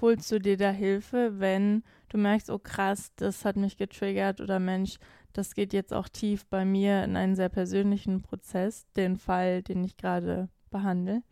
holst 0.00 0.30
du 0.30 0.38
dir 0.38 0.56
da 0.56 0.70
Hilfe, 0.70 1.34
wenn 1.38 1.82
du 2.08 2.18
merkst, 2.18 2.50
oh 2.50 2.58
krass, 2.58 3.12
das 3.16 3.44
hat 3.44 3.56
mich 3.56 3.76
getriggert 3.76 4.40
oder 4.40 4.60
Mensch, 4.60 4.98
das 5.32 5.54
geht 5.54 5.72
jetzt 5.72 5.92
auch 5.92 6.08
tief 6.08 6.46
bei 6.46 6.64
mir 6.64 7.02
in 7.02 7.16
einen 7.16 7.34
sehr 7.34 7.48
persönlichen 7.48 8.22
Prozess, 8.22 8.86
den 8.96 9.16
Fall, 9.16 9.62
den 9.62 9.82
ich 9.82 9.96
gerade 9.96 10.48
behandle? 10.70 11.22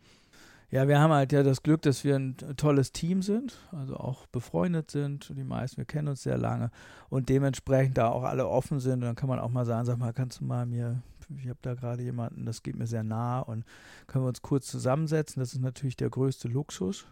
Ja, 0.73 0.87
wir 0.87 0.99
haben 0.99 1.13
halt 1.13 1.31
ja 1.31 1.43
das 1.43 1.61
Glück, 1.61 1.83
dass 1.83 2.03
wir 2.03 2.15
ein 2.15 2.35
tolles 2.57 2.91
Team 2.91 3.21
sind, 3.21 3.59
also 3.73 3.95
auch 3.95 4.25
befreundet 4.25 4.89
sind. 4.89 5.31
Die 5.37 5.43
meisten, 5.43 5.77
wir 5.77 5.85
kennen 5.85 6.07
uns 6.07 6.23
sehr 6.23 6.39
lange 6.39 6.71
und 7.09 7.29
dementsprechend 7.29 7.99
da 7.99 8.07
auch 8.09 8.23
alle 8.23 8.47
offen 8.47 8.79
sind. 8.79 8.93
Und 8.93 9.01
dann 9.01 9.15
kann 9.15 9.29
man 9.29 9.37
auch 9.37 9.51
mal 9.51 9.65
sagen, 9.65 9.85
sag 9.85 9.99
mal, 9.99 10.13
kannst 10.13 10.39
du 10.39 10.45
mal 10.45 10.65
mir, 10.65 11.03
ich 11.37 11.47
habe 11.47 11.59
da 11.61 11.75
gerade 11.75 12.01
jemanden, 12.01 12.47
das 12.47 12.63
geht 12.63 12.75
mir 12.75 12.87
sehr 12.87 13.03
nah 13.03 13.41
und 13.41 13.65
können 14.07 14.25
wir 14.25 14.29
uns 14.29 14.41
kurz 14.41 14.65
zusammensetzen. 14.65 15.41
Das 15.41 15.53
ist 15.53 15.61
natürlich 15.61 15.95
der 15.95 16.09
größte 16.09 16.47
Luxus 16.47 17.05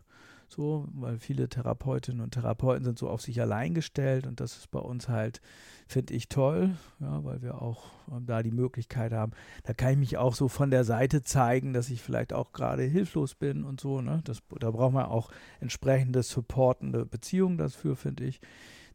so, 0.51 0.87
weil 0.93 1.17
viele 1.17 1.49
Therapeutinnen 1.49 2.21
und 2.21 2.31
Therapeuten 2.31 2.83
sind 2.83 2.99
so 2.99 3.09
auf 3.09 3.21
sich 3.21 3.39
allein 3.41 3.73
gestellt 3.73 4.27
und 4.27 4.39
das 4.39 4.57
ist 4.57 4.71
bei 4.71 4.79
uns 4.79 5.07
halt, 5.09 5.41
finde 5.87 6.13
ich 6.13 6.29
toll, 6.29 6.75
ja, 6.99 7.23
weil 7.23 7.41
wir 7.41 7.61
auch 7.61 7.85
ähm, 8.11 8.25
da 8.25 8.43
die 8.43 8.51
Möglichkeit 8.51 9.13
haben, 9.13 9.31
da 9.63 9.73
kann 9.73 9.93
ich 9.93 9.97
mich 9.97 10.17
auch 10.17 10.35
so 10.35 10.47
von 10.47 10.71
der 10.71 10.83
Seite 10.83 11.23
zeigen, 11.23 11.73
dass 11.73 11.89
ich 11.89 12.01
vielleicht 12.01 12.33
auch 12.33 12.53
gerade 12.53 12.83
hilflos 12.83 13.35
bin 13.35 13.63
und 13.63 13.79
so, 13.79 14.01
ne, 14.01 14.21
das, 14.23 14.41
da 14.59 14.71
braucht 14.71 14.93
man 14.93 15.05
auch 15.05 15.31
entsprechende 15.59 16.23
supportende 16.23 17.05
Beziehungen 17.05 17.57
dafür, 17.57 17.95
finde 17.95 18.25
ich. 18.25 18.41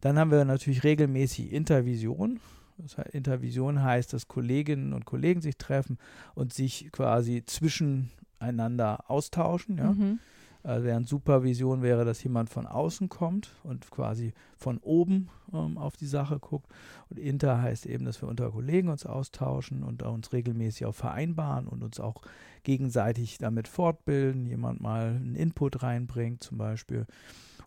Dann 0.01 0.19
haben 0.19 0.31
wir 0.31 0.45
natürlich 0.45 0.85
regelmäßig 0.85 1.53
Intervision, 1.53 2.41
das 2.79 2.99
heißt, 2.99 3.11
Intervision 3.11 3.83
heißt, 3.83 4.13
dass 4.13 4.29
Kolleginnen 4.29 4.93
und 4.93 5.05
Kollegen 5.07 5.41
sich 5.41 5.57
treffen 5.57 5.99
und 6.35 6.53
sich 6.53 6.91
quasi 6.93 7.43
zwischeneinander 7.45 9.11
austauschen. 9.11 9.79
Ja? 9.79 9.93
Mhm. 9.93 10.19
Also 10.67 10.85
während 10.85 11.09
Supervision 11.09 11.83
wäre, 11.83 12.05
dass 12.05 12.25
jemand 12.25 12.51
von 12.51 12.67
außen 12.67 13.09
kommt 13.09 13.51
und 13.63 13.89
quasi 13.93 14.33
von 14.57 14.79
oben 14.79 15.29
ähm, 15.53 15.79
auf 15.79 15.97
die 15.97 16.09
Sache 16.09 16.41
guckt. 16.41 16.67
Und 17.09 17.21
Inter 17.21 17.63
heißt 17.63 17.87
eben, 17.87 18.05
dass 18.05 18.21
wir 18.21 18.29
unter 18.29 18.51
Kollegen 18.51 18.89
uns 18.89 19.07
austauschen 19.07 19.85
und 19.85 20.03
uns 20.03 20.33
regelmäßig 20.33 20.87
auch 20.87 20.95
vereinbaren 20.95 21.69
und 21.69 21.85
uns 21.85 22.01
auch 22.01 22.23
gegenseitig 22.65 23.39
damit 23.39 23.69
fortbilden, 23.69 24.45
jemand 24.45 24.81
mal 24.81 25.11
einen 25.11 25.37
Input 25.37 25.85
reinbringt 25.85 26.43
zum 26.43 26.59
Beispiel. 26.59 27.07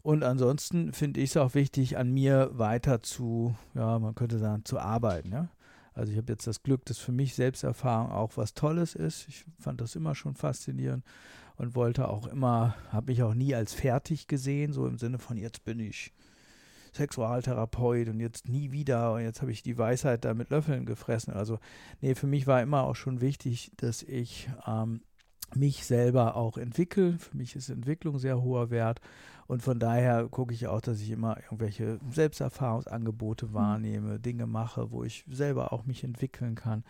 Und 0.01 0.25
ansonsten 0.25 0.91
finde 0.91 1.21
ich 1.21 1.29
es 1.29 1.38
auch 1.38 1.53
wichtig, 1.53 1.97
an 1.97 2.12
mir 2.12 2.51
weiter 2.51 3.01
zu, 3.01 3.55
ja, 3.75 3.97
man 3.97 4.13
könnte 4.13 4.39
sagen, 4.39 4.65
zu 4.65 4.77
arbeiten. 4.77 5.31
Ja? 5.31 5.47
Also 5.93 6.12
ich 6.12 6.17
habe 6.17 6.33
jetzt 6.33 6.47
das 6.47 6.63
Glück, 6.63 6.83
dass 6.83 6.97
für 6.97 7.13
mich 7.13 7.33
Selbsterfahrung 7.33 8.12
auch 8.12 8.35
was 8.35 8.53
Tolles 8.53 8.93
ist. 8.93 9.25
Ich 9.29 9.45
fand 9.57 9.79
das 9.79 9.95
immer 9.95 10.15
schon 10.15 10.35
faszinierend 10.35 11.05
und 11.60 11.76
wollte 11.76 12.08
auch 12.08 12.26
immer, 12.26 12.74
habe 12.89 13.12
mich 13.12 13.22
auch 13.22 13.34
nie 13.34 13.54
als 13.54 13.74
fertig 13.74 14.28
gesehen, 14.28 14.72
so 14.72 14.88
im 14.88 14.98
Sinne 14.98 15.19
von 15.19 15.38
jetzt 15.38 15.65
bin 15.65 15.80
ich 15.80 16.13
Sexualtherapeut 16.93 18.08
und 18.08 18.22
jetzt 18.22 18.48
nie 18.48 18.72
wieder 18.72 19.13
und 19.13 19.22
jetzt 19.22 19.41
habe 19.41 19.52
ich 19.52 19.62
die 19.62 19.78
Weisheit 19.78 20.24
da 20.24 20.34
mit 20.34 20.50
Löffeln 20.50 20.86
gefressen. 20.86 21.34
Also 21.34 21.60
nee, 22.00 22.15
für 22.15 22.28
mich 22.28 22.48
war 22.48 22.62
immer 22.62 22.84
auch 22.84 22.95
schon 22.95 23.19
wichtig, 23.19 23.72
dass 23.76 24.04
ich 24.04 24.50
ähm, 24.65 25.02
mich 25.54 25.86
selber 25.86 26.38
auch 26.38 26.58
entwickle. 26.58 27.17
Für 27.19 27.36
mich 27.36 27.58
ist 27.58 27.69
Entwicklung 27.69 28.19
sehr 28.19 28.41
hoher 28.41 28.69
Wert 28.69 29.02
und 29.48 29.62
von 29.62 29.80
daher 29.80 30.30
gucke 30.30 30.54
ich 30.54 30.67
auch, 30.67 30.80
dass 30.80 31.02
ich 31.02 31.12
immer 31.12 31.38
irgendwelche 31.43 32.00
Selbsterfahrungsangebote 32.10 33.48
mhm. 33.48 33.54
wahrnehme, 33.54 34.19
Dinge 34.19 34.48
mache, 34.48 34.91
wo 34.91 35.04
ich 35.04 35.26
selber 35.30 35.74
auch 35.74 35.86
mich 35.86 36.06
entwickeln 36.06 36.56
kann. 36.56 36.86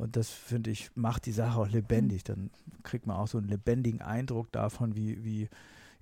Und 0.00 0.16
das 0.16 0.30
finde 0.30 0.70
ich, 0.70 0.90
macht 0.94 1.26
die 1.26 1.32
Sache 1.32 1.60
auch 1.60 1.68
lebendig. 1.68 2.24
Dann 2.24 2.48
kriegt 2.82 3.06
man 3.06 3.16
auch 3.16 3.28
so 3.28 3.36
einen 3.36 3.48
lebendigen 3.48 4.00
Eindruck 4.00 4.50
davon, 4.50 4.96
wie, 4.96 5.22
wie, 5.22 5.50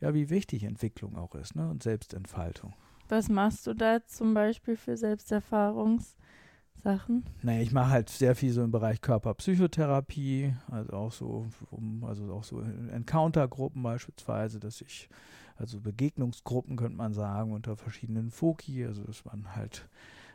ja, 0.01 0.15
wie 0.15 0.31
wichtig 0.31 0.63
Entwicklung 0.63 1.17
auch 1.17 1.35
ist 1.35 1.57
ne? 1.57 1.69
und 1.69 1.83
Selbstentfaltung. 1.83 2.75
Was 3.09 3.29
machst 3.29 3.67
du 3.67 3.75
da 3.75 3.99
zum 4.07 4.35
Beispiel 4.35 4.77
für 4.77 4.97
Selbsterfahrungssachen? 4.97 7.25
Naja, 7.43 7.61
ich 7.61 7.73
mache 7.73 7.91
halt 7.91 8.09
sehr 8.09 8.37
viel 8.37 8.53
so 8.53 8.63
im 8.63 8.71
Bereich 8.71 9.01
Körperpsychotherapie, 9.01 10.55
also 10.71 10.93
auch 10.93 11.11
so, 11.11 11.49
um, 11.73 12.05
also 12.05 12.33
auch 12.33 12.45
so 12.45 12.61
Encounter-Gruppen 12.61 13.83
beispielsweise, 13.83 14.61
dass 14.61 14.81
ich, 14.81 15.09
also 15.57 15.81
Begegnungsgruppen 15.81 16.77
könnte 16.77 16.97
man 16.97 17.15
sagen, 17.15 17.51
unter 17.51 17.77
verschiedenen 17.77 18.31
Foki, 18.31 18.87
also 18.87 19.03
dass 19.03 19.25
man 19.25 19.57
halt 19.57 19.89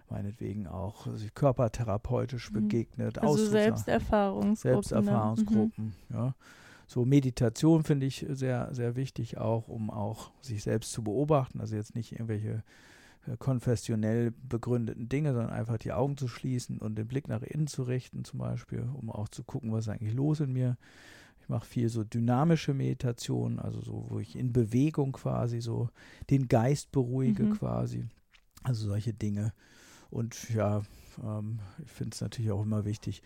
meinetwegen 0.10 0.68
auch 0.68 1.08
sich 1.16 1.34
körpertherapeutisch 1.34 2.52
mhm. 2.52 2.54
begegnet. 2.54 3.20
Also 3.20 3.46
Selbsterfahrungsgruppen. 3.46 4.56
Selbsterfahrungsgruppen, 4.56 5.86
mhm. 5.86 5.94
ja. 6.16 6.36
So 6.86 7.06
Meditation 7.06 7.84
finde 7.84 8.06
ich 8.06 8.26
sehr, 8.30 8.70
sehr 8.74 8.96
wichtig 8.96 9.38
auch, 9.38 9.68
um 9.68 9.90
auch 9.90 10.32
sich 10.42 10.64
selbst 10.64 10.92
zu 10.92 11.04
beobachten. 11.04 11.60
Also 11.60 11.76
jetzt 11.76 11.96
nicht 11.96 12.12
irgendwelche 12.12 12.64
äh, 13.26 13.38
konfessionell 13.38 14.32
begründeten 14.48 15.08
Dinge, 15.10 15.34
sondern 15.34 15.54
einfach 15.54 15.78
die 15.78 15.94
Augen 15.94 16.18
zu 16.18 16.28
schließen 16.28 16.80
und 16.80 16.96
den 16.96 17.08
Blick 17.08 17.28
nach 17.28 17.42
innen 17.42 17.68
zu 17.68 17.84
richten, 17.84 18.26
zum 18.26 18.40
Beispiel, 18.40 18.88
um 18.94 19.10
auch 19.10 19.30
zu 19.30 19.44
gucken, 19.44 19.72
was 19.72 19.86
ist 19.86 19.90
eigentlich 19.90 20.14
los 20.14 20.40
in 20.40 20.54
mir. 20.54 20.78
Ich 21.40 21.50
mache 21.50 21.66
viel 21.66 21.90
so 21.90 22.04
dynamische 22.04 22.74
Meditation, 22.74 23.60
also 23.60 23.82
so, 23.82 24.06
wo 24.10 24.20
ich 24.20 24.36
in 24.38 24.54
Bewegung 24.54 25.12
quasi 25.14 25.62
so 25.62 25.90
den 26.30 26.48
Geist 26.48 26.92
beruhige, 26.92 27.44
mhm. 27.44 27.54
quasi. 27.54 28.06
Also 28.64 28.88
solche 28.88 29.14
Dinge. 29.14 29.54
Und 30.14 30.54
ja, 30.54 30.84
ähm, 31.24 31.60
ich 31.84 31.92
finde 31.92 32.14
es 32.14 32.22
natürlich 32.22 32.52
auch 32.52 32.62
immer 32.62 32.86
wichtig, 32.86 33.24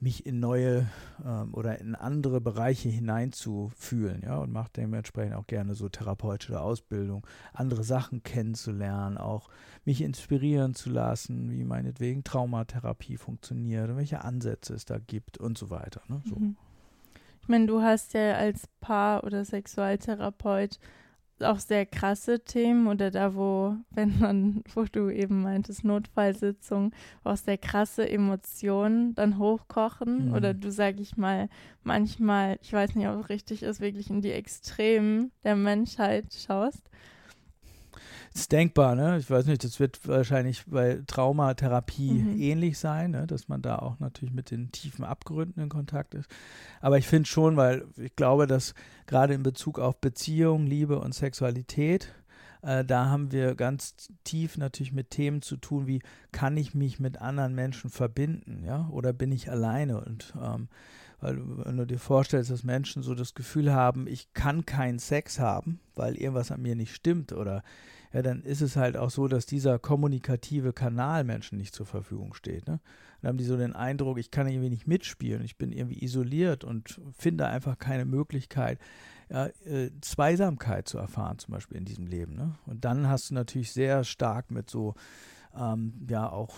mich 0.00 0.24
in 0.24 0.40
neue 0.40 0.86
ähm, 1.22 1.52
oder 1.52 1.78
in 1.78 1.94
andere 1.94 2.40
Bereiche 2.40 2.88
hineinzufühlen, 2.88 4.22
ja, 4.22 4.38
und 4.38 4.50
mache 4.50 4.70
dementsprechend 4.74 5.34
auch 5.34 5.46
gerne 5.46 5.74
so 5.74 5.90
therapeutische 5.90 6.58
Ausbildung, 6.58 7.26
andere 7.52 7.84
Sachen 7.84 8.22
kennenzulernen, 8.22 9.18
auch 9.18 9.50
mich 9.84 10.00
inspirieren 10.00 10.74
zu 10.74 10.88
lassen, 10.88 11.50
wie 11.50 11.64
meinetwegen 11.64 12.24
Traumatherapie 12.24 13.18
funktioniert 13.18 13.90
und 13.90 13.98
welche 13.98 14.24
Ansätze 14.24 14.72
es 14.72 14.86
da 14.86 14.98
gibt 14.98 15.36
und 15.36 15.58
so 15.58 15.68
weiter. 15.68 16.00
Ne, 16.08 16.22
so. 16.24 16.36
Mhm. 16.36 16.56
Ich 17.42 17.48
meine, 17.48 17.66
du 17.66 17.82
hast 17.82 18.14
ja 18.14 18.34
als 18.34 18.66
Paar- 18.80 19.24
oder 19.24 19.44
Sexualtherapeut 19.44 20.78
auch 21.42 21.58
sehr 21.58 21.86
krasse 21.86 22.40
Themen 22.40 22.86
oder 22.86 23.10
da, 23.10 23.34
wo, 23.34 23.76
wenn 23.90 24.18
man, 24.18 24.62
wo 24.74 24.84
du 24.84 25.10
eben 25.10 25.42
meintest, 25.42 25.84
Notfallsitzung, 25.84 26.92
auch 27.24 27.36
sehr 27.36 27.58
krasse 27.58 28.08
Emotionen 28.08 29.14
dann 29.14 29.38
hochkochen 29.38 30.28
mhm. 30.28 30.34
oder 30.34 30.54
du, 30.54 30.70
sag 30.70 31.00
ich 31.00 31.16
mal, 31.16 31.48
manchmal, 31.82 32.58
ich 32.62 32.72
weiß 32.72 32.94
nicht, 32.94 33.08
ob 33.08 33.20
es 33.20 33.28
richtig 33.28 33.62
ist, 33.62 33.80
wirklich 33.80 34.10
in 34.10 34.20
die 34.20 34.32
Extremen 34.32 35.30
der 35.44 35.56
Menschheit 35.56 36.26
schaust 36.32 36.90
ist 38.32 38.52
denkbar, 38.52 38.94
ne? 38.94 39.18
Ich 39.18 39.28
weiß 39.28 39.46
nicht, 39.46 39.64
das 39.64 39.80
wird 39.80 40.06
wahrscheinlich 40.06 40.64
bei 40.66 41.02
Traumatherapie 41.06 42.12
mhm. 42.12 42.40
ähnlich 42.40 42.78
sein, 42.78 43.10
ne? 43.10 43.26
dass 43.26 43.48
man 43.48 43.60
da 43.60 43.78
auch 43.78 43.98
natürlich 43.98 44.34
mit 44.34 44.50
den 44.50 44.70
tiefen 44.70 45.04
Abgründen 45.04 45.60
in 45.60 45.68
Kontakt 45.68 46.14
ist. 46.14 46.30
Aber 46.80 46.96
ich 46.96 47.08
finde 47.08 47.28
schon, 47.28 47.56
weil 47.56 47.84
ich 47.96 48.14
glaube, 48.14 48.46
dass 48.46 48.74
gerade 49.06 49.34
in 49.34 49.42
Bezug 49.42 49.80
auf 49.80 50.00
Beziehung, 50.00 50.66
Liebe 50.66 51.00
und 51.00 51.12
Sexualität, 51.12 52.12
äh, 52.62 52.84
da 52.84 53.06
haben 53.06 53.32
wir 53.32 53.56
ganz 53.56 53.94
tief 54.22 54.56
natürlich 54.56 54.92
mit 54.92 55.10
Themen 55.10 55.42
zu 55.42 55.56
tun, 55.56 55.88
wie 55.88 56.00
kann 56.30 56.56
ich 56.56 56.74
mich 56.74 57.00
mit 57.00 57.20
anderen 57.20 57.54
Menschen 57.54 57.90
verbinden, 57.90 58.62
ja, 58.64 58.88
oder 58.90 59.12
bin 59.12 59.32
ich 59.32 59.50
alleine 59.50 60.00
und 60.00 60.34
ähm, 60.40 60.68
weil 61.22 61.38
wenn 61.38 61.76
du 61.76 61.86
dir 61.86 61.98
vorstellst, 61.98 62.50
dass 62.50 62.64
Menschen 62.64 63.02
so 63.02 63.14
das 63.14 63.34
Gefühl 63.34 63.74
haben, 63.74 64.06
ich 64.06 64.32
kann 64.32 64.64
keinen 64.64 64.98
Sex 64.98 65.38
haben, 65.38 65.78
weil 65.94 66.16
irgendwas 66.16 66.50
an 66.50 66.62
mir 66.62 66.74
nicht 66.74 66.94
stimmt 66.94 67.32
oder 67.32 67.62
ja, 68.12 68.22
dann 68.22 68.42
ist 68.42 68.60
es 68.60 68.76
halt 68.76 68.96
auch 68.96 69.10
so, 69.10 69.28
dass 69.28 69.46
dieser 69.46 69.78
kommunikative 69.78 70.72
Kanal 70.72 71.24
Menschen 71.24 71.58
nicht 71.58 71.74
zur 71.74 71.86
Verfügung 71.86 72.34
steht. 72.34 72.66
Ne? 72.66 72.80
Dann 73.20 73.30
haben 73.30 73.38
die 73.38 73.44
so 73.44 73.56
den 73.56 73.74
Eindruck, 73.74 74.18
ich 74.18 74.30
kann 74.30 74.48
irgendwie 74.48 74.70
nicht 74.70 74.86
mitspielen, 74.86 75.44
ich 75.44 75.56
bin 75.56 75.72
irgendwie 75.72 76.02
isoliert 76.02 76.64
und 76.64 77.00
finde 77.16 77.46
einfach 77.46 77.78
keine 77.78 78.04
Möglichkeit, 78.04 78.78
ja, 79.30 79.46
äh, 79.64 79.90
Zweisamkeit 80.00 80.88
zu 80.88 80.98
erfahren, 80.98 81.38
zum 81.38 81.52
Beispiel 81.52 81.76
in 81.76 81.84
diesem 81.84 82.06
Leben. 82.06 82.34
Ne? 82.34 82.56
Und 82.66 82.84
dann 82.84 83.08
hast 83.08 83.30
du 83.30 83.34
natürlich 83.34 83.72
sehr 83.72 84.02
stark 84.02 84.50
mit 84.50 84.68
so, 84.68 84.94
ähm, 85.56 86.06
ja, 86.08 86.28
auch 86.28 86.56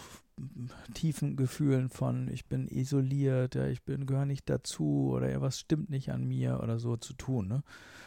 tiefen 0.95 1.37
Gefühlen 1.37 1.89
von 1.89 2.29
ich 2.29 2.47
bin 2.47 2.69
isoliert, 2.69 3.55
ja, 3.55 3.67
ich 3.67 3.83
bin 3.83 4.07
gehöre 4.07 4.27
nicht 4.27 4.49
dazu 4.49 5.11
oder 5.13 5.31
ja, 5.31 5.41
was 5.41 5.59
stimmt 5.59 5.91
nicht 5.91 6.11
an 6.11 6.25
mir 6.25 6.61
oder 6.63 6.79
so 6.79 6.97
zu 6.97 7.15
tun. 7.15 7.49
Ne? 7.49 7.63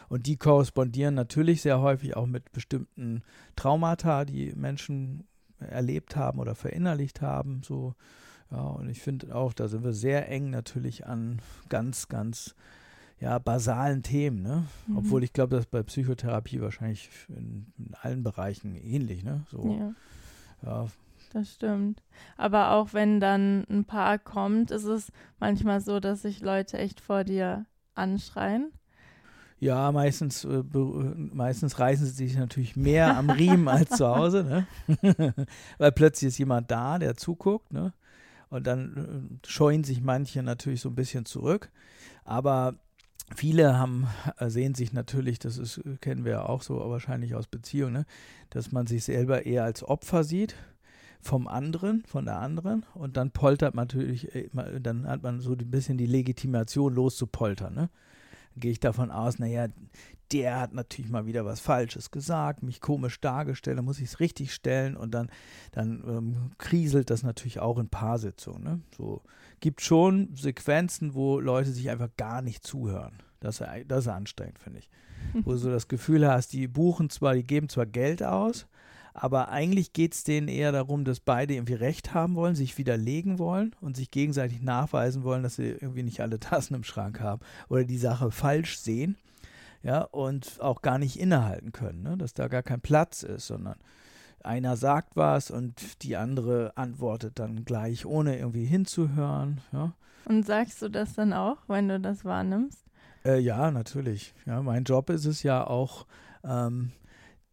Und 0.08 0.26
die 0.26 0.36
korrespondieren 0.36 1.14
natürlich 1.14 1.62
sehr 1.62 1.80
häufig 1.80 2.16
auch 2.16 2.26
mit 2.26 2.52
bestimmten 2.52 3.22
Traumata, 3.56 4.24
die 4.24 4.52
Menschen 4.54 5.26
erlebt 5.58 6.16
haben 6.16 6.38
oder 6.38 6.54
verinnerlicht 6.54 7.20
haben. 7.20 7.62
So, 7.62 7.94
ja, 8.50 8.60
und 8.60 8.88
ich 8.88 9.00
finde 9.00 9.34
auch, 9.34 9.52
da 9.52 9.68
sind 9.68 9.84
wir 9.84 9.92
sehr 9.92 10.28
eng 10.28 10.50
natürlich 10.50 11.06
an 11.06 11.40
ganz, 11.68 12.08
ganz 12.08 12.54
ja, 13.18 13.38
basalen 13.38 14.02
Themen, 14.02 14.42
ne? 14.42 14.66
Mhm. 14.86 14.98
Obwohl 14.98 15.24
ich 15.24 15.32
glaube, 15.32 15.56
das 15.56 15.66
bei 15.66 15.82
Psychotherapie 15.82 16.60
wahrscheinlich 16.60 17.08
in, 17.28 17.72
in, 17.78 17.94
allen 17.94 18.22
Bereichen 18.22 18.74
ähnlich, 18.74 19.24
ne? 19.24 19.46
So, 19.50 19.78
ja. 19.80 19.94
ja. 20.62 20.86
Das 21.32 21.52
stimmt. 21.52 22.02
Aber 22.36 22.72
auch 22.72 22.92
wenn 22.92 23.20
dann 23.20 23.64
ein 23.68 23.84
Paar 23.84 24.18
kommt, 24.18 24.70
ist 24.70 24.84
es 24.84 25.12
manchmal 25.38 25.80
so, 25.80 26.00
dass 26.00 26.22
sich 26.22 26.40
Leute 26.40 26.78
echt 26.78 27.00
vor 27.00 27.24
dir 27.24 27.66
anschreien. 27.94 28.72
Ja, 29.58 29.90
meistens, 29.90 30.44
äh, 30.44 30.62
meistens 31.32 31.78
reißen 31.78 32.06
sie 32.06 32.28
sich 32.28 32.36
natürlich 32.36 32.76
mehr 32.76 33.16
am 33.16 33.30
Riemen 33.30 33.68
als 33.68 33.90
zu 33.90 34.06
Hause, 34.06 34.44
ne? 34.44 34.66
weil 35.78 35.92
plötzlich 35.92 36.28
ist 36.28 36.38
jemand 36.38 36.70
da, 36.70 36.98
der 36.98 37.16
zuguckt. 37.16 37.72
Ne? 37.72 37.92
Und 38.50 38.66
dann 38.66 39.40
äh, 39.42 39.48
scheuen 39.48 39.82
sich 39.82 40.02
manche 40.02 40.42
natürlich 40.42 40.82
so 40.82 40.90
ein 40.90 40.94
bisschen 40.94 41.24
zurück. 41.24 41.70
Aber 42.24 42.74
viele 43.34 43.78
haben, 43.78 44.06
äh, 44.38 44.50
sehen 44.50 44.74
sich 44.74 44.92
natürlich, 44.92 45.38
das 45.38 45.56
ist, 45.56 45.80
kennen 46.00 46.24
wir 46.24 46.32
ja 46.32 46.46
auch 46.46 46.62
so 46.62 46.78
wahrscheinlich 46.78 47.34
aus 47.34 47.46
Beziehungen, 47.46 47.94
ne? 47.94 48.06
dass 48.50 48.72
man 48.72 48.86
sich 48.86 49.04
selber 49.04 49.46
eher 49.46 49.64
als 49.64 49.82
Opfer 49.82 50.22
sieht 50.22 50.54
vom 51.26 51.48
anderen, 51.48 52.04
von 52.06 52.24
der 52.24 52.38
anderen 52.38 52.86
und 52.94 53.16
dann 53.16 53.30
poltert 53.30 53.74
man 53.74 53.84
natürlich, 53.84 54.28
dann 54.80 55.06
hat 55.06 55.22
man 55.22 55.40
so 55.40 55.52
ein 55.52 55.70
bisschen 55.70 55.98
die 55.98 56.06
Legitimation 56.06 56.94
loszupoltern. 56.94 57.74
Ne? 57.74 57.90
gehe 58.56 58.72
ich 58.72 58.80
davon 58.80 59.10
aus, 59.10 59.38
naja, 59.38 59.68
der 60.32 60.58
hat 60.58 60.72
natürlich 60.72 61.10
mal 61.10 61.26
wieder 61.26 61.44
was 61.44 61.60
Falsches 61.60 62.10
gesagt, 62.10 62.62
mich 62.62 62.80
komisch 62.80 63.20
dargestellt, 63.20 63.78
dann 63.78 63.84
muss 63.84 63.98
ich 63.98 64.06
es 64.06 64.20
richtig 64.20 64.52
stellen 64.52 64.96
und 64.96 65.12
dann, 65.12 65.30
dann 65.72 66.02
ähm, 66.06 66.50
kriselt 66.58 67.10
das 67.10 67.22
natürlich 67.22 67.60
auch 67.60 67.78
in 67.78 67.88
Paarsitzungen. 67.88 68.62
Ne? 68.62 68.80
So 68.96 69.22
gibt 69.60 69.82
schon 69.82 70.34
Sequenzen, 70.34 71.14
wo 71.14 71.38
Leute 71.38 71.70
sich 71.70 71.90
einfach 71.90 72.08
gar 72.16 72.42
nicht 72.42 72.66
zuhören. 72.66 73.22
Das, 73.40 73.62
das 73.86 74.06
ist 74.06 74.08
anstrengend, 74.08 74.58
finde 74.58 74.80
ich. 74.80 74.90
Wo 75.44 75.52
du 75.52 75.58
so 75.58 75.70
das 75.70 75.88
Gefühl 75.88 76.26
hast, 76.26 76.52
die 76.52 76.66
buchen 76.66 77.10
zwar, 77.10 77.34
die 77.34 77.44
geben 77.44 77.68
zwar 77.68 77.86
Geld 77.86 78.22
aus, 78.22 78.66
aber 79.22 79.48
eigentlich 79.48 79.92
geht 79.92 80.14
es 80.14 80.24
denen 80.24 80.48
eher 80.48 80.72
darum, 80.72 81.04
dass 81.04 81.20
beide 81.20 81.54
irgendwie 81.54 81.74
Recht 81.74 82.14
haben 82.14 82.34
wollen, 82.34 82.54
sich 82.54 82.76
widerlegen 82.78 83.38
wollen 83.38 83.74
und 83.80 83.96
sich 83.96 84.10
gegenseitig 84.10 84.62
nachweisen 84.62 85.24
wollen, 85.24 85.42
dass 85.42 85.56
sie 85.56 85.68
irgendwie 85.68 86.02
nicht 86.02 86.20
alle 86.20 86.38
Tassen 86.40 86.74
im 86.74 86.84
Schrank 86.84 87.20
haben 87.20 87.40
oder 87.68 87.84
die 87.84 87.98
Sache 87.98 88.30
falsch 88.30 88.78
sehen. 88.78 89.16
Ja, 89.82 90.02
und 90.02 90.60
auch 90.60 90.82
gar 90.82 90.98
nicht 90.98 91.18
innehalten 91.20 91.70
können, 91.70 92.02
ne? 92.02 92.16
dass 92.16 92.34
da 92.34 92.48
gar 92.48 92.64
kein 92.64 92.80
Platz 92.80 93.22
ist, 93.22 93.46
sondern 93.46 93.76
einer 94.42 94.76
sagt 94.76 95.16
was 95.16 95.50
und 95.50 96.02
die 96.02 96.16
andere 96.16 96.72
antwortet 96.76 97.38
dann 97.38 97.64
gleich, 97.64 98.06
ohne 98.06 98.38
irgendwie 98.38 98.64
hinzuhören. 98.64 99.60
Ja. 99.72 99.92
Und 100.24 100.44
sagst 100.44 100.82
du 100.82 100.88
das 100.88 101.14
dann 101.14 101.32
auch, 101.32 101.58
wenn 101.68 101.88
du 101.88 102.00
das 102.00 102.24
wahrnimmst? 102.24 102.84
Äh, 103.24 103.38
ja, 103.38 103.70
natürlich. 103.70 104.34
Ja, 104.44 104.62
mein 104.62 104.84
Job 104.84 105.10
ist 105.10 105.24
es 105.26 105.42
ja 105.42 105.66
auch, 105.66 106.06
ähm, 106.44 106.92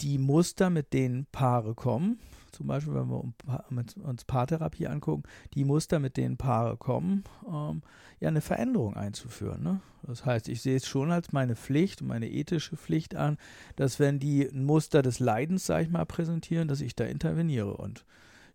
die 0.03 0.17
Muster, 0.17 0.69
mit 0.69 0.93
denen 0.93 1.25
Paare 1.31 1.73
kommen, 1.73 2.19
zum 2.51 2.67
Beispiel, 2.67 2.93
wenn 2.93 3.09
wir 3.09 4.03
uns 4.03 4.25
Paartherapie 4.25 4.87
angucken, 4.87 5.23
die 5.55 5.63
Muster, 5.63 5.99
mit 5.99 6.17
denen 6.17 6.37
Paare 6.37 6.77
kommen, 6.77 7.23
ähm, 7.47 7.81
ja, 8.19 8.27
eine 8.27 8.41
Veränderung 8.41 8.95
einzuführen. 8.95 9.63
Ne? 9.63 9.81
Das 10.03 10.25
heißt, 10.25 10.49
ich 10.49 10.61
sehe 10.61 10.75
es 10.75 10.87
schon 10.87 11.11
als 11.11 11.31
meine 11.31 11.55
Pflicht, 11.55 12.01
meine 12.01 12.29
ethische 12.29 12.77
Pflicht 12.77 13.15
an, 13.15 13.37
dass 13.75 13.99
wenn 13.99 14.19
die 14.19 14.43
ein 14.45 14.65
Muster 14.65 15.01
des 15.01 15.19
Leidens, 15.19 15.65
sage 15.65 15.85
ich 15.85 15.89
mal, 15.89 16.05
präsentieren, 16.05 16.67
dass 16.67 16.81
ich 16.81 16.95
da 16.95 17.05
interveniere 17.05 17.75
und 17.75 18.05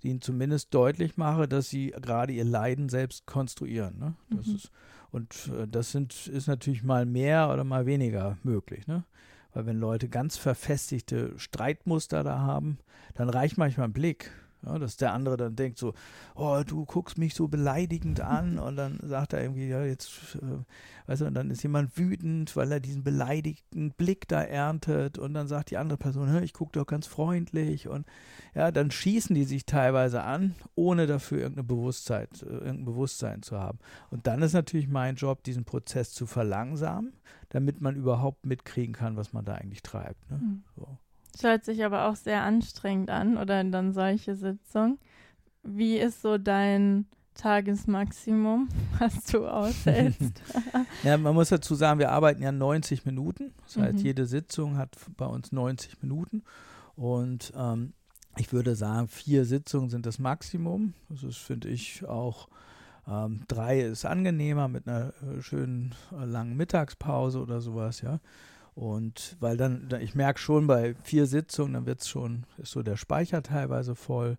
ihnen 0.01 0.21
zumindest 0.21 0.73
deutlich 0.73 1.17
mache, 1.17 1.49
dass 1.49 1.69
sie 1.69 1.89
gerade 2.01 2.33
ihr 2.33 2.45
Leiden 2.45 2.89
selbst 2.89 3.27
konstruieren. 3.27 3.99
Ne? 3.99 4.15
Das 4.31 4.47
mhm. 4.47 4.55
ist, 4.55 4.71
und 5.11 5.51
äh, 5.59 5.67
das 5.67 5.91
sind, 5.91 6.29
ist 6.29 6.47
natürlich 6.47 6.85
mal 6.85 7.05
mehr 7.05 7.51
oder 7.53 7.65
mal 7.65 7.85
weniger 7.87 8.39
möglich. 8.45 8.87
Ne? 8.87 9.05
Weil 9.53 9.67
wenn 9.67 9.79
Leute 9.79 10.09
ganz 10.09 10.37
verfestigte 10.37 11.39
Streitmuster 11.39 12.23
da 12.23 12.39
haben, 12.39 12.79
dann 13.15 13.31
reicht 13.31 13.59
manchmal 13.59 13.89
ein 13.89 13.93
Blick. 13.93 14.31
Ja, 14.67 14.79
dass 14.79 14.97
der 14.97 15.13
andere 15.13 15.37
dann 15.37 15.55
denkt 15.55 15.79
so, 15.79 15.95
oh, 16.35 16.63
du 16.67 16.85
guckst 16.85 17.17
mich 17.17 17.35
so 17.35 17.47
beleidigend 17.47 18.21
an 18.21 18.59
und 18.59 18.77
dann 18.77 18.99
sagt 19.03 19.33
er 19.33 19.43
irgendwie, 19.43 19.69
ja, 19.69 19.85
jetzt, 19.85 20.37
äh, 20.37 20.65
weißt 21.07 21.23
du, 21.23 21.27
und 21.27 21.35
dann 21.35 21.51
ist 21.51 21.63
jemand 21.63 21.97
wütend, 21.97 22.57
weil 22.57 22.73
er 22.73 22.81
diesen 22.81 23.05
beleidigten 23.05 23.93
Blick 23.93 24.27
da 24.27 24.43
erntet 24.43 25.19
und 25.19 25.35
dann 25.35 25.47
sagt 25.47 25.71
die 25.71 25.77
andere 25.77 25.99
Person, 25.99 26.43
ich 26.43 26.53
gucke 26.53 26.73
doch 26.73 26.87
ganz 26.87 27.07
freundlich 27.07 27.89
und 27.89 28.07
ja, 28.55 28.73
dann 28.73 28.91
schießen 28.91 29.35
die 29.35 29.45
sich 29.45 29.65
teilweise 29.65 30.23
an, 30.23 30.55
ohne 30.75 31.07
dafür 31.07 31.39
irgendeine 31.39 31.67
Bewusstsein, 31.67 32.27
äh, 32.43 32.47
irgendein 32.47 32.85
Bewusstsein 32.85 33.43
zu 33.43 33.59
haben. 33.59 33.79
Und 34.11 34.27
dann 34.27 34.43
ist 34.43 34.55
natürlich 34.55 34.89
mein 34.89 35.15
Job, 35.15 35.45
diesen 35.45 35.65
Prozess 35.65 36.13
zu 36.13 36.27
verlangsamen, 36.27 37.13
damit 37.51 37.81
man 37.81 37.95
überhaupt 37.95 38.45
mitkriegen 38.45 38.95
kann, 38.95 39.17
was 39.17 39.33
man 39.33 39.45
da 39.45 39.55
eigentlich 39.55 39.83
treibt. 39.83 40.29
Ne? 40.31 40.39
Mhm. 40.39 40.65
So. 40.77 40.99
Das 41.39 41.45
hört 41.49 41.65
sich 41.65 41.85
aber 41.85 42.09
auch 42.09 42.17
sehr 42.17 42.43
anstrengend 42.43 43.11
an 43.11 43.37
oder 43.37 43.63
dann 43.63 43.93
solche 43.93 44.35
Sitzungen. 44.35 44.99
Wie 45.63 45.97
ist 45.97 46.21
so 46.21 46.37
dein 46.37 47.07
Tagesmaximum, 47.35 48.69
was 48.99 49.27
du 49.27 49.47
aushältst? 49.47 50.43
ja, 51.05 51.17
man 51.17 51.35
muss 51.35 51.51
dazu 51.51 51.77
sagen, 51.77 52.01
wir 52.01 52.11
arbeiten 52.11 52.43
ja 52.43 52.51
90 52.51 53.07
Minuten. 53.07 53.55
Das 53.67 53.77
heißt, 53.77 53.99
mhm. 53.99 54.05
jede 54.05 54.27
Sitzung 54.27 54.79
hat 54.79 54.97
bei 55.17 55.27
uns 55.27 55.53
90 55.53 56.03
Minuten. 56.03 56.43
Und 56.97 57.53
ähm, 57.57 57.93
ich 58.37 58.53
würde 58.53 58.75
sagen, 58.75 59.07
vier 59.07 59.45
Sitzungen 59.45 59.91
sind 59.91 60.07
das 60.07 60.19
Maximum. 60.19 60.95
Das 61.09 61.23
ist, 61.23 61.39
finde 61.39 61.69
ich, 61.69 62.05
auch 62.05 62.49
ähm, 63.07 63.43
drei 63.47 63.83
ist 63.83 64.05
angenehmer 64.05 64.67
mit 64.67 64.89
einer 64.89 65.13
äh, 65.23 65.41
schönen 65.41 65.95
äh, 66.11 66.25
langen 66.25 66.57
Mittagspause 66.57 67.41
oder 67.41 67.61
sowas, 67.61 68.01
ja. 68.01 68.19
Und 68.79 69.37
weil 69.41 69.57
dann, 69.57 69.89
ich 70.01 70.15
merke 70.15 70.39
schon 70.39 70.69
bei 70.69 70.95
vier 71.03 71.27
Sitzungen, 71.27 71.73
dann 71.73 71.87
wird 71.87 72.01
es 72.01 72.09
schon, 72.09 72.45
ist 72.59 72.71
so 72.71 72.85
der 72.85 72.97
Speicher 72.97 73.43
teilweise 73.43 73.97
voll. 73.97 74.37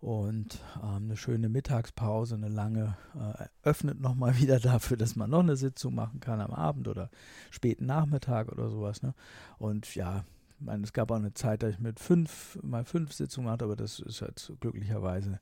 Und 0.00 0.58
ähm, 0.82 1.04
eine 1.04 1.16
schöne 1.16 1.48
Mittagspause, 1.48 2.34
eine 2.34 2.48
lange, 2.48 2.96
äh, 3.14 3.44
öffnet 3.62 4.00
nochmal 4.00 4.36
wieder 4.40 4.58
dafür, 4.58 4.96
dass 4.96 5.14
man 5.14 5.30
noch 5.30 5.38
eine 5.38 5.54
Sitzung 5.54 5.94
machen 5.94 6.18
kann 6.18 6.40
am 6.40 6.50
Abend 6.50 6.88
oder 6.88 7.10
späten 7.52 7.86
Nachmittag 7.86 8.50
oder 8.50 8.70
sowas. 8.70 9.04
Ne? 9.04 9.14
Und 9.58 9.94
ja, 9.94 10.24
ich 10.58 10.66
meine, 10.66 10.82
es 10.82 10.92
gab 10.92 11.12
auch 11.12 11.16
eine 11.16 11.34
Zeit, 11.34 11.62
da 11.62 11.68
ich 11.68 11.78
mit 11.78 12.00
fünf, 12.00 12.58
mal 12.64 12.84
fünf 12.84 13.12
Sitzungen 13.12 13.48
hatte, 13.48 13.66
aber 13.66 13.76
das 13.76 14.00
ist 14.00 14.20
halt 14.20 14.52
glücklicherweise 14.58 15.38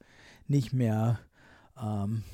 nicht 0.49 0.75
mehr, 0.75 1.19
ähm, 1.83 2.25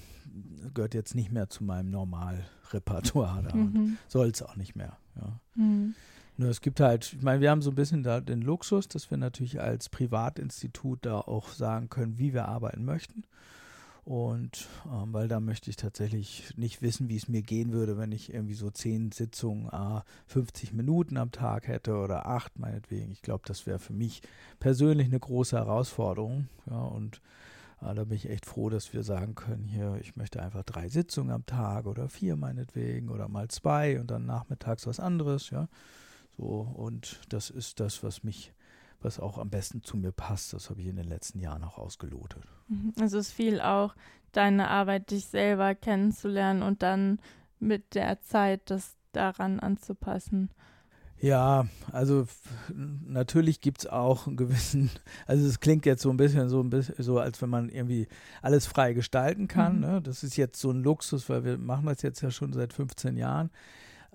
gehört 0.75 0.95
jetzt 0.95 1.15
nicht 1.15 1.33
mehr 1.33 1.49
zu 1.49 1.65
meinem 1.65 1.91
Normalrepertoire 1.91 3.43
da 3.43 3.55
mhm. 3.55 3.99
soll 4.09 4.29
es 4.29 4.43
auch 4.43 4.57
nicht 4.57 4.77
mehr. 4.77 4.97
Ja. 5.17 5.41
Mhm. 5.55 5.95
Nur 6.37 6.49
es 6.49 6.63
gibt 6.63 6.81
halt, 6.81 7.13
ich 7.13 7.23
meine, 7.23 7.41
wir 7.43 7.51
haben 7.51 7.61
so 7.61 7.71
ein 7.71 7.75
bisschen 7.75 8.03
da 8.03 8.21
den 8.21 8.41
Luxus, 8.41 8.89
dass 8.89 9.11
wir 9.11 9.19
natürlich 9.19 9.61
als 9.61 9.91
Privatinstitut 9.91 11.05
da 11.05 11.21
auch 11.21 11.51
sagen 11.51 11.91
können, 11.91 12.19
wie 12.19 12.33
wir 12.33 12.49
arbeiten 12.49 12.85
möchten. 12.85 13.25
Und 14.05 14.67
ähm, 14.87 15.13
weil 15.13 15.29
da 15.29 15.39
möchte 15.39 15.69
ich 15.69 15.77
tatsächlich 15.77 16.55
nicht 16.57 16.81
wissen, 16.81 17.09
wie 17.09 17.17
es 17.17 17.29
mir 17.29 17.43
gehen 17.43 17.73
würde, 17.73 17.99
wenn 17.99 18.13
ich 18.13 18.33
irgendwie 18.33 18.55
so 18.55 18.71
zehn 18.71 19.13
Sitzungen, 19.13 19.69
äh, 19.69 20.01
50 20.27 20.73
Minuten 20.73 21.19
am 21.19 21.31
Tag 21.31 21.69
hätte 21.69 21.95
oder 21.97 22.27
acht 22.27 22.59
meinetwegen. 22.59 23.13
Ich 23.13 23.21
glaube, 23.21 23.43
das 23.47 23.67
wäre 23.67 23.79
für 23.79 23.93
mich 23.93 24.23
persönlich 24.59 25.09
eine 25.09 25.21
große 25.21 25.57
Herausforderung. 25.57 26.49
Ja, 26.71 26.81
und 26.81 27.21
da 27.81 28.05
bin 28.05 28.17
ich 28.17 28.29
echt 28.29 28.47
froh, 28.47 28.69
dass 28.69 28.93
wir 28.93 29.03
sagen 29.03 29.35
können, 29.35 29.65
hier, 29.65 29.97
ich 30.01 30.17
möchte 30.17 30.43
einfach 30.43 30.63
drei 30.65 30.89
Sitzungen 30.89 31.33
am 31.33 31.47
Tag 31.47 31.87
oder 31.87 32.09
vier 32.09 32.37
meinetwegen 32.37 33.09
oder 33.09 33.29
mal 33.29 33.49
zwei 33.49 33.99
und 33.99 34.11
dann 34.11 34.27
nachmittags 34.27 34.87
was 34.87 35.01
anderes, 35.01 35.51
ja. 35.51 35.69
So, 36.37 36.45
und 36.45 37.21
das 37.29 37.51
ist 37.51 37.81
das, 37.81 38.03
was 38.03 38.23
mich, 38.23 38.53
was 39.01 39.19
auch 39.19 39.39
am 39.39 39.51
besten 39.51 39.83
zu 39.83 39.97
mir 39.97 40.13
passt. 40.13 40.53
Das 40.53 40.71
habe 40.71 40.81
ich 40.81 40.87
in 40.87 40.97
den 40.97 41.09
letzten 41.09 41.41
Jahren 41.41 41.65
auch 41.65 41.79
ausgelotet. 41.79 42.45
Mhm. 42.69 42.93
Also 43.01 43.19
es 43.19 43.33
fiel 43.33 43.61
auch 43.61 43.95
deine 44.33 44.69
Arbeit, 44.69 45.11
dich 45.11 45.27
selber 45.27 45.75
kennenzulernen 45.75 46.63
und 46.63 46.83
dann 46.83 47.19
mit 47.59 47.95
der 47.95 48.21
Zeit 48.21 48.71
das 48.71 48.97
daran 49.13 49.61
anzupassen. 49.61 50.51
Ja, 51.21 51.67
also 51.93 52.27
natürlich 53.07 53.61
gibt 53.61 53.81
es 53.81 53.87
auch 53.87 54.27
einen 54.27 54.37
gewissen, 54.37 54.91
also 55.27 55.47
es 55.47 55.61
klingt 55.61 55.85
jetzt 55.85 56.03
so 56.03 56.11
ein 56.11 56.17
bisschen 56.17 56.49
so 56.49 56.63
ein 56.63 56.71
bisschen 56.71 56.95
so, 56.99 57.19
als 57.19 57.43
wenn 57.43 57.51
man 57.51 57.69
irgendwie 57.69 58.09
alles 58.41 58.67
frei 58.67 58.95
gestalten 58.95 59.47
kann. 59.47 59.77
Mhm. 59.77 59.81
Ne? 59.81 60.03
Das 60.03 60.25
ist 60.25 60.37
jetzt 60.37 60.61
so 60.61 60.71
ein 60.71 60.83
Luxus, 60.83 61.29
weil 61.29 61.45
wir 61.45 61.59
machen 61.59 61.87
das 61.87 62.01
jetzt 62.03 62.23
ja 62.23 62.31
schon 62.31 62.55
seit 62.55 62.73
15 62.73 63.19
Jahren. 63.19 63.51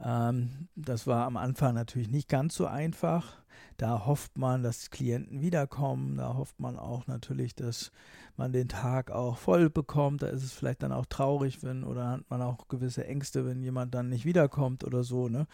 Ähm, 0.04 0.68
das 0.76 1.06
war 1.06 1.26
am 1.26 1.38
Anfang 1.38 1.76
natürlich 1.76 2.10
nicht 2.10 2.28
ganz 2.28 2.56
so 2.56 2.66
einfach. 2.66 3.38
Da 3.78 4.06
hofft 4.06 4.38
man, 4.38 4.64
dass 4.64 4.90
Klienten 4.90 5.42
wiederkommen. 5.42 6.18
Da 6.18 6.36
hofft 6.36 6.60
man 6.60 6.78
auch 6.78 7.08
natürlich, 7.08 7.56
dass 7.56 7.92
man 8.38 8.52
den 8.52 8.68
Tag 8.68 9.12
auch 9.12 9.38
voll 9.38 9.70
bekommt. 9.70 10.24
Da 10.24 10.28
ist 10.28 10.44
es 10.44 10.54
vielleicht 10.54 10.82
dann 10.82 10.92
auch 10.92 11.06
traurig, 11.06 11.62
wenn 11.62 11.84
oder 11.84 12.10
hat 12.10 12.30
man 12.30 12.42
auch 12.42 12.68
gewisse 12.68 13.06
Ängste, 13.06 13.46
wenn 13.46 13.62
jemand 13.62 13.94
dann 13.94 14.10
nicht 14.10 14.26
wiederkommt 14.26 14.84
oder 14.84 15.04
so. 15.04 15.30
Ne? 15.30 15.46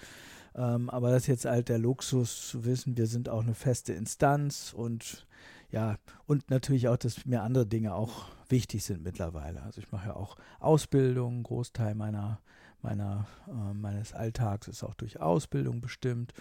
Ähm, 0.55 0.89
aber 0.89 1.11
das 1.11 1.23
ist 1.23 1.27
jetzt 1.27 1.45
halt 1.45 1.69
der 1.69 1.79
Luxus 1.79 2.49
zu 2.49 2.65
wissen, 2.65 2.97
wir 2.97 3.07
sind 3.07 3.29
auch 3.29 3.43
eine 3.43 3.55
feste 3.55 3.93
Instanz 3.93 4.73
und 4.75 5.25
ja, 5.71 5.95
und 6.25 6.49
natürlich 6.49 6.89
auch, 6.89 6.97
dass 6.97 7.25
mir 7.25 7.43
andere 7.43 7.65
Dinge 7.65 7.93
auch 7.95 8.27
wichtig 8.49 8.83
sind 8.83 9.03
mittlerweile. 9.03 9.63
Also 9.63 9.79
ich 9.79 9.91
mache 9.91 10.09
ja 10.09 10.15
auch 10.15 10.35
Ausbildung, 10.59 11.43
Großteil 11.43 11.95
meiner, 11.95 12.41
meiner, 12.81 13.25
äh, 13.47 13.73
meines 13.73 14.13
Alltags 14.13 14.67
ist 14.67 14.83
auch 14.83 14.95
durch 14.95 15.21
Ausbildung 15.21 15.79
bestimmt. 15.79 16.33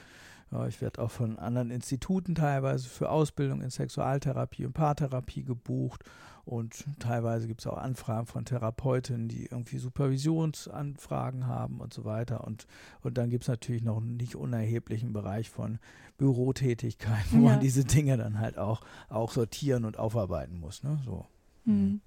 Ich 0.66 0.80
werde 0.80 1.00
auch 1.00 1.10
von 1.10 1.38
anderen 1.38 1.70
Instituten 1.70 2.34
teilweise 2.34 2.88
für 2.88 3.08
Ausbildung 3.08 3.62
in 3.62 3.70
Sexualtherapie 3.70 4.66
und 4.66 4.72
Paartherapie 4.72 5.44
gebucht. 5.44 6.04
Und 6.44 6.86
teilweise 6.98 7.46
gibt 7.46 7.60
es 7.60 7.66
auch 7.68 7.76
Anfragen 7.76 8.26
von 8.26 8.44
Therapeutinnen, 8.44 9.28
die 9.28 9.44
irgendwie 9.44 9.78
Supervisionsanfragen 9.78 11.46
haben 11.46 11.80
und 11.80 11.94
so 11.94 12.04
weiter. 12.04 12.44
Und, 12.44 12.66
und 13.02 13.18
dann 13.18 13.30
gibt 13.30 13.44
es 13.44 13.48
natürlich 13.48 13.82
noch 13.82 13.98
einen 13.98 14.16
nicht 14.16 14.34
unerheblichen 14.34 15.12
Bereich 15.12 15.50
von 15.50 15.78
Bürotätigkeit, 16.18 17.24
wo 17.30 17.36
ja. 17.36 17.50
man 17.50 17.60
diese 17.60 17.84
Dinge 17.84 18.16
dann 18.16 18.40
halt 18.40 18.58
auch, 18.58 18.80
auch 19.08 19.30
sortieren 19.30 19.84
und 19.84 19.98
aufarbeiten 19.98 20.58
muss. 20.58 20.82
Ne? 20.82 20.98
So. 21.04 21.26
Hm. 21.66 22.00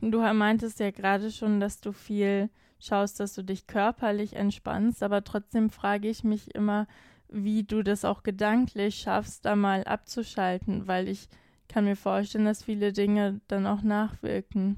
Du 0.00 0.20
meintest 0.20 0.80
ja 0.80 0.90
gerade 0.90 1.30
schon, 1.30 1.60
dass 1.60 1.80
du 1.80 1.92
viel 1.92 2.50
schaust, 2.78 3.20
dass 3.20 3.34
du 3.34 3.42
dich 3.42 3.66
körperlich 3.66 4.34
entspannst, 4.34 5.02
aber 5.02 5.24
trotzdem 5.24 5.70
frage 5.70 6.08
ich 6.08 6.24
mich 6.24 6.54
immer, 6.54 6.86
wie 7.28 7.64
du 7.64 7.82
das 7.82 8.04
auch 8.04 8.22
gedanklich 8.22 8.96
schaffst, 8.96 9.44
da 9.44 9.56
mal 9.56 9.84
abzuschalten, 9.84 10.86
weil 10.86 11.08
ich 11.08 11.28
kann 11.68 11.84
mir 11.84 11.96
vorstellen, 11.96 12.44
dass 12.44 12.62
viele 12.62 12.92
Dinge 12.92 13.40
dann 13.48 13.66
auch 13.66 13.82
nachwirken. 13.82 14.76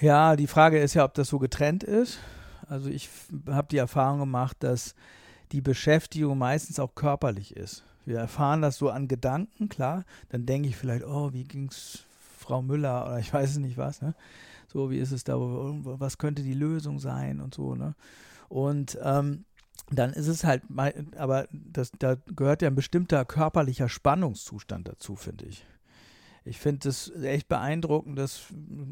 Ja, 0.00 0.36
die 0.36 0.46
Frage 0.46 0.80
ist 0.80 0.94
ja, 0.94 1.04
ob 1.04 1.14
das 1.14 1.28
so 1.28 1.38
getrennt 1.38 1.84
ist. 1.84 2.18
Also 2.68 2.88
ich 2.88 3.08
habe 3.48 3.68
die 3.70 3.76
Erfahrung 3.76 4.20
gemacht, 4.20 4.56
dass 4.60 4.94
die 5.52 5.60
Beschäftigung 5.60 6.38
meistens 6.38 6.80
auch 6.80 6.94
körperlich 6.94 7.56
ist. 7.56 7.84
Wir 8.06 8.18
erfahren 8.18 8.62
das 8.62 8.76
so 8.76 8.90
an 8.90 9.08
Gedanken, 9.08 9.68
klar. 9.68 10.04
Dann 10.30 10.46
denke 10.46 10.68
ich 10.68 10.76
vielleicht, 10.76 11.04
oh, 11.04 11.32
wie 11.32 11.44
ging 11.44 11.68
es 11.68 12.04
Frau 12.38 12.60
Müller 12.60 13.06
oder 13.06 13.18
ich 13.18 13.32
weiß 13.32 13.50
es 13.50 13.58
nicht 13.58 13.76
was. 13.76 14.02
Ne? 14.02 14.14
So, 14.66 14.90
wie 14.90 14.98
ist 14.98 15.12
es 15.12 15.24
da? 15.24 15.36
Was 15.36 16.18
könnte 16.18 16.42
die 16.42 16.54
Lösung 16.54 16.98
sein 16.98 17.40
und 17.40 17.54
so. 17.54 17.74
Ne? 17.74 17.94
Und 18.48 18.98
ähm, 19.02 19.44
dann 19.98 20.12
ist 20.12 20.28
es 20.28 20.44
halt, 20.44 20.62
aber 21.16 21.46
das, 21.52 21.92
da 21.98 22.16
gehört 22.36 22.62
ja 22.62 22.68
ein 22.68 22.74
bestimmter 22.74 23.24
körperlicher 23.24 23.88
Spannungszustand 23.88 24.88
dazu, 24.88 25.16
finde 25.16 25.46
ich. 25.46 25.64
Ich 26.46 26.58
finde 26.58 26.90
es 26.90 27.10
echt 27.22 27.48
beeindruckend, 27.48 28.18
dass, 28.18 28.42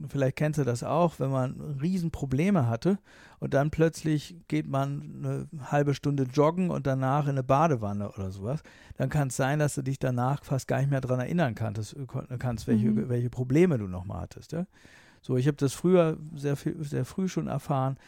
vielleicht 0.08 0.36
kennst 0.36 0.58
du 0.58 0.64
das 0.64 0.82
auch, 0.82 1.20
wenn 1.20 1.30
man 1.30 1.60
Riesenprobleme 1.82 2.66
hatte 2.66 2.98
und 3.40 3.52
dann 3.52 3.70
plötzlich 3.70 4.36
geht 4.48 4.66
man 4.66 5.48
eine 5.52 5.70
halbe 5.70 5.92
Stunde 5.92 6.22
joggen 6.22 6.70
und 6.70 6.86
danach 6.86 7.24
in 7.24 7.32
eine 7.32 7.42
Badewanne 7.42 8.10
oder 8.10 8.30
sowas, 8.30 8.62
dann 8.96 9.10
kann 9.10 9.28
es 9.28 9.36
sein, 9.36 9.58
dass 9.58 9.74
du 9.74 9.82
dich 9.82 9.98
danach 9.98 10.42
fast 10.44 10.66
gar 10.66 10.78
nicht 10.78 10.90
mehr 10.90 11.02
daran 11.02 11.20
erinnern 11.20 11.54
kannst, 11.54 11.94
kannst 12.38 12.66
welche, 12.66 12.90
mhm. 12.90 13.10
welche 13.10 13.28
Probleme 13.28 13.76
du 13.76 13.86
nochmal 13.86 14.22
hattest. 14.22 14.52
Ja? 14.52 14.66
So, 15.20 15.36
ich 15.36 15.46
habe 15.46 15.58
das 15.58 15.74
früher 15.74 16.16
sehr, 16.34 16.56
sehr 16.56 17.04
früh 17.04 17.28
schon 17.28 17.48
erfahren, 17.48 17.98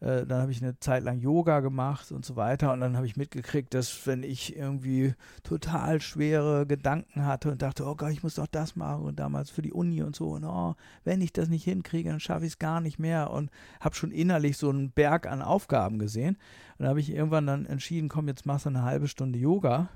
äh, 0.00 0.26
dann 0.26 0.42
habe 0.42 0.52
ich 0.52 0.62
eine 0.62 0.78
Zeit 0.80 1.04
lang 1.04 1.18
Yoga 1.18 1.60
gemacht 1.60 2.10
und 2.12 2.24
so 2.24 2.36
weiter. 2.36 2.72
Und 2.72 2.80
dann 2.80 2.96
habe 2.96 3.06
ich 3.06 3.16
mitgekriegt, 3.16 3.74
dass 3.74 4.06
wenn 4.06 4.22
ich 4.22 4.56
irgendwie 4.56 5.14
total 5.42 6.00
schwere 6.00 6.66
Gedanken 6.66 7.24
hatte 7.26 7.50
und 7.50 7.62
dachte, 7.62 7.84
oh 7.86 7.94
Gott, 7.94 8.10
ich 8.10 8.22
muss 8.22 8.36
doch 8.36 8.46
das 8.46 8.76
machen 8.76 9.04
und 9.04 9.20
damals 9.20 9.50
für 9.50 9.62
die 9.62 9.72
Uni 9.72 10.02
und 10.02 10.16
so, 10.16 10.30
und 10.30 10.44
oh, 10.44 10.74
wenn 11.04 11.20
ich 11.20 11.32
das 11.32 11.48
nicht 11.48 11.64
hinkriege, 11.64 12.10
dann 12.10 12.20
schaffe 12.20 12.46
ich 12.46 12.52
es 12.52 12.58
gar 12.58 12.80
nicht 12.80 12.98
mehr 12.98 13.30
und 13.30 13.50
habe 13.80 13.94
schon 13.94 14.10
innerlich 14.10 14.56
so 14.56 14.70
einen 14.70 14.90
Berg 14.90 15.26
an 15.26 15.42
Aufgaben 15.42 15.98
gesehen. 15.98 16.36
Und 16.78 16.84
dann 16.84 16.88
habe 16.88 17.00
ich 17.00 17.10
irgendwann 17.10 17.46
dann 17.46 17.66
entschieden, 17.66 18.08
komm, 18.08 18.28
jetzt 18.28 18.46
machst 18.46 18.64
du 18.64 18.70
eine 18.70 18.82
halbe 18.82 19.08
Stunde 19.08 19.38
Yoga. 19.38 19.88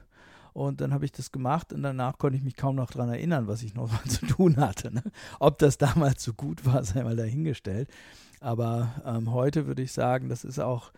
Und 0.54 0.80
dann 0.80 0.94
habe 0.94 1.04
ich 1.04 1.12
das 1.12 1.32
gemacht 1.32 1.72
und 1.72 1.82
danach 1.82 2.16
konnte 2.16 2.38
ich 2.38 2.44
mich 2.44 2.56
kaum 2.56 2.76
noch 2.76 2.90
daran 2.90 3.10
erinnern, 3.10 3.48
was 3.48 3.62
ich 3.62 3.74
noch 3.74 4.02
zu 4.08 4.24
tun 4.26 4.56
hatte. 4.56 4.94
Ne? 4.94 5.02
Ob 5.40 5.58
das 5.58 5.76
damals 5.78 6.22
so 6.22 6.32
gut 6.32 6.64
war, 6.64 6.82
sei 6.84 7.02
mal 7.02 7.16
dahingestellt. 7.16 7.90
Aber 8.40 9.02
ähm, 9.04 9.32
heute 9.32 9.66
würde 9.66 9.82
ich 9.82 9.92
sagen, 9.92 10.28
das 10.28 10.44
ist 10.44 10.60
auch 10.60 10.92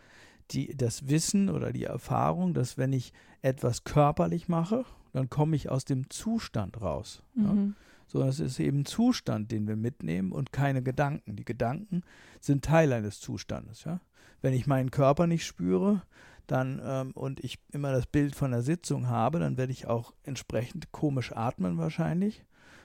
die, 0.50 0.76
das 0.76 1.08
Wissen 1.08 1.48
oder 1.48 1.72
die 1.72 1.84
Erfahrung, 1.84 2.54
dass 2.54 2.78
wenn 2.78 2.92
ich 2.92 3.12
etwas 3.42 3.84
körperlich 3.84 4.48
mache, 4.48 4.84
dann 5.12 5.30
komme 5.30 5.56
ich 5.56 5.70
aus 5.70 5.84
dem 5.84 6.10
Zustand 6.10 6.80
raus. 6.80 7.22
Mhm. 7.34 7.44
Ja? 7.44 7.82
sondern 8.08 8.28
es 8.30 8.40
ist 8.40 8.60
eben 8.60 8.84
Zustand, 8.84 9.50
den 9.50 9.66
wir 9.66 9.76
mitnehmen 9.76 10.32
und 10.32 10.52
keine 10.52 10.82
Gedanken. 10.82 11.36
Die 11.36 11.44
Gedanken 11.44 12.02
sind 12.40 12.64
Teil 12.64 12.92
eines 12.92 13.20
Zustandes. 13.20 13.84
Ja? 13.84 14.00
Wenn 14.42 14.54
ich 14.54 14.66
meinen 14.66 14.90
Körper 14.90 15.26
nicht 15.26 15.44
spüre, 15.44 16.02
dann 16.46 16.80
ähm, 16.84 17.12
und 17.12 17.42
ich 17.42 17.58
immer 17.72 17.92
das 17.92 18.06
Bild 18.06 18.34
von 18.34 18.50
der 18.50 18.62
Sitzung 18.62 19.08
habe, 19.08 19.38
dann 19.38 19.56
werde 19.56 19.72
ich 19.72 19.86
auch 19.86 20.12
entsprechend 20.22 20.92
komisch 20.92 21.32
atmen 21.32 21.78
wahrscheinlich. 21.78 22.44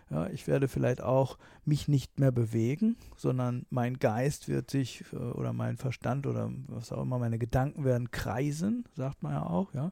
Ja, 0.09 0.27
ich 0.27 0.45
werde 0.45 0.67
vielleicht 0.67 1.01
auch 1.01 1.37
mich 1.63 1.87
nicht 1.87 2.19
mehr 2.19 2.33
bewegen, 2.33 2.97
sondern 3.15 3.65
mein 3.69 3.97
Geist 3.97 4.49
wird 4.49 4.69
sich 4.69 5.05
äh, 5.13 5.15
oder 5.15 5.53
mein 5.53 5.77
Verstand 5.77 6.27
oder 6.27 6.51
was 6.67 6.91
auch 6.91 7.03
immer, 7.03 7.17
meine 7.17 7.39
Gedanken 7.39 7.85
werden 7.85 8.11
kreisen, 8.11 8.85
sagt 8.93 9.23
man 9.23 9.33
ja 9.33 9.43
auch, 9.43 9.73
ja. 9.73 9.91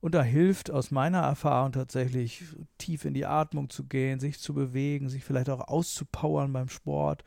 Und 0.00 0.14
da 0.14 0.22
hilft 0.22 0.70
aus 0.70 0.92
meiner 0.92 1.22
Erfahrung 1.22 1.72
tatsächlich 1.72 2.44
tief 2.76 3.04
in 3.04 3.14
die 3.14 3.26
Atmung 3.26 3.68
zu 3.68 3.84
gehen, 3.84 4.20
sich 4.20 4.38
zu 4.38 4.54
bewegen, 4.54 5.08
sich 5.08 5.24
vielleicht 5.24 5.50
auch 5.50 5.66
auszupowern 5.66 6.52
beim 6.52 6.68
Sport, 6.68 7.24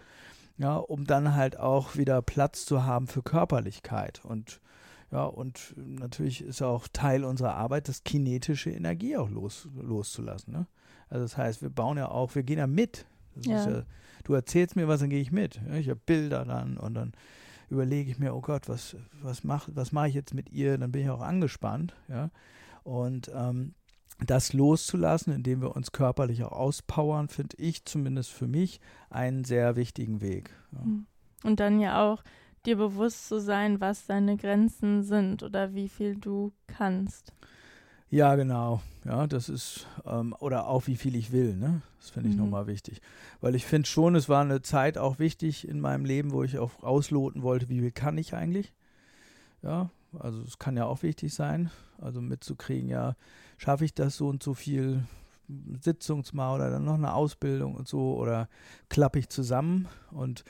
ja, 0.58 0.78
um 0.78 1.06
dann 1.06 1.36
halt 1.36 1.60
auch 1.60 1.98
wieder 1.98 2.22
Platz 2.22 2.66
zu 2.66 2.86
haben 2.86 3.08
für 3.08 3.24
Körperlichkeit. 3.24 4.24
Und 4.24 4.62
ja, 5.12 5.26
und 5.26 5.76
natürlich 5.78 6.42
ist 6.42 6.62
auch 6.62 6.88
Teil 6.88 7.26
unserer 7.26 7.56
Arbeit, 7.56 7.90
das 7.90 8.04
kinetische 8.04 8.70
Energie 8.72 9.18
auch 9.18 9.30
los, 9.30 9.68
loszulassen. 9.76 10.54
Ne? 10.54 10.68
Also 11.10 11.26
das 11.26 11.38
heißt, 11.38 11.62
wir 11.62 11.70
bauen 11.70 11.98
ja 11.98 12.10
auch, 12.10 12.34
wir 12.36 12.44
gehen 12.44 12.60
ja 12.60 12.68
mit. 12.68 13.06
Ja. 13.46 13.70
Ja, 13.70 13.84
du 14.24 14.34
erzählst 14.34 14.76
mir 14.76 14.88
was, 14.88 15.02
dann 15.02 15.10
gehe 15.10 15.22
ich 15.22 15.32
mit. 15.32 15.62
Ja? 15.68 15.76
Ich 15.76 15.90
habe 15.90 16.00
Bilder 16.06 16.46
dann 16.46 16.78
und 16.78 16.94
dann 16.94 17.12
überlege 17.70 18.10
ich 18.10 18.20
mir, 18.20 18.34
oh 18.34 18.42
Gott, 18.42 18.70
was, 18.70 18.96
was 19.22 19.44
mache 19.44 19.76
was 19.76 19.92
mach 19.92 20.06
ich 20.06 20.14
jetzt 20.14 20.34
mit 20.34 20.50
ihr? 20.50 20.78
Dann 20.78 20.92
bin 20.92 21.04
ich 21.04 21.10
auch 21.10 21.22
angespannt. 21.22 21.94
Ja? 22.08 22.30
Und 22.84 23.32
ähm, 23.34 23.74
das 24.26 24.54
loszulassen, 24.54 25.34
indem 25.34 25.62
wir 25.62 25.76
uns 25.76 25.92
körperlich 25.92 26.44
auch 26.44 26.52
auspowern, 26.52 27.28
finde 27.28 27.58
ich 27.58 27.86
zumindest 27.86 28.32
für 28.32 28.48
mich 28.48 28.80
einen 29.10 29.44
sehr 29.44 29.76
wichtigen 29.76 30.22
Weg. 30.22 30.52
Ja. 30.72 30.84
Hm. 30.84 31.06
Und 31.44 31.60
dann 31.60 31.80
ja 31.80 32.02
auch 32.02 32.24
dir 32.66 32.78
bewusst 32.78 33.28
zu 33.28 33.40
sein, 33.40 33.82
was 33.82 34.06
deine 34.06 34.38
Grenzen 34.38 35.04
sind 35.04 35.44
oder 35.44 35.74
wie 35.74 35.90
viel 35.90 36.16
du 36.16 36.52
kannst. 36.68 37.34
Ja, 38.10 38.36
genau. 38.36 38.82
Ja, 39.06 39.26
das 39.26 39.48
ist, 39.48 39.88
ähm, 40.06 40.36
oder 40.40 40.68
auch 40.68 40.88
wie 40.88 40.98
viel 40.98 41.16
ich 41.16 41.32
will, 41.32 41.56
ne? 41.56 41.82
Das 41.98 42.10
finde 42.10 42.30
ich 42.30 42.36
mhm. 42.36 42.44
nochmal 42.44 42.68
wichtig. 42.68 43.02
Weil 43.40 43.56
ich 43.56 43.66
finde 43.66 43.88
schon, 43.88 44.16
es 44.16 44.28
war 44.28 44.42
eine 44.42 44.62
Zeit 44.62 44.98
auch 44.98 45.18
wichtig 45.18 45.68
in 45.68 45.80
meinem 45.80 46.04
Leben, 46.04 46.32
wo 46.32 46.44
ich 46.44 46.60
auch 46.60 46.84
ausloten 46.84 47.42
wollte, 47.42 47.70
wie 47.70 47.80
viel 47.80 47.92
kann 47.92 48.18
ich 48.18 48.34
eigentlich? 48.34 48.74
Ja, 49.64 49.90
also 50.20 50.42
es 50.42 50.60
kann 50.60 50.76
ja 50.76 50.86
auch 50.86 51.04
wichtig 51.04 51.34
sein, 51.34 51.72
also 52.00 52.22
mitzukriegen, 52.22 52.90
ja, 52.90 53.16
schaffe 53.58 53.86
ich 53.86 53.94
das 53.94 54.18
so 54.18 54.28
und 54.28 54.44
so 54.44 54.54
viel 54.54 55.04
Sitzungsmal 55.82 56.56
oder 56.56 56.70
dann 56.70 56.84
noch 56.84 56.96
eine 56.96 57.14
Ausbildung 57.14 57.76
und 57.76 57.88
so 57.88 58.18
oder 58.18 58.50
klappe 58.90 59.20
ich 59.20 59.30
zusammen 59.30 59.88
und 60.12 60.44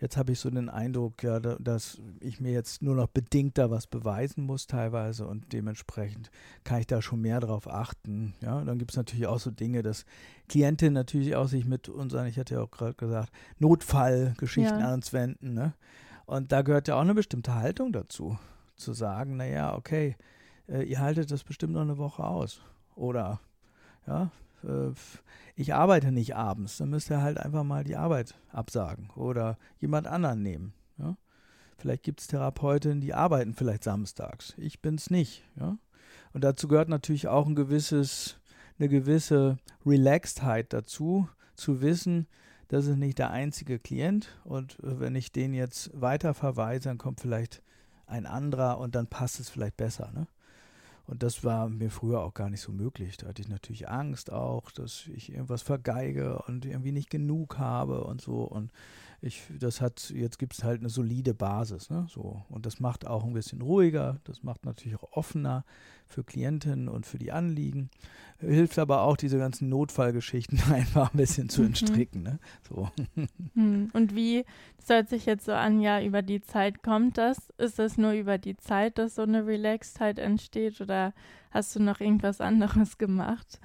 Jetzt 0.00 0.16
habe 0.16 0.32
ich 0.32 0.38
so 0.38 0.48
den 0.48 0.68
Eindruck, 0.68 1.22
ja, 1.22 1.40
dass 1.40 2.00
ich 2.20 2.40
mir 2.40 2.52
jetzt 2.52 2.82
nur 2.82 2.94
noch 2.94 3.08
bedingt 3.08 3.58
da 3.58 3.70
was 3.70 3.86
beweisen 3.86 4.44
muss 4.44 4.66
teilweise 4.66 5.26
und 5.26 5.52
dementsprechend 5.52 6.30
kann 6.62 6.80
ich 6.80 6.86
da 6.86 7.02
schon 7.02 7.20
mehr 7.20 7.40
drauf 7.40 7.68
achten. 7.68 8.34
Ja, 8.40 8.62
dann 8.62 8.78
gibt 8.78 8.92
es 8.92 8.96
natürlich 8.96 9.26
auch 9.26 9.40
so 9.40 9.50
Dinge, 9.50 9.82
dass 9.82 10.04
Klientinnen 10.48 10.94
natürlich 10.94 11.34
auch 11.34 11.48
sich 11.48 11.64
mit 11.64 11.88
unseren, 11.88 12.26
ich 12.26 12.38
hatte 12.38 12.54
ja 12.54 12.62
auch 12.62 12.70
gerade 12.70 12.94
gesagt, 12.94 13.32
Notfallgeschichten 13.58 14.78
ja. 14.78 14.86
an 14.86 14.94
uns 14.94 15.12
wenden. 15.12 15.54
Ne? 15.54 15.74
Und 16.26 16.52
da 16.52 16.62
gehört 16.62 16.88
ja 16.88 16.96
auch 16.96 17.00
eine 17.00 17.14
bestimmte 17.14 17.54
Haltung 17.54 17.92
dazu, 17.92 18.38
zu 18.76 18.92
sagen, 18.92 19.36
naja, 19.36 19.74
okay, 19.74 20.16
äh, 20.68 20.82
ihr 20.82 21.00
haltet 21.00 21.30
das 21.30 21.42
bestimmt 21.42 21.72
noch 21.72 21.82
eine 21.82 21.98
Woche 21.98 22.22
aus. 22.22 22.60
Oder 22.94 23.40
ja, 24.06 24.30
ich 25.54 25.74
arbeite 25.74 26.12
nicht 26.12 26.36
abends, 26.36 26.78
dann 26.78 26.90
müsst 26.90 27.10
ihr 27.10 27.22
halt 27.22 27.38
einfach 27.38 27.64
mal 27.64 27.84
die 27.84 27.96
Arbeit 27.96 28.34
absagen 28.52 29.10
oder 29.10 29.58
jemand 29.80 30.06
anderen 30.06 30.42
nehmen. 30.42 30.72
Ja? 30.98 31.16
Vielleicht 31.78 32.02
gibt 32.02 32.20
es 32.20 32.26
Therapeutinnen, 32.26 33.00
die 33.00 33.14
arbeiten 33.14 33.54
vielleicht 33.54 33.84
samstags. 33.84 34.54
Ich 34.56 34.80
bin 34.80 34.96
es 34.96 35.10
nicht. 35.10 35.44
Ja? 35.58 35.78
Und 36.32 36.44
dazu 36.44 36.68
gehört 36.68 36.88
natürlich 36.88 37.28
auch 37.28 37.46
ein 37.46 37.54
gewisses, 37.54 38.38
eine 38.78 38.88
gewisse 38.88 39.58
Relaxedheit 39.86 40.72
dazu, 40.72 41.28
zu 41.54 41.80
wissen, 41.80 42.26
das 42.68 42.86
ist 42.86 42.96
nicht 42.96 43.18
der 43.18 43.30
einzige 43.30 43.78
Klient 43.78 44.38
und 44.44 44.76
wenn 44.82 45.14
ich 45.16 45.32
den 45.32 45.54
jetzt 45.54 45.90
weiter 45.98 46.34
verweise, 46.34 46.90
dann 46.90 46.98
kommt 46.98 47.20
vielleicht 47.20 47.62
ein 48.06 48.26
anderer 48.26 48.78
und 48.78 48.94
dann 48.94 49.06
passt 49.06 49.40
es 49.40 49.48
vielleicht 49.48 49.76
besser. 49.76 50.12
Ne? 50.12 50.26
Und 51.08 51.22
das 51.22 51.42
war 51.42 51.70
mir 51.70 51.90
früher 51.90 52.20
auch 52.20 52.34
gar 52.34 52.50
nicht 52.50 52.60
so 52.60 52.70
möglich. 52.70 53.16
Da 53.16 53.28
hatte 53.28 53.40
ich 53.40 53.48
natürlich 53.48 53.88
Angst 53.88 54.30
auch, 54.30 54.70
dass 54.70 55.06
ich 55.06 55.32
irgendwas 55.32 55.62
vergeige 55.62 56.42
und 56.46 56.66
irgendwie 56.66 56.92
nicht 56.92 57.08
genug 57.08 57.58
habe 57.58 58.04
und 58.04 58.20
so. 58.20 58.42
Und 58.42 58.70
ich, 59.20 59.42
das 59.58 59.80
hat, 59.80 60.10
jetzt 60.10 60.38
gibt 60.38 60.52
es 60.52 60.62
halt 60.62 60.80
eine 60.80 60.90
solide 60.90 61.34
Basis, 61.34 61.90
ne? 61.90 62.06
So. 62.08 62.42
Und 62.48 62.66
das 62.66 62.78
macht 62.78 63.06
auch 63.06 63.24
ein 63.24 63.32
bisschen 63.32 63.62
ruhiger, 63.62 64.20
das 64.24 64.42
macht 64.44 64.64
natürlich 64.64 64.98
auch 64.98 65.12
offener 65.12 65.64
für 66.06 66.22
Klientinnen 66.22 66.88
und 66.88 67.04
für 67.04 67.18
die 67.18 67.32
Anliegen. 67.32 67.90
Hilft 68.38 68.78
aber 68.78 69.02
auch, 69.02 69.16
diese 69.16 69.38
ganzen 69.38 69.68
Notfallgeschichten 69.68 70.60
einfach 70.72 71.12
ein 71.12 71.16
bisschen 71.16 71.48
zu 71.48 71.62
mhm. 71.62 71.68
entstricken, 71.68 72.22
ne? 72.22 72.38
So. 72.68 72.90
Hm. 73.54 73.90
Und 73.92 74.14
wie, 74.14 74.44
das 74.76 74.88
hört 74.88 75.08
sich 75.08 75.26
jetzt 75.26 75.46
so 75.46 75.52
an, 75.52 75.80
ja, 75.80 76.00
über 76.00 76.22
die 76.22 76.40
Zeit 76.40 76.82
kommt 76.84 77.18
das? 77.18 77.50
Ist 77.58 77.80
das 77.80 77.98
nur 77.98 78.12
über 78.12 78.38
die 78.38 78.56
Zeit, 78.56 78.98
dass 78.98 79.16
so 79.16 79.22
eine 79.22 79.46
Relaxedheit 79.46 80.20
entsteht 80.20 80.80
oder 80.80 80.94
hast 81.50 81.74
du 81.74 81.82
noch 81.82 82.00
irgendwas 82.00 82.40
anderes 82.40 82.98
gemacht, 82.98 83.60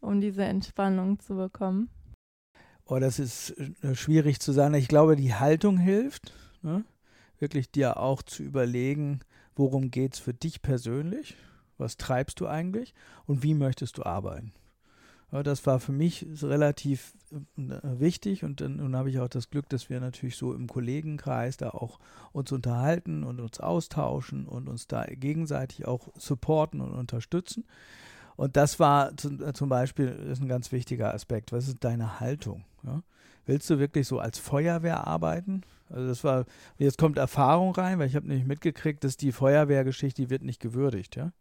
um 0.00 0.20
diese 0.20 0.44
Entspannung 0.44 1.18
zu 1.18 1.36
bekommen? 1.36 1.88
Oh, 2.84 2.98
das 2.98 3.18
ist 3.18 3.50
äh, 3.82 3.94
schwierig 3.94 4.40
zu 4.40 4.52
sagen. 4.52 4.74
Ich 4.74 4.88
glaube, 4.88 5.16
die 5.16 5.34
Haltung 5.34 5.78
hilft. 5.78 6.32
Ne? 6.62 6.84
Wirklich 7.38 7.70
dir 7.70 7.96
auch 7.98 8.22
zu 8.22 8.42
überlegen, 8.42 9.20
worum 9.54 9.90
geht 9.90 10.14
es 10.14 10.20
für 10.20 10.34
dich 10.34 10.62
persönlich? 10.62 11.36
Was 11.78 11.96
treibst 11.96 12.40
du 12.40 12.46
eigentlich? 12.46 12.94
Und 13.26 13.42
wie 13.42 13.54
möchtest 13.54 13.98
du 13.98 14.04
arbeiten? 14.04 14.52
Das 15.32 15.64
war 15.64 15.80
für 15.80 15.92
mich 15.92 16.26
relativ 16.42 17.14
äh, 17.32 17.38
wichtig 17.82 18.44
und 18.44 18.60
dann, 18.60 18.76
nun 18.76 18.94
habe 18.94 19.08
ich 19.08 19.18
auch 19.18 19.28
das 19.28 19.48
Glück, 19.48 19.66
dass 19.70 19.88
wir 19.88 19.98
natürlich 19.98 20.36
so 20.36 20.52
im 20.52 20.66
Kollegenkreis 20.66 21.56
da 21.56 21.70
auch 21.70 21.98
uns 22.32 22.52
unterhalten 22.52 23.24
und 23.24 23.40
uns 23.40 23.58
austauschen 23.58 24.46
und 24.46 24.68
uns 24.68 24.88
da 24.88 25.04
gegenseitig 25.04 25.86
auch 25.86 26.08
supporten 26.18 26.82
und 26.82 26.92
unterstützen. 26.92 27.64
Und 28.36 28.58
das 28.58 28.78
war 28.78 29.12
äh, 29.12 29.52
zum 29.54 29.68
Beispiel 29.70 30.08
ist 30.08 30.42
ein 30.42 30.48
ganz 30.48 30.70
wichtiger 30.70 31.14
Aspekt. 31.14 31.50
Was 31.50 31.66
ist 31.66 31.82
deine 31.82 32.20
Haltung? 32.20 32.64
Ja? 32.82 33.02
Willst 33.46 33.70
du 33.70 33.78
wirklich 33.78 34.06
so 34.06 34.18
als 34.18 34.38
Feuerwehr 34.38 35.06
arbeiten? 35.06 35.62
Also 35.88 36.08
das 36.08 36.24
war, 36.24 36.44
jetzt 36.76 36.98
kommt 36.98 37.16
Erfahrung 37.16 37.74
rein, 37.74 37.98
weil 37.98 38.06
ich 38.06 38.16
habe 38.16 38.26
nämlich 38.26 38.46
mitgekriegt, 38.46 39.02
dass 39.02 39.16
die 39.16 39.32
Feuerwehrgeschichte, 39.32 40.22
die 40.22 40.30
wird 40.30 40.42
nicht 40.42 40.60
gewürdigt, 40.60 41.16
ja. 41.16 41.32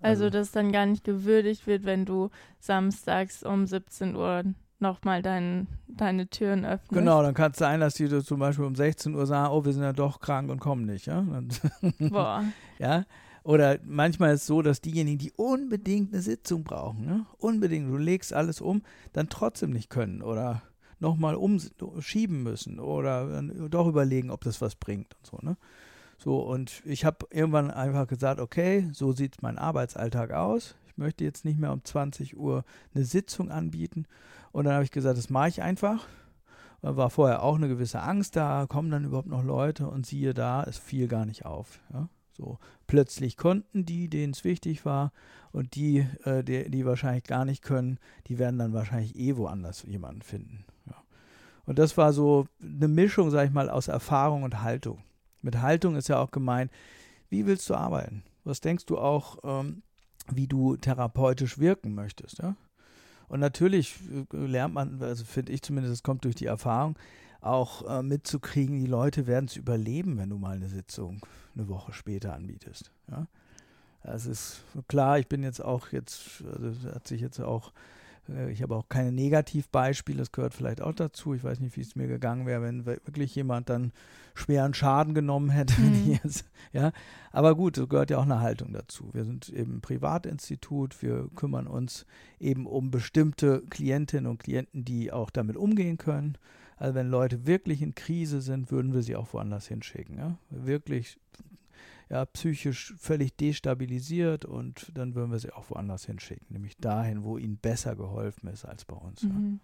Also, 0.00 0.24
also 0.24 0.30
dass 0.30 0.52
dann 0.52 0.72
gar 0.72 0.86
nicht 0.86 1.04
gewürdigt 1.04 1.66
wird, 1.66 1.84
wenn 1.84 2.04
du 2.04 2.30
samstags 2.58 3.42
um 3.42 3.66
17 3.66 4.14
Uhr 4.14 4.44
nochmal 4.78 5.22
dein, 5.22 5.68
deine 5.88 6.28
Türen 6.28 6.64
öffnest. 6.64 6.92
Genau, 6.92 7.22
dann 7.22 7.34
kann 7.34 7.52
es 7.52 7.58
sein, 7.58 7.80
dass 7.80 7.94
die 7.94 8.08
zum 8.22 8.38
Beispiel 8.38 8.64
um 8.64 8.74
16 8.74 9.14
Uhr 9.14 9.26
sagen, 9.26 9.52
oh, 9.52 9.64
wir 9.64 9.72
sind 9.72 9.82
ja 9.82 9.92
doch 9.92 10.20
krank 10.20 10.50
und 10.50 10.60
kommen 10.60 10.84
nicht, 10.84 11.06
ja. 11.06 11.24
Boah. 11.98 12.44
ja, 12.78 13.04
oder 13.42 13.78
manchmal 13.84 14.34
ist 14.34 14.42
es 14.42 14.46
so, 14.46 14.60
dass 14.60 14.80
diejenigen, 14.80 15.18
die 15.18 15.32
unbedingt 15.36 16.12
eine 16.12 16.20
Sitzung 16.20 16.64
brauchen, 16.64 17.06
ne? 17.06 17.26
unbedingt, 17.38 17.88
du 17.88 17.96
legst 17.96 18.32
alles 18.32 18.60
um, 18.60 18.82
dann 19.12 19.28
trotzdem 19.28 19.70
nicht 19.70 19.88
können 19.88 20.20
oder 20.20 20.62
nochmal 20.98 21.36
umschieben 21.36 22.42
müssen 22.42 22.80
oder 22.80 23.42
doch 23.70 23.86
überlegen, 23.86 24.30
ob 24.30 24.42
das 24.44 24.60
was 24.60 24.74
bringt 24.74 25.14
und 25.14 25.26
so. 25.26 25.38
Ne? 25.42 25.56
So, 26.18 26.40
und 26.40 26.82
ich 26.84 27.04
habe 27.04 27.26
irgendwann 27.30 27.70
einfach 27.70 28.06
gesagt, 28.06 28.40
okay, 28.40 28.88
so 28.92 29.12
sieht 29.12 29.42
mein 29.42 29.58
Arbeitsalltag 29.58 30.32
aus. 30.32 30.76
Ich 30.86 30.96
möchte 30.96 31.24
jetzt 31.24 31.44
nicht 31.44 31.58
mehr 31.58 31.72
um 31.72 31.84
20 31.84 32.36
Uhr 32.36 32.64
eine 32.94 33.04
Sitzung 33.04 33.50
anbieten. 33.50 34.06
Und 34.52 34.64
dann 34.64 34.74
habe 34.74 34.84
ich 34.84 34.90
gesagt, 34.90 35.18
das 35.18 35.30
mache 35.30 35.48
ich 35.48 35.62
einfach. 35.62 36.06
Da 36.82 36.96
war 36.96 37.10
vorher 37.10 37.42
auch 37.42 37.56
eine 37.56 37.68
gewisse 37.68 38.00
Angst 38.00 38.36
da, 38.36 38.66
kommen 38.68 38.90
dann 38.90 39.04
überhaupt 39.04 39.28
noch 39.28 39.44
Leute 39.44 39.88
und 39.88 40.06
siehe 40.06 40.34
da, 40.34 40.62
es 40.62 40.78
fiel 40.78 41.08
gar 41.08 41.26
nicht 41.26 41.44
auf. 41.44 41.80
Ja? 41.92 42.08
So 42.32 42.58
plötzlich 42.86 43.36
konnten 43.36 43.84
die, 43.84 44.08
denen 44.08 44.32
es 44.32 44.44
wichtig 44.44 44.84
war, 44.84 45.12
und 45.56 45.74
die, 45.74 46.06
äh, 46.24 46.44
die, 46.44 46.70
die 46.70 46.84
wahrscheinlich 46.84 47.24
gar 47.24 47.46
nicht 47.46 47.62
können, 47.62 47.98
die 48.26 48.38
werden 48.38 48.58
dann 48.58 48.74
wahrscheinlich 48.74 49.16
eh 49.16 49.36
woanders 49.36 49.84
jemanden 49.84 50.20
finden. 50.20 50.66
Ja. 50.86 50.96
Und 51.64 51.78
das 51.78 51.96
war 51.96 52.12
so 52.12 52.46
eine 52.60 52.88
Mischung, 52.88 53.30
sag 53.30 53.46
ich 53.46 53.54
mal, 53.54 53.70
aus 53.70 53.88
Erfahrung 53.88 54.42
und 54.42 54.62
Haltung. 54.62 55.02
Mit 55.42 55.60
Haltung 55.60 55.96
ist 55.96 56.08
ja 56.08 56.18
auch 56.18 56.30
gemeint, 56.30 56.70
wie 57.28 57.46
willst 57.46 57.68
du 57.70 57.74
arbeiten? 57.74 58.22
Was 58.44 58.60
denkst 58.60 58.86
du 58.86 58.98
auch, 58.98 59.38
ähm, 59.44 59.82
wie 60.30 60.46
du 60.46 60.76
therapeutisch 60.76 61.58
wirken 61.58 61.94
möchtest? 61.94 62.38
Ja? 62.38 62.56
Und 63.28 63.40
natürlich 63.40 63.96
äh, 64.32 64.36
lernt 64.36 64.74
man, 64.74 65.02
also 65.02 65.24
finde 65.24 65.52
ich 65.52 65.62
zumindest, 65.62 65.94
es 65.94 66.02
kommt 66.02 66.24
durch 66.24 66.36
die 66.36 66.46
Erfahrung, 66.46 66.96
auch 67.40 67.88
äh, 67.88 68.02
mitzukriegen, 68.02 68.80
die 68.80 68.86
Leute 68.86 69.26
werden 69.26 69.46
es 69.46 69.56
überleben, 69.56 70.18
wenn 70.18 70.30
du 70.30 70.38
mal 70.38 70.56
eine 70.56 70.68
Sitzung 70.68 71.20
eine 71.54 71.68
Woche 71.68 71.92
später 71.92 72.34
anbietest. 72.34 72.90
Ja? 73.10 73.26
Das 74.02 74.26
ist 74.26 74.62
klar, 74.88 75.18
ich 75.18 75.26
bin 75.26 75.42
jetzt 75.42 75.62
auch 75.62 75.88
jetzt, 75.88 76.44
also 76.44 76.92
hat 76.92 77.08
sich 77.08 77.20
jetzt 77.20 77.40
auch 77.40 77.72
ich 78.50 78.62
habe 78.62 78.74
auch 78.74 78.88
keine 78.88 79.12
Negativbeispiele, 79.12 80.18
das 80.18 80.32
gehört 80.32 80.54
vielleicht 80.54 80.80
auch 80.80 80.94
dazu. 80.94 81.34
Ich 81.34 81.44
weiß 81.44 81.60
nicht, 81.60 81.76
wie 81.76 81.80
es 81.80 81.96
mir 81.96 82.06
gegangen 82.06 82.46
wäre, 82.46 82.62
wenn 82.62 82.86
wirklich 82.86 83.34
jemand 83.34 83.68
dann 83.68 83.92
schweren 84.34 84.74
Schaden 84.74 85.14
genommen 85.14 85.50
hätte. 85.50 85.74
Mhm. 85.86 86.18
Jetzt, 86.22 86.44
ja, 86.72 86.92
aber 87.32 87.54
gut, 87.54 87.76
so 87.76 87.86
gehört 87.86 88.10
ja 88.10 88.18
auch 88.18 88.24
eine 88.24 88.40
Haltung 88.40 88.72
dazu. 88.72 89.10
Wir 89.12 89.24
sind 89.24 89.48
eben 89.50 89.76
ein 89.76 89.80
Privatinstitut, 89.80 91.02
wir 91.02 91.28
kümmern 91.36 91.66
uns 91.66 92.06
eben 92.40 92.66
um 92.66 92.90
bestimmte 92.90 93.62
Klientinnen 93.70 94.26
und 94.26 94.38
Klienten, 94.38 94.84
die 94.84 95.12
auch 95.12 95.30
damit 95.30 95.56
umgehen 95.56 95.98
können. 95.98 96.38
Also 96.76 96.94
wenn 96.94 97.08
Leute 97.08 97.46
wirklich 97.46 97.82
in 97.82 97.94
Krise 97.94 98.40
sind, 98.40 98.70
würden 98.70 98.94
wir 98.94 99.02
sie 99.02 99.16
auch 99.16 99.32
woanders 99.32 99.68
hinschicken. 99.68 100.18
Ja? 100.18 100.38
Wirklich 100.50 101.18
ja, 102.08 102.24
psychisch 102.24 102.94
völlig 102.98 103.36
destabilisiert 103.36 104.44
und 104.44 104.92
dann 104.94 105.14
würden 105.14 105.32
wir 105.32 105.38
sie 105.38 105.52
auch 105.52 105.70
woanders 105.70 106.06
hinschicken, 106.06 106.46
nämlich 106.50 106.76
dahin, 106.76 107.24
wo 107.24 107.36
ihnen 107.36 107.58
besser 107.58 107.96
geholfen 107.96 108.48
ist 108.48 108.64
als 108.64 108.84
bei 108.84 108.96
uns. 108.96 109.22
Mhm. 109.22 109.60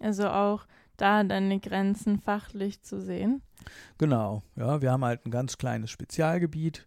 Ja. 0.00 0.06
Also 0.06 0.28
auch 0.28 0.66
da 0.98 1.24
deine 1.24 1.58
Grenzen 1.58 2.18
fachlich 2.18 2.82
zu 2.82 3.00
sehen. 3.00 3.42
Genau, 3.98 4.42
ja, 4.56 4.82
wir 4.82 4.92
haben 4.92 5.04
halt 5.04 5.24
ein 5.24 5.30
ganz 5.30 5.56
kleines 5.56 5.90
Spezialgebiet 5.90 6.86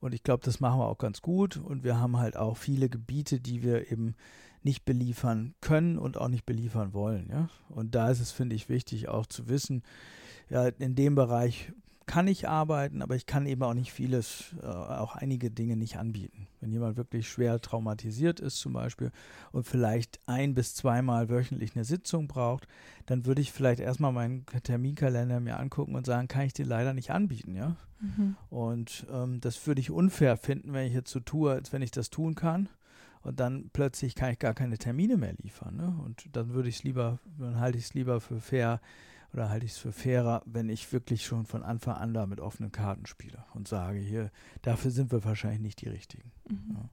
und 0.00 0.14
ich 0.14 0.22
glaube, 0.22 0.44
das 0.44 0.60
machen 0.60 0.80
wir 0.80 0.86
auch 0.86 0.98
ganz 0.98 1.20
gut 1.20 1.58
und 1.58 1.84
wir 1.84 1.98
haben 1.98 2.16
halt 2.16 2.36
auch 2.36 2.56
viele 2.56 2.88
Gebiete, 2.88 3.40
die 3.40 3.62
wir 3.62 3.90
eben 3.90 4.14
nicht 4.62 4.84
beliefern 4.84 5.54
können 5.60 5.98
und 5.98 6.16
auch 6.16 6.28
nicht 6.28 6.46
beliefern 6.46 6.92
wollen, 6.92 7.28
ja. 7.30 7.48
Und 7.68 7.94
da 7.94 8.10
ist 8.10 8.20
es, 8.20 8.32
finde 8.32 8.56
ich, 8.56 8.68
wichtig 8.68 9.08
auch 9.08 9.26
zu 9.26 9.48
wissen, 9.48 9.82
ja, 10.48 10.66
in 10.66 10.94
dem 10.94 11.14
Bereich 11.14 11.72
kann 12.06 12.28
ich 12.28 12.48
arbeiten, 12.48 13.02
aber 13.02 13.16
ich 13.16 13.26
kann 13.26 13.46
eben 13.46 13.62
auch 13.62 13.74
nicht 13.74 13.92
vieles, 13.92 14.54
äh, 14.62 14.66
auch 14.66 15.16
einige 15.16 15.50
Dinge 15.50 15.76
nicht 15.76 15.98
anbieten. 15.98 16.46
Wenn 16.60 16.70
jemand 16.70 16.96
wirklich 16.96 17.28
schwer 17.28 17.60
traumatisiert 17.60 18.38
ist 18.38 18.58
zum 18.58 18.72
Beispiel 18.72 19.10
und 19.52 19.66
vielleicht 19.66 20.20
ein 20.26 20.54
bis 20.54 20.74
zweimal 20.74 21.28
wöchentlich 21.28 21.74
eine 21.74 21.84
Sitzung 21.84 22.28
braucht, 22.28 22.68
dann 23.06 23.26
würde 23.26 23.42
ich 23.42 23.52
vielleicht 23.52 23.80
erstmal 23.80 24.12
meinen 24.12 24.46
Terminkalender 24.62 25.40
mir 25.40 25.58
angucken 25.58 25.96
und 25.96 26.06
sagen, 26.06 26.28
kann 26.28 26.46
ich 26.46 26.52
dir 26.52 26.66
leider 26.66 26.94
nicht 26.94 27.10
anbieten, 27.10 27.56
ja. 27.56 27.76
Mhm. 28.00 28.36
Und 28.50 29.06
ähm, 29.12 29.40
das 29.40 29.66
würde 29.66 29.80
ich 29.80 29.90
unfair 29.90 30.36
finden, 30.36 30.72
wenn 30.72 30.86
ich 30.86 30.92
jetzt 30.92 31.10
so 31.10 31.20
tue, 31.20 31.52
als 31.52 31.72
wenn 31.72 31.82
ich 31.82 31.90
das 31.90 32.10
tun 32.10 32.34
kann. 32.34 32.68
Und 33.22 33.40
dann 33.40 33.70
plötzlich 33.72 34.14
kann 34.14 34.30
ich 34.30 34.38
gar 34.38 34.54
keine 34.54 34.78
Termine 34.78 35.16
mehr 35.16 35.34
liefern. 35.42 35.76
Ne? 35.76 35.98
Und 36.04 36.28
dann 36.36 36.50
würde 36.50 36.68
ich 36.68 36.76
es 36.76 36.84
lieber, 36.84 37.18
dann 37.38 37.58
halte 37.58 37.76
ich 37.78 37.86
es 37.86 37.94
lieber 37.94 38.20
für 38.20 38.40
fair, 38.40 38.80
oder 39.36 39.50
halte 39.50 39.66
ich 39.66 39.72
es 39.72 39.78
für 39.78 39.92
fairer, 39.92 40.42
wenn 40.46 40.68
ich 40.68 40.92
wirklich 40.92 41.24
schon 41.24 41.44
von 41.44 41.62
Anfang 41.62 41.96
an 41.96 42.14
da 42.14 42.26
mit 42.26 42.40
offenen 42.40 42.72
Karten 42.72 43.06
spiele 43.06 43.44
und 43.54 43.68
sage, 43.68 43.98
hier, 43.98 44.30
dafür 44.62 44.90
sind 44.90 45.12
wir 45.12 45.24
wahrscheinlich 45.24 45.60
nicht 45.60 45.80
die 45.82 45.88
Richtigen. 45.88 46.32
Mhm. 46.48 46.74
Ja. 46.74 46.88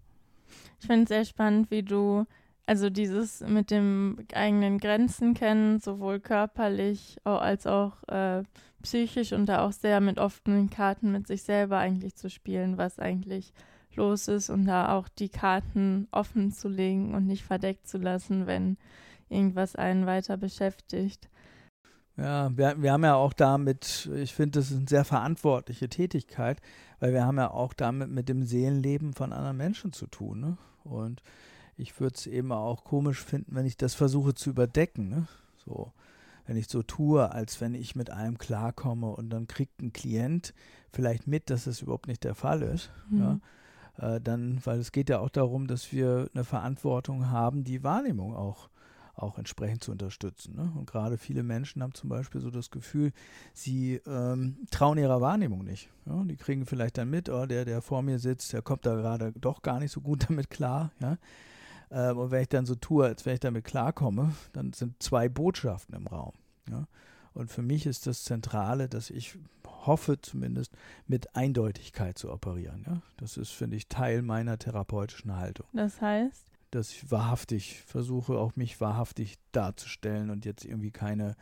Ich 0.80 0.88
finde 0.88 1.04
es 1.04 1.10
sehr 1.10 1.26
spannend, 1.26 1.72
wie 1.72 1.84
du, 1.84 2.26
also 2.66 2.90
dieses 2.90 3.42
mit 3.42 3.72
dem 3.72 4.26
eigenen 4.34 4.78
Grenzen 4.78 5.34
kennen, 5.34 5.80
sowohl 5.80 6.20
körperlich 6.20 7.18
als 7.24 7.66
auch 7.66 8.04
äh, 8.10 8.44
psychisch 8.82 9.32
und 9.32 9.48
da 9.48 9.66
auch 9.66 9.72
sehr 9.72 10.02
mit 10.02 10.20
offenen 10.20 10.70
Karten 10.70 11.12
mit 11.12 11.28
sich 11.28 11.44
selber 11.44 11.78
eigentlich 11.78 12.16
zu 12.16 12.30
spielen, 12.30 12.78
was 12.78 13.00
eigentlich 13.00 13.54
los 13.96 14.28
ist 14.28 14.50
und 14.50 14.66
da 14.66 14.98
auch 14.98 15.08
die 15.08 15.30
Karten 15.30 16.08
offen 16.12 16.52
zu 16.52 16.68
legen 16.68 17.14
und 17.14 17.26
nicht 17.26 17.44
verdeckt 17.44 17.88
zu 17.88 17.98
lassen, 17.98 18.48
wenn 18.48 18.78
irgendwas 19.30 19.76
einen 19.76 20.06
weiter 20.06 20.36
beschäftigt. 20.36 21.30
Ja, 22.18 22.56
wir, 22.56 22.82
wir 22.82 22.92
haben 22.92 23.04
ja 23.04 23.16
auch 23.16 23.34
damit, 23.34 24.10
ich 24.16 24.34
finde, 24.34 24.60
das 24.60 24.70
ist 24.70 24.78
eine 24.78 24.88
sehr 24.88 25.06
verantwortliche 25.06 25.90
Tätigkeit, 25.90 26.62
weil 27.00 27.14
wir 27.14 27.26
haben 27.26 27.38
ja 27.38 27.50
auch 27.50 27.74
damit 27.74 28.10
mit 28.10 28.30
dem 28.30 28.44
Seelenleben 28.44 29.14
von 29.14 29.34
anderen 29.34 29.58
Menschen 29.58 29.94
zu 29.94 30.08
tun. 30.08 30.40
Ne? 30.40 30.58
Und 30.84 31.24
ich 31.76 32.00
würde 32.00 32.16
es 32.16 32.28
eben 32.28 32.52
auch 32.52 32.84
komisch 32.84 33.24
finden, 33.24 33.56
wenn 33.56 33.66
ich 33.66 33.78
das 33.78 33.96
versuche 33.96 34.36
zu 34.36 34.52
überdecken. 34.52 35.10
Ne? 35.10 35.28
So, 35.66 35.92
wenn 36.46 36.56
ich 36.56 36.68
so 36.68 36.84
tue, 36.84 37.32
als 37.32 37.62
wenn 37.62 37.74
ich 37.74 37.96
mit 37.96 38.12
allem 38.12 38.38
klarkomme 38.38 39.08
und 39.08 39.30
dann 39.32 39.48
kriegt 39.48 39.82
ein 39.82 39.92
Klient 39.92 40.54
vielleicht 40.92 41.26
mit, 41.26 41.50
dass 41.50 41.64
das 41.64 41.82
überhaupt 41.82 42.08
nicht 42.08 42.24
der 42.24 42.36
Fall 42.36 42.62
ist. 42.62 42.92
Mhm. 43.10 43.40
Ja? 43.98 44.16
Äh, 44.16 44.22
dann, 44.22 44.60
weil 44.64 44.80
es 44.80 44.92
geht 44.92 45.10
ja 45.10 45.20
auch 45.20 45.30
darum, 45.30 45.66
dass 45.66 45.92
wir 45.92 46.30
eine 46.34 46.44
Verantwortung 46.44 47.30
haben, 47.30 47.64
die 47.64 47.84
Wahrnehmung 47.84 48.36
auch 48.36 48.70
auch 49.16 49.38
entsprechend 49.38 49.84
zu 49.84 49.92
unterstützen. 49.92 50.56
Ne? 50.56 50.72
Und 50.76 50.90
gerade 50.90 51.18
viele 51.18 51.44
Menschen 51.44 51.84
haben 51.84 51.94
zum 51.94 52.10
Beispiel 52.10 52.42
so 52.42 52.50
das 52.50 52.72
Gefühl, 52.72 53.12
sie 53.54 54.02
ähm, 54.08 54.58
trauen 54.72 54.98
ihrer 54.98 55.22
Wahrnehmung 55.22 55.64
nicht. 55.64 55.90
Ja? 56.06 56.24
Die 56.24 56.36
kriegen 56.36 56.66
vielleicht 56.66 56.98
dann 56.98 57.10
mit, 57.10 57.30
oh, 57.30 57.46
der, 57.46 57.66
der 57.66 57.82
vor 57.82 58.02
mir 58.02 58.20
sitzt, 58.20 58.54
der 58.54 58.62
kommt 58.62 58.86
da 58.86 58.96
gerade 58.96 59.32
doch 59.34 59.62
gar 59.62 59.80
nicht 59.80 59.92
so 59.92 60.02
gut 60.02 60.26
damit 60.30 60.50
klar. 60.50 60.92
Ja? 61.00 61.18
Ähm, 61.92 62.18
und 62.18 62.32
wenn 62.32 62.42
ich 62.42 62.50
dann 62.50 62.66
so 62.66 62.76
tue, 62.76 63.06
als 63.06 63.26
wenn 63.26 63.36
ich 63.36 63.40
damit 63.40 63.66
klarkomme, 63.66 64.34
dann 64.54 64.74
sind 64.74 65.02
zwei 65.02 65.30
Botschaften 65.30 65.96
im 65.96 66.08
Raum. 66.08 66.34
Ja? 66.70 66.88
Und 67.34 67.52
für 67.52 67.62
mich 67.62 67.86
ist 67.86 68.08
das 68.08 68.24
Zentrale, 68.24 68.90
dass 68.90 69.10
ich 69.10 69.38
hoffe 69.86 70.20
zumindest, 70.22 70.76
mit 71.08 71.36
Eindeutigkeit 71.36 72.18
zu 72.18 72.32
operieren. 72.32 72.84
Ja? 72.88 73.02
Das 73.18 73.38
ist, 73.38 73.52
finde 73.52 73.78
ich, 73.78 73.88
Teil 73.88 74.22
meiner 74.22 74.58
therapeutischen 74.58 75.36
Haltung. 75.36 75.68
Das 75.74 76.02
heißt? 76.02 76.53
Dass 76.76 76.92
ich 76.92 77.12
wahrhaftig 77.12 77.82
versuche, 77.86 78.38
auch 78.38 78.56
mich 78.56 78.82
wahrhaftig 78.82 79.38
darzustellen 79.52 80.30
und 80.30 80.46
jetzt 80.46 80.66
irgendwie 80.66 80.92
keine, 80.92 81.36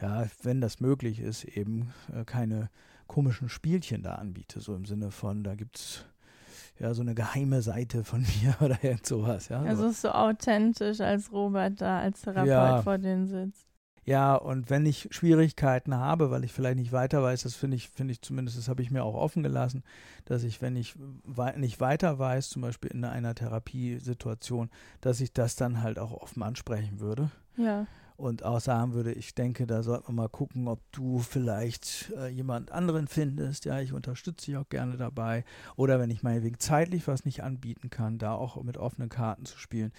ja, 0.00 0.26
wenn 0.42 0.60
das 0.60 0.80
möglich 0.80 1.20
ist, 1.20 1.44
eben 1.44 1.92
äh, 2.14 2.24
keine 2.24 2.70
komischen 3.06 3.48
Spielchen 3.48 4.02
da 4.02 4.14
anbiete, 4.14 4.60
so 4.60 4.74
im 4.74 4.84
Sinne 4.84 5.10
von, 5.10 5.44
da 5.44 5.54
gibt 5.54 5.76
es 5.78 6.04
ja 6.78 6.94
so 6.94 7.02
eine 7.02 7.14
geheime 7.14 7.62
Seite 7.62 8.04
von 8.04 8.20
mir 8.42 8.56
oder 8.60 8.82
irgend 8.82 9.06
sowas, 9.06 9.48
ja. 9.48 9.62
Also 9.62 9.88
ist 9.88 10.02
so 10.02 10.10
authentisch, 10.10 11.00
als 11.00 11.32
Robert 11.32 11.80
da 11.80 12.00
als 12.00 12.22
Therapeut 12.22 12.48
ja. 12.48 12.82
vor 12.82 12.98
denen 12.98 13.26
sitzt. 13.26 13.71
Ja, 14.04 14.34
und 14.34 14.68
wenn 14.68 14.84
ich 14.84 15.08
Schwierigkeiten 15.12 15.94
habe, 15.94 16.30
weil 16.30 16.42
ich 16.42 16.52
vielleicht 16.52 16.78
nicht 16.78 16.92
weiter 16.92 17.22
weiß, 17.22 17.42
das 17.42 17.54
finde 17.54 17.76
ich, 17.76 17.88
finde 17.88 18.12
ich 18.12 18.20
zumindest, 18.20 18.58
das 18.58 18.68
habe 18.68 18.82
ich 18.82 18.90
mir 18.90 19.04
auch 19.04 19.14
offen 19.14 19.44
gelassen, 19.44 19.84
dass 20.24 20.42
ich, 20.42 20.60
wenn 20.60 20.74
ich 20.74 20.96
wei 21.24 21.52
nicht 21.52 21.80
weiter 21.80 22.18
weiß, 22.18 22.48
zum 22.48 22.62
Beispiel 22.62 22.90
in 22.90 23.04
einer 23.04 23.34
Therapiesituation, 23.34 24.70
dass 25.00 25.20
ich 25.20 25.32
das 25.32 25.54
dann 25.54 25.82
halt 25.82 26.00
auch 26.00 26.12
offen 26.12 26.42
ansprechen 26.42 26.98
würde. 26.98 27.30
Ja. 27.56 27.86
Und 28.16 28.44
auch 28.44 28.60
sagen 28.60 28.92
würde, 28.92 29.12
ich 29.12 29.34
denke, 29.34 29.66
da 29.66 29.82
sollte 29.82 30.04
man 30.08 30.16
mal 30.16 30.28
gucken, 30.28 30.68
ob 30.68 30.80
du 30.92 31.20
vielleicht 31.20 32.12
äh, 32.16 32.28
jemand 32.28 32.70
anderen 32.70 33.08
findest. 33.08 33.64
Ja, 33.64 33.80
ich 33.80 33.92
unterstütze 33.92 34.46
dich 34.46 34.56
auch 34.56 34.68
gerne 34.68 34.96
dabei. 34.96 35.44
Oder 35.76 35.98
wenn 35.98 36.10
ich 36.10 36.22
meinetwegen 36.22 36.58
zeitlich 36.58 37.08
was 37.08 37.24
nicht 37.24 37.42
anbieten 37.42 37.90
kann, 37.90 38.18
da 38.18 38.34
auch 38.34 38.62
mit 38.62 38.76
offenen 38.76 39.08
Karten 39.08 39.44
zu 39.44 39.58
spielen. 39.58 39.92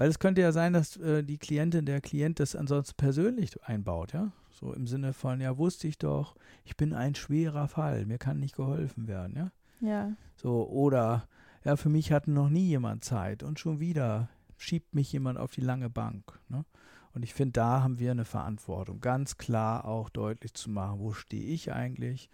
Weil 0.00 0.08
es 0.08 0.18
könnte 0.18 0.40
ja 0.40 0.50
sein, 0.50 0.72
dass 0.72 0.96
äh, 0.96 1.22
die 1.22 1.36
Klientin, 1.36 1.84
der 1.84 2.00
Klient 2.00 2.40
das 2.40 2.56
ansonsten 2.56 2.94
persönlich 2.96 3.62
einbaut, 3.64 4.14
ja. 4.14 4.32
So 4.50 4.72
im 4.72 4.86
Sinne 4.86 5.12
von, 5.12 5.42
ja, 5.42 5.58
wusste 5.58 5.88
ich 5.88 5.98
doch, 5.98 6.36
ich 6.64 6.74
bin 6.78 6.94
ein 6.94 7.14
schwerer 7.14 7.68
Fall, 7.68 8.06
mir 8.06 8.16
kann 8.16 8.40
nicht 8.40 8.56
geholfen 8.56 9.08
werden, 9.08 9.34
ja. 9.36 9.52
Ja. 9.86 10.12
So, 10.36 10.66
oder 10.70 11.28
ja, 11.66 11.76
für 11.76 11.90
mich 11.90 12.12
hat 12.12 12.28
noch 12.28 12.48
nie 12.48 12.66
jemand 12.66 13.04
Zeit 13.04 13.42
und 13.42 13.60
schon 13.60 13.78
wieder 13.78 14.30
schiebt 14.56 14.94
mich 14.94 15.12
jemand 15.12 15.38
auf 15.38 15.50
die 15.50 15.60
lange 15.60 15.90
Bank. 15.90 16.40
Ne? 16.48 16.64
Und 17.12 17.22
ich 17.22 17.34
finde, 17.34 17.52
da 17.52 17.82
haben 17.82 17.98
wir 17.98 18.12
eine 18.12 18.24
Verantwortung, 18.24 19.02
ganz 19.02 19.36
klar 19.36 19.84
auch 19.84 20.08
deutlich 20.08 20.54
zu 20.54 20.70
machen, 20.70 21.00
wo 21.00 21.12
stehe 21.12 21.44
ich 21.44 21.74
eigentlich? 21.74 22.30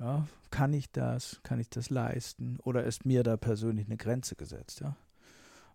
Ja, 0.00 0.26
kann 0.50 0.72
ich 0.72 0.90
das? 0.90 1.40
Kann 1.42 1.60
ich 1.60 1.68
das 1.68 1.90
leisten? 1.90 2.56
Oder 2.62 2.84
ist 2.84 3.04
mir 3.04 3.22
da 3.24 3.36
persönlich 3.36 3.84
eine 3.84 3.98
Grenze 3.98 4.36
gesetzt? 4.36 4.80
Ja? 4.80 4.96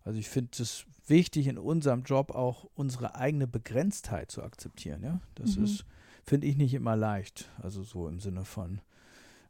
Also 0.04 0.18
ich 0.18 0.28
finde 0.28 0.50
es 0.60 0.86
wichtig, 1.06 1.46
in 1.46 1.58
unserem 1.58 2.02
Job 2.02 2.30
auch 2.30 2.66
unsere 2.74 3.14
eigene 3.16 3.46
Begrenztheit 3.46 4.30
zu 4.30 4.42
akzeptieren. 4.42 5.02
Ja, 5.02 5.20
das 5.34 5.56
mhm. 5.56 5.64
ist, 5.64 5.84
finde 6.24 6.46
ich, 6.46 6.56
nicht 6.56 6.74
immer 6.74 6.96
leicht. 6.96 7.50
Also 7.62 7.82
so 7.82 8.08
im 8.08 8.20
Sinne 8.20 8.44
von, 8.44 8.80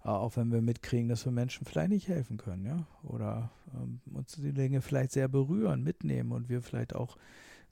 äh, 0.05 0.09
auch 0.09 0.37
wenn 0.37 0.51
wir 0.51 0.63
mitkriegen, 0.63 1.09
dass 1.09 1.25
wir 1.25 1.33
Menschen 1.33 1.67
vielleicht 1.67 1.91
nicht 1.91 2.09
helfen 2.09 2.37
können, 2.37 2.65
ja, 2.65 2.87
oder 3.03 3.51
ähm, 3.75 4.01
uns 4.13 4.33
die 4.33 4.53
Dinge 4.53 4.81
vielleicht 4.81 5.13
sehr 5.13 5.29
berühren, 5.29 5.85
mitnehmen 5.85 6.33
und 6.33 6.49
wir 6.49 6.63
vielleicht 6.63 6.95
auch 6.95 7.17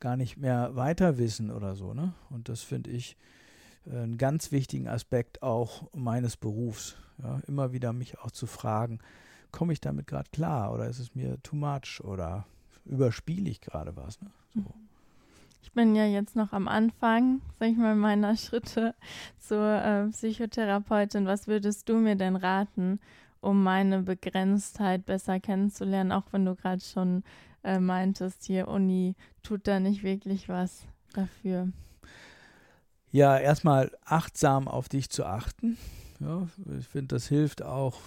gar 0.00 0.16
nicht 0.16 0.36
mehr 0.36 0.76
weiter 0.76 1.18
wissen 1.18 1.50
oder 1.50 1.74
so. 1.74 1.94
Ne? 1.94 2.14
Und 2.30 2.48
das 2.48 2.62
finde 2.62 2.90
ich 2.90 3.16
äh, 3.86 3.96
einen 3.96 4.18
ganz 4.18 4.52
wichtigen 4.52 4.88
Aspekt 4.88 5.42
auch 5.42 5.92
meines 5.92 6.36
Berufs. 6.36 6.96
Ja? 7.22 7.40
Immer 7.46 7.72
wieder 7.72 7.92
mich 7.92 8.18
auch 8.18 8.30
zu 8.30 8.46
fragen, 8.46 9.00
komme 9.50 9.72
ich 9.72 9.80
damit 9.80 10.06
gerade 10.06 10.30
klar 10.30 10.72
oder 10.72 10.88
ist 10.88 10.98
es 10.98 11.14
mir 11.14 11.42
too 11.42 11.56
much 11.56 12.00
oder 12.04 12.46
überspiele 12.88 13.48
ich 13.50 13.60
gerade 13.60 13.96
was. 13.96 14.20
Ne? 14.20 14.30
So. 14.54 14.64
Ich 15.62 15.72
bin 15.72 15.94
ja 15.94 16.06
jetzt 16.06 16.34
noch 16.34 16.52
am 16.52 16.66
Anfang, 16.66 17.40
sag 17.58 17.68
ich 17.68 17.76
mal, 17.76 17.94
meiner 17.94 18.36
Schritte 18.38 18.94
zur 19.38 19.82
äh, 19.82 20.08
Psychotherapeutin. 20.08 21.26
Was 21.26 21.46
würdest 21.46 21.88
du 21.88 21.96
mir 21.96 22.16
denn 22.16 22.36
raten, 22.36 23.00
um 23.40 23.62
meine 23.62 24.02
Begrenztheit 24.02 25.06
besser 25.06 25.40
kennenzulernen, 25.40 26.12
auch 26.12 26.24
wenn 26.32 26.44
du 26.44 26.54
gerade 26.54 26.80
schon 26.80 27.22
äh, 27.62 27.78
meintest, 27.78 28.44
hier 28.44 28.68
Uni 28.68 29.14
tut 29.42 29.66
da 29.66 29.78
nicht 29.78 30.02
wirklich 30.02 30.48
was 30.48 30.84
dafür? 31.14 31.68
Ja, 33.10 33.38
erstmal 33.38 33.90
achtsam 34.04 34.68
auf 34.68 34.88
dich 34.88 35.10
zu 35.10 35.24
achten. 35.24 35.78
Ja, 36.20 36.48
ich 36.78 36.88
finde, 36.88 37.14
das 37.14 37.28
hilft 37.28 37.62
auch 37.62 38.00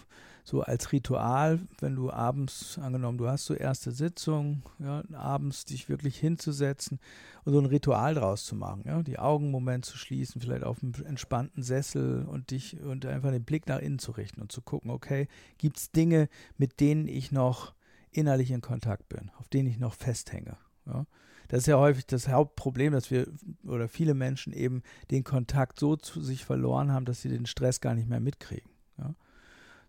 so 0.43 0.61
als 0.61 0.91
Ritual, 0.91 1.59
wenn 1.79 1.95
du 1.95 2.11
abends, 2.11 2.79
angenommen, 2.79 3.17
du 3.17 3.27
hast 3.27 3.45
so 3.45 3.53
erste 3.53 3.91
Sitzung, 3.91 4.63
ja, 4.79 5.03
abends 5.13 5.65
dich 5.65 5.89
wirklich 5.89 6.17
hinzusetzen 6.17 6.99
und 7.45 7.53
so 7.53 7.59
ein 7.59 7.65
Ritual 7.65 8.15
draus 8.15 8.45
zu 8.45 8.55
machen, 8.55 8.83
ja, 8.85 9.01
die 9.03 9.19
Augen 9.19 9.45
einen 9.45 9.51
Moment 9.51 9.85
zu 9.85 9.97
schließen, 9.97 10.41
vielleicht 10.41 10.63
auf 10.63 10.81
einem 10.81 10.93
entspannten 11.05 11.63
Sessel 11.63 12.25
und 12.25 12.51
dich 12.51 12.79
und 12.81 13.05
einfach 13.05 13.31
den 13.31 13.43
Blick 13.43 13.67
nach 13.67 13.79
innen 13.79 13.99
zu 13.99 14.11
richten 14.11 14.41
und 14.41 14.51
zu 14.51 14.61
gucken, 14.61 14.91
okay, 14.91 15.27
gibt 15.57 15.77
es 15.77 15.91
Dinge, 15.91 16.29
mit 16.57 16.79
denen 16.79 17.07
ich 17.07 17.31
noch 17.31 17.73
innerlich 18.11 18.51
in 18.51 18.61
Kontakt 18.61 19.09
bin, 19.09 19.31
auf 19.37 19.47
denen 19.47 19.69
ich 19.69 19.79
noch 19.79 19.93
festhänge. 19.93 20.57
Ja. 20.85 21.05
Das 21.47 21.59
ist 21.59 21.67
ja 21.67 21.77
häufig 21.77 22.05
das 22.05 22.29
Hauptproblem, 22.29 22.93
dass 22.93 23.11
wir 23.11 23.27
oder 23.65 23.89
viele 23.89 24.13
Menschen 24.13 24.53
eben 24.53 24.83
den 25.11 25.25
Kontakt 25.25 25.79
so 25.79 25.97
zu 25.97 26.21
sich 26.21 26.45
verloren 26.45 26.93
haben, 26.93 27.03
dass 27.03 27.21
sie 27.21 27.29
den 27.29 27.45
Stress 27.45 27.81
gar 27.81 27.93
nicht 27.93 28.07
mehr 28.07 28.21
mitkriegen. 28.21 28.71
Ja. 28.97 29.13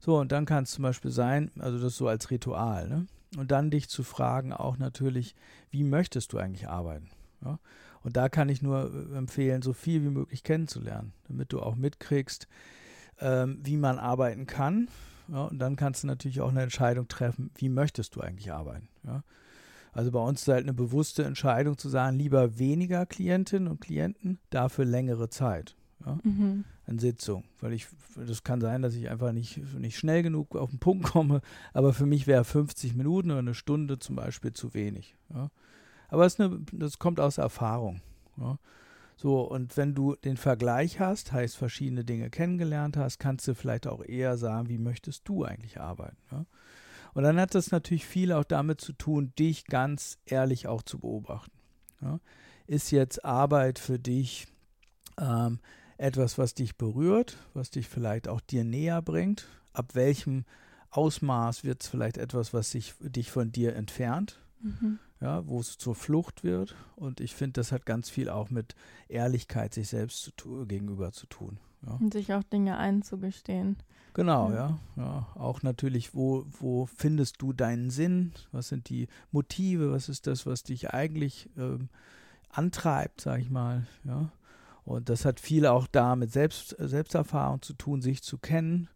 So, 0.04 0.18
und 0.18 0.32
dann 0.32 0.46
kann 0.46 0.64
es 0.64 0.72
zum 0.72 0.82
Beispiel 0.82 1.12
sein, 1.12 1.52
also 1.60 1.78
das 1.78 1.96
so 1.96 2.08
als 2.08 2.30
Ritual, 2.30 2.88
ne? 2.88 3.06
Und 3.36 3.52
dann 3.52 3.70
dich 3.70 3.88
zu 3.88 4.02
fragen, 4.02 4.52
auch 4.52 4.76
natürlich, 4.76 5.36
wie 5.70 5.84
möchtest 5.84 6.32
du 6.32 6.38
eigentlich 6.38 6.68
arbeiten? 6.68 7.08
Ja? 7.42 7.60
Und 8.02 8.16
da 8.16 8.28
kann 8.28 8.48
ich 8.48 8.60
nur 8.62 8.92
äh, 8.92 9.16
empfehlen, 9.16 9.62
so 9.62 9.72
viel 9.72 10.02
wie 10.02 10.10
möglich 10.10 10.42
kennenzulernen, 10.42 11.14
damit 11.28 11.52
du 11.52 11.60
auch 11.60 11.76
mitkriegst, 11.76 12.46
ähm, 13.20 13.60
wie 13.62 13.78
man 13.78 13.98
arbeiten 13.98 14.46
kann. 14.46 14.88
Ja? 15.28 15.44
Und 15.44 15.60
dann 15.60 15.76
kannst 15.76 16.02
du 16.02 16.08
natürlich 16.08 16.42
auch 16.42 16.50
eine 16.50 16.62
Entscheidung 16.62 17.08
treffen, 17.08 17.52
wie 17.54 17.70
möchtest 17.70 18.16
du 18.16 18.20
eigentlich 18.20 18.52
arbeiten? 18.52 18.88
Ja? 19.04 19.22
Also 19.92 20.10
bei 20.10 20.20
uns 20.20 20.42
ist 20.42 20.48
halt 20.48 20.64
eine 20.64 20.74
bewusste 20.74 21.24
Entscheidung 21.24 21.78
zu 21.78 21.88
sagen, 21.88 22.18
lieber 22.18 22.58
weniger 22.58 23.06
Klientinnen 23.06 23.68
und 23.68 23.80
Klienten, 23.80 24.40
dafür 24.50 24.84
längere 24.84 25.30
Zeit 25.30 25.74
ja, 26.04 26.18
mhm. 26.22 26.64
an 26.86 26.98
Sitzungen. 26.98 27.44
Weil 27.60 27.72
ich, 27.72 27.86
das 28.16 28.42
kann 28.42 28.60
sein, 28.60 28.82
dass 28.82 28.94
ich 28.94 29.08
einfach 29.10 29.32
nicht, 29.32 29.58
nicht 29.78 29.96
schnell 29.96 30.22
genug 30.22 30.56
auf 30.56 30.70
den 30.70 30.78
Punkt 30.78 31.04
komme, 31.04 31.40
aber 31.72 31.92
für 31.92 32.06
mich 32.06 32.26
wäre 32.26 32.44
50 32.44 32.94
Minuten 32.94 33.30
oder 33.30 33.40
eine 33.40 33.54
Stunde 33.54 33.98
zum 33.98 34.16
Beispiel 34.16 34.52
zu 34.52 34.74
wenig. 34.74 35.16
Ja. 35.32 35.50
Aber 36.08 36.24
das, 36.24 36.38
eine, 36.38 36.60
das 36.72 36.98
kommt 36.98 37.20
aus 37.20 37.38
Erfahrung. 37.38 38.02
Ja. 38.36 38.58
So, 39.16 39.40
und 39.42 39.76
wenn 39.76 39.94
du 39.94 40.16
den 40.16 40.36
Vergleich 40.36 40.98
hast, 40.98 41.32
heißt 41.32 41.56
verschiedene 41.56 42.04
Dinge 42.04 42.28
kennengelernt 42.30 42.96
hast, 42.96 43.18
kannst 43.18 43.46
du 43.46 43.54
vielleicht 43.54 43.86
auch 43.86 44.04
eher 44.04 44.36
sagen, 44.36 44.68
wie 44.68 44.78
möchtest 44.78 45.28
du 45.28 45.44
eigentlich 45.44 45.80
arbeiten. 45.80 46.16
Ja? 46.30 46.44
Und 47.14 47.24
dann 47.24 47.38
hat 47.38 47.54
das 47.54 47.70
natürlich 47.70 48.06
viel 48.06 48.32
auch 48.32 48.44
damit 48.44 48.80
zu 48.80 48.92
tun, 48.94 49.32
dich 49.38 49.66
ganz 49.66 50.18
ehrlich 50.24 50.66
auch 50.66 50.82
zu 50.82 50.98
beobachten. 50.98 51.52
Ist 52.66 52.90
jetzt 52.90 53.24
Arbeit 53.24 53.78
für 53.78 53.98
dich 53.98 54.48
ähm, 55.20 55.60
etwas, 55.98 56.38
was 56.38 56.54
dich 56.54 56.76
berührt, 56.76 57.36
was 57.54 57.70
dich 57.70 57.88
vielleicht 57.88 58.28
auch 58.28 58.40
dir 58.40 58.64
näher 58.64 59.02
bringt? 59.02 59.46
Ab 59.72 59.94
welchem 59.94 60.44
Ausmaß 60.90 61.64
wird 61.64 61.82
es 61.82 61.88
vielleicht 61.88 62.18
etwas, 62.18 62.52
was 62.52 62.70
sich, 62.70 62.94
dich 63.00 63.30
von 63.30 63.52
dir 63.52 63.74
entfernt? 63.74 64.38
Mhm. 64.60 64.98
Ja, 65.20 65.46
wo 65.46 65.60
es 65.60 65.78
zur 65.78 65.94
Flucht 65.94 66.42
wird. 66.42 66.74
Und 66.96 67.20
ich 67.20 67.34
finde, 67.34 67.54
das 67.54 67.70
hat 67.72 67.86
ganz 67.86 68.10
viel 68.10 68.28
auch 68.28 68.50
mit 68.50 68.74
Ehrlichkeit 69.08 69.72
sich 69.72 69.88
selbst 69.88 70.32
zu 70.36 70.66
gegenüber 70.66 71.12
zu 71.12 71.26
tun. 71.26 71.58
Ja. 71.86 71.92
Und 71.94 72.12
sich 72.12 72.32
auch 72.34 72.42
Dinge 72.42 72.76
einzugestehen. 72.76 73.76
Genau, 74.14 74.50
ja. 74.50 74.78
ja. 74.96 75.02
ja. 75.02 75.26
Auch 75.34 75.62
natürlich, 75.62 76.14
wo, 76.14 76.44
wo 76.60 76.86
findest 76.86 77.40
du 77.40 77.52
deinen 77.52 77.90
Sinn? 77.90 78.32
Was 78.50 78.68
sind 78.68 78.88
die 78.88 79.08
Motive? 79.30 79.92
Was 79.92 80.08
ist 80.08 80.26
das, 80.26 80.44
was 80.44 80.64
dich 80.64 80.90
eigentlich 80.90 81.48
ähm, 81.56 81.88
antreibt, 82.50 83.20
sag 83.20 83.40
ich 83.40 83.50
mal, 83.50 83.86
ja. 84.04 84.30
Und 84.84 85.08
das 85.08 85.24
hat 85.24 85.40
viel 85.40 85.66
auch 85.66 85.86
da 85.86 86.16
mit 86.16 86.32
Selbst, 86.32 86.76
Selbsterfahrung 86.78 87.62
zu 87.62 87.74
tun, 87.74 88.02
sich 88.02 88.22
zu 88.22 88.38
kennen. 88.38 88.88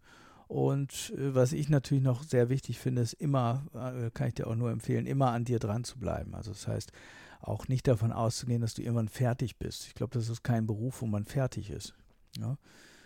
Und 0.49 1.13
äh, 1.17 1.35
was 1.35 1.53
ich 1.53 1.69
natürlich 1.69 2.05
noch 2.05 2.23
sehr 2.23 2.49
wichtig 2.49 2.79
finde, 2.79 3.03
ist 3.03 3.15
immer, 3.15 3.65
äh, 3.75 4.11
kann 4.11 4.29
ich 4.29 4.35
dir 4.35 4.47
auch 4.47 4.55
nur 4.55 4.71
empfehlen, 4.71 5.07
immer 5.07 5.31
an 5.33 5.45
dir 5.45 5.59
dran 5.59 5.85
zu 5.85 5.99
bleiben. 5.99 6.35
Also 6.35 6.53
das 6.53 6.67
heißt, 6.67 6.93
auch 7.41 7.69
nicht 7.69 7.87
davon 7.87 8.13
auszugehen, 8.13 8.61
dass 8.61 8.75
du 8.75 8.83
irgendwann 8.83 9.09
fertig 9.09 9.59
bist. 9.59 9.87
Ich 9.87 9.95
glaube, 9.95 10.15
das 10.15 10.29
ist 10.29 10.43
kein 10.43 10.67
Beruf, 10.67 11.03
wo 11.03 11.07
man 11.07 11.25
fertig 11.25 11.71
ist. 11.71 11.95
Ja? 12.39 12.57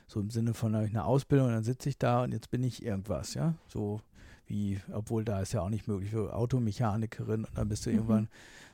So 0.06 0.20
im 0.20 0.30
Sinne 0.30 0.54
von 0.54 0.74
eine 0.74 1.04
Ausbildung, 1.04 1.48
und 1.48 1.54
dann 1.54 1.64
sitze 1.64 1.88
ich 1.88 1.98
da 1.98 2.24
und 2.24 2.32
jetzt 2.32 2.50
bin 2.50 2.62
ich 2.62 2.84
irgendwas, 2.84 3.34
ja. 3.34 3.54
So 3.68 4.00
wie, 4.46 4.80
obwohl 4.92 5.24
da 5.24 5.40
ist 5.40 5.52
ja 5.52 5.60
auch 5.60 5.68
nicht 5.68 5.86
möglich 5.86 6.10
für 6.10 6.34
Automechanikerin 6.34 7.44
und 7.44 7.56
dann 7.56 7.68
bist 7.68 7.86
du 7.86 7.90
mhm. 7.90 7.96
irgendwann 7.96 8.28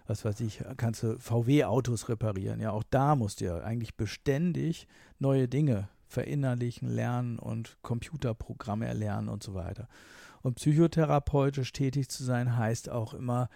was 0.07 0.25
weiß 0.25 0.41
ich, 0.41 0.63
kannst 0.77 1.03
du 1.03 1.19
VW-Autos 1.19 2.09
reparieren. 2.09 2.61
Ja, 2.61 2.71
auch 2.71 2.85
da 2.91 3.17
musst 3.17 3.41
du 3.41 3.47
ja 3.47 3.59
eigentlich 3.59 3.97
beständig 3.97 4.87
neue 5.19 5.49
Dinge 5.49 5.89
verinnerlichen, 6.09 6.89
lernen 6.89 7.39
und 7.39 7.77
Computerprogramme 7.83 8.87
erlernen 8.87 9.29
und 9.29 9.43
so 9.43 9.55
weiter. 9.55 9.89
Und 10.43 10.55
psychotherapeutisch 10.55 11.73
tätig 11.73 12.09
zu 12.09 12.23
sein 12.23 12.57
heißt 12.57 12.89
auch 12.89 13.15
immer, 13.15 13.49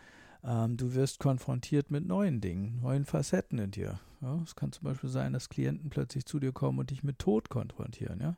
ähm, 0.43 0.77
du 0.77 0.95
wirst 0.95 1.21
konfrontiert 1.21 1.91
mit 1.91 2.07
neuen 2.07 2.41
Dingen, 2.41 2.81
neuen 2.83 3.05
Facetten 3.05 3.59
in 3.59 3.71
dir. 3.71 4.01
Ja, 4.21 4.41
es 4.43 4.57
kann 4.57 4.73
zum 4.73 4.85
Beispiel 4.85 5.11
sein, 5.11 5.33
dass 5.33 5.49
Klienten 5.49 5.91
plötzlich 5.91 6.27
zu 6.27 6.41
dir 6.41 6.53
kommen 6.53 6.79
und 6.79 6.91
dich 6.91 7.05
mit 7.05 7.19
Tod 7.19 7.49
konfrontieren. 7.49 8.21
Ja? 8.21 8.37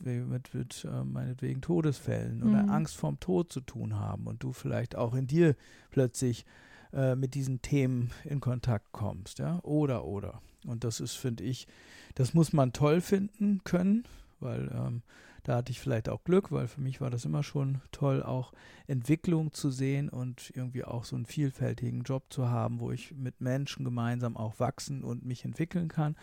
mit, 0.00 0.52
mit 0.54 0.84
äh, 0.84 1.04
meinetwegen 1.04 1.60
Todesfällen 1.60 2.42
oder 2.42 2.64
mhm. 2.64 2.70
Angst 2.70 2.96
vorm 2.96 3.20
Tod 3.20 3.52
zu 3.52 3.60
tun 3.60 3.98
haben 3.98 4.26
und 4.26 4.42
du 4.42 4.52
vielleicht 4.52 4.96
auch 4.96 5.14
in 5.14 5.26
dir 5.26 5.54
plötzlich 5.90 6.44
äh, 6.92 7.14
mit 7.14 7.34
diesen 7.34 7.62
Themen 7.62 8.10
in 8.24 8.40
Kontakt 8.40 8.92
kommst, 8.92 9.38
ja, 9.38 9.60
oder, 9.62 10.04
oder. 10.04 10.40
Und 10.66 10.84
das 10.84 11.00
ist, 11.00 11.14
finde 11.14 11.44
ich, 11.44 11.66
das 12.14 12.34
muss 12.34 12.52
man 12.52 12.72
toll 12.72 13.00
finden 13.00 13.62
können, 13.64 14.04
weil 14.40 14.70
ähm, 14.74 15.02
da 15.44 15.56
hatte 15.56 15.70
ich 15.72 15.80
vielleicht 15.80 16.08
auch 16.08 16.24
Glück, 16.24 16.52
weil 16.52 16.68
für 16.68 16.80
mich 16.80 17.00
war 17.00 17.10
das 17.10 17.24
immer 17.24 17.42
schon 17.42 17.80
toll, 17.90 18.22
auch 18.22 18.52
Entwicklung 18.86 19.52
zu 19.52 19.70
sehen 19.70 20.08
und 20.08 20.52
irgendwie 20.54 20.84
auch 20.84 21.04
so 21.04 21.16
einen 21.16 21.26
vielfältigen 21.26 22.02
Job 22.02 22.24
zu 22.28 22.50
haben, 22.50 22.80
wo 22.80 22.90
ich 22.90 23.14
mit 23.14 23.40
Menschen 23.40 23.84
gemeinsam 23.84 24.36
auch 24.36 24.60
wachsen 24.60 25.02
und 25.02 25.24
mich 25.24 25.44
entwickeln 25.44 25.88
kann. 25.88 26.16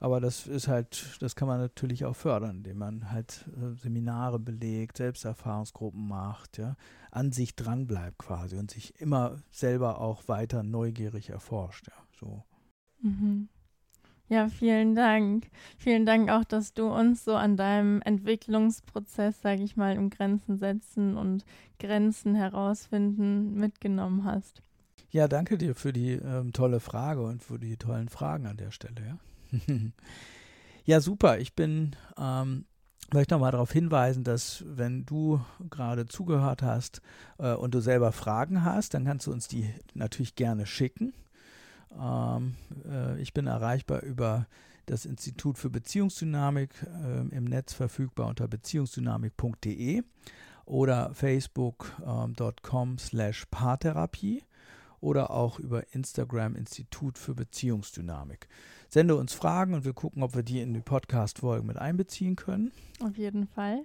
Aber 0.00 0.18
das 0.18 0.46
ist 0.46 0.66
halt, 0.66 1.18
das 1.20 1.36
kann 1.36 1.46
man 1.46 1.60
natürlich 1.60 2.06
auch 2.06 2.16
fördern, 2.16 2.56
indem 2.56 2.78
man 2.78 3.12
halt 3.12 3.46
äh, 3.56 3.76
Seminare 3.76 4.38
belegt, 4.38 4.96
Selbsterfahrungsgruppen 4.96 6.08
macht, 6.08 6.56
ja, 6.56 6.74
an 7.10 7.32
sich 7.32 7.54
dran 7.54 7.86
bleibt 7.86 8.18
quasi 8.18 8.56
und 8.56 8.70
sich 8.70 8.98
immer 8.98 9.42
selber 9.50 10.00
auch 10.00 10.26
weiter 10.26 10.62
neugierig 10.62 11.28
erforscht, 11.28 11.88
ja, 11.88 11.94
so. 12.18 12.42
Mhm. 13.02 13.48
Ja, 14.30 14.48
vielen 14.48 14.94
Dank. 14.94 15.50
Vielen 15.76 16.06
Dank 16.06 16.30
auch, 16.30 16.44
dass 16.44 16.72
du 16.72 16.86
uns 16.86 17.24
so 17.24 17.34
an 17.34 17.56
deinem 17.56 18.00
Entwicklungsprozess, 18.00 19.42
sage 19.42 19.64
ich 19.64 19.76
mal, 19.76 19.96
im 19.96 20.08
Grenzen 20.08 20.56
setzen 20.56 21.16
und 21.16 21.44
Grenzen 21.80 22.36
herausfinden 22.36 23.54
mitgenommen 23.54 24.24
hast. 24.24 24.62
Ja, 25.10 25.26
danke 25.26 25.58
dir 25.58 25.74
für 25.74 25.92
die 25.92 26.12
ähm, 26.12 26.52
tolle 26.52 26.78
Frage 26.78 27.22
und 27.22 27.42
für 27.42 27.58
die 27.58 27.76
tollen 27.76 28.08
Fragen 28.08 28.46
an 28.46 28.56
der 28.56 28.70
Stelle, 28.70 29.04
ja. 29.04 29.18
ja, 30.84 31.00
super. 31.00 31.38
Ich 31.38 31.54
bin 31.54 31.96
ähm, 32.18 32.66
vielleicht 33.10 33.30
nochmal 33.30 33.52
darauf 33.52 33.72
hinweisen, 33.72 34.24
dass 34.24 34.64
wenn 34.66 35.04
du 35.04 35.40
gerade 35.68 36.06
zugehört 36.06 36.62
hast 36.62 37.02
äh, 37.38 37.52
und 37.52 37.74
du 37.74 37.80
selber 37.80 38.12
Fragen 38.12 38.64
hast, 38.64 38.94
dann 38.94 39.04
kannst 39.04 39.26
du 39.26 39.32
uns 39.32 39.48
die 39.48 39.68
natürlich 39.94 40.34
gerne 40.34 40.66
schicken. 40.66 41.12
Ähm, 41.98 42.54
äh, 42.88 43.20
ich 43.20 43.32
bin 43.34 43.46
erreichbar 43.46 44.02
über 44.02 44.46
das 44.86 45.04
Institut 45.04 45.58
für 45.58 45.70
Beziehungsdynamik 45.70 46.70
äh, 46.82 47.36
im 47.36 47.44
Netz 47.44 47.72
verfügbar 47.72 48.28
unter 48.28 48.48
beziehungsdynamik.de 48.48 50.02
oder 50.64 51.14
facebook.com 51.14 52.90
ähm, 52.90 52.98
slash 52.98 53.46
paartherapie 53.50 54.42
oder 55.00 55.30
auch 55.30 55.58
über 55.58 55.94
Instagram 55.94 56.56
Institut 56.56 57.18
für 57.18 57.34
Beziehungsdynamik. 57.34 58.48
Sende 58.88 59.16
uns 59.16 59.32
Fragen 59.32 59.74
und 59.74 59.84
wir 59.84 59.92
gucken, 59.92 60.22
ob 60.22 60.34
wir 60.34 60.42
die 60.42 60.60
in 60.60 60.74
die 60.74 60.80
Podcast-Folgen 60.80 61.66
mit 61.66 61.78
einbeziehen 61.78 62.36
können. 62.36 62.72
Auf 63.02 63.16
jeden 63.16 63.46
Fall. 63.46 63.82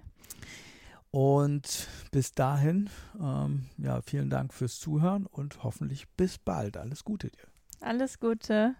Und 1.10 1.88
bis 2.10 2.32
dahin, 2.32 2.90
ähm, 3.20 3.66
ja, 3.78 4.02
vielen 4.02 4.28
Dank 4.28 4.52
fürs 4.52 4.78
Zuhören 4.78 5.26
und 5.26 5.62
hoffentlich 5.62 6.08
bis 6.16 6.38
bald. 6.38 6.76
Alles 6.76 7.04
Gute 7.04 7.30
dir. 7.30 7.46
Alles 7.80 8.18
Gute. 8.18 8.74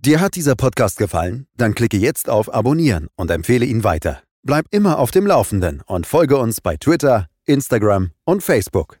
Dir 0.00 0.20
hat 0.20 0.36
dieser 0.36 0.54
Podcast 0.54 0.98
gefallen? 0.98 1.48
Dann 1.56 1.74
klicke 1.74 1.96
jetzt 1.96 2.30
auf 2.30 2.54
Abonnieren 2.54 3.08
und 3.16 3.30
empfehle 3.30 3.66
ihn 3.66 3.82
weiter. 3.82 4.22
Bleib 4.44 4.66
immer 4.70 4.98
auf 5.00 5.10
dem 5.10 5.26
Laufenden 5.26 5.82
und 5.84 6.06
folge 6.06 6.36
uns 6.38 6.60
bei 6.60 6.76
Twitter, 6.76 7.26
Instagram 7.44 8.12
und 8.24 8.44
Facebook. 8.44 9.00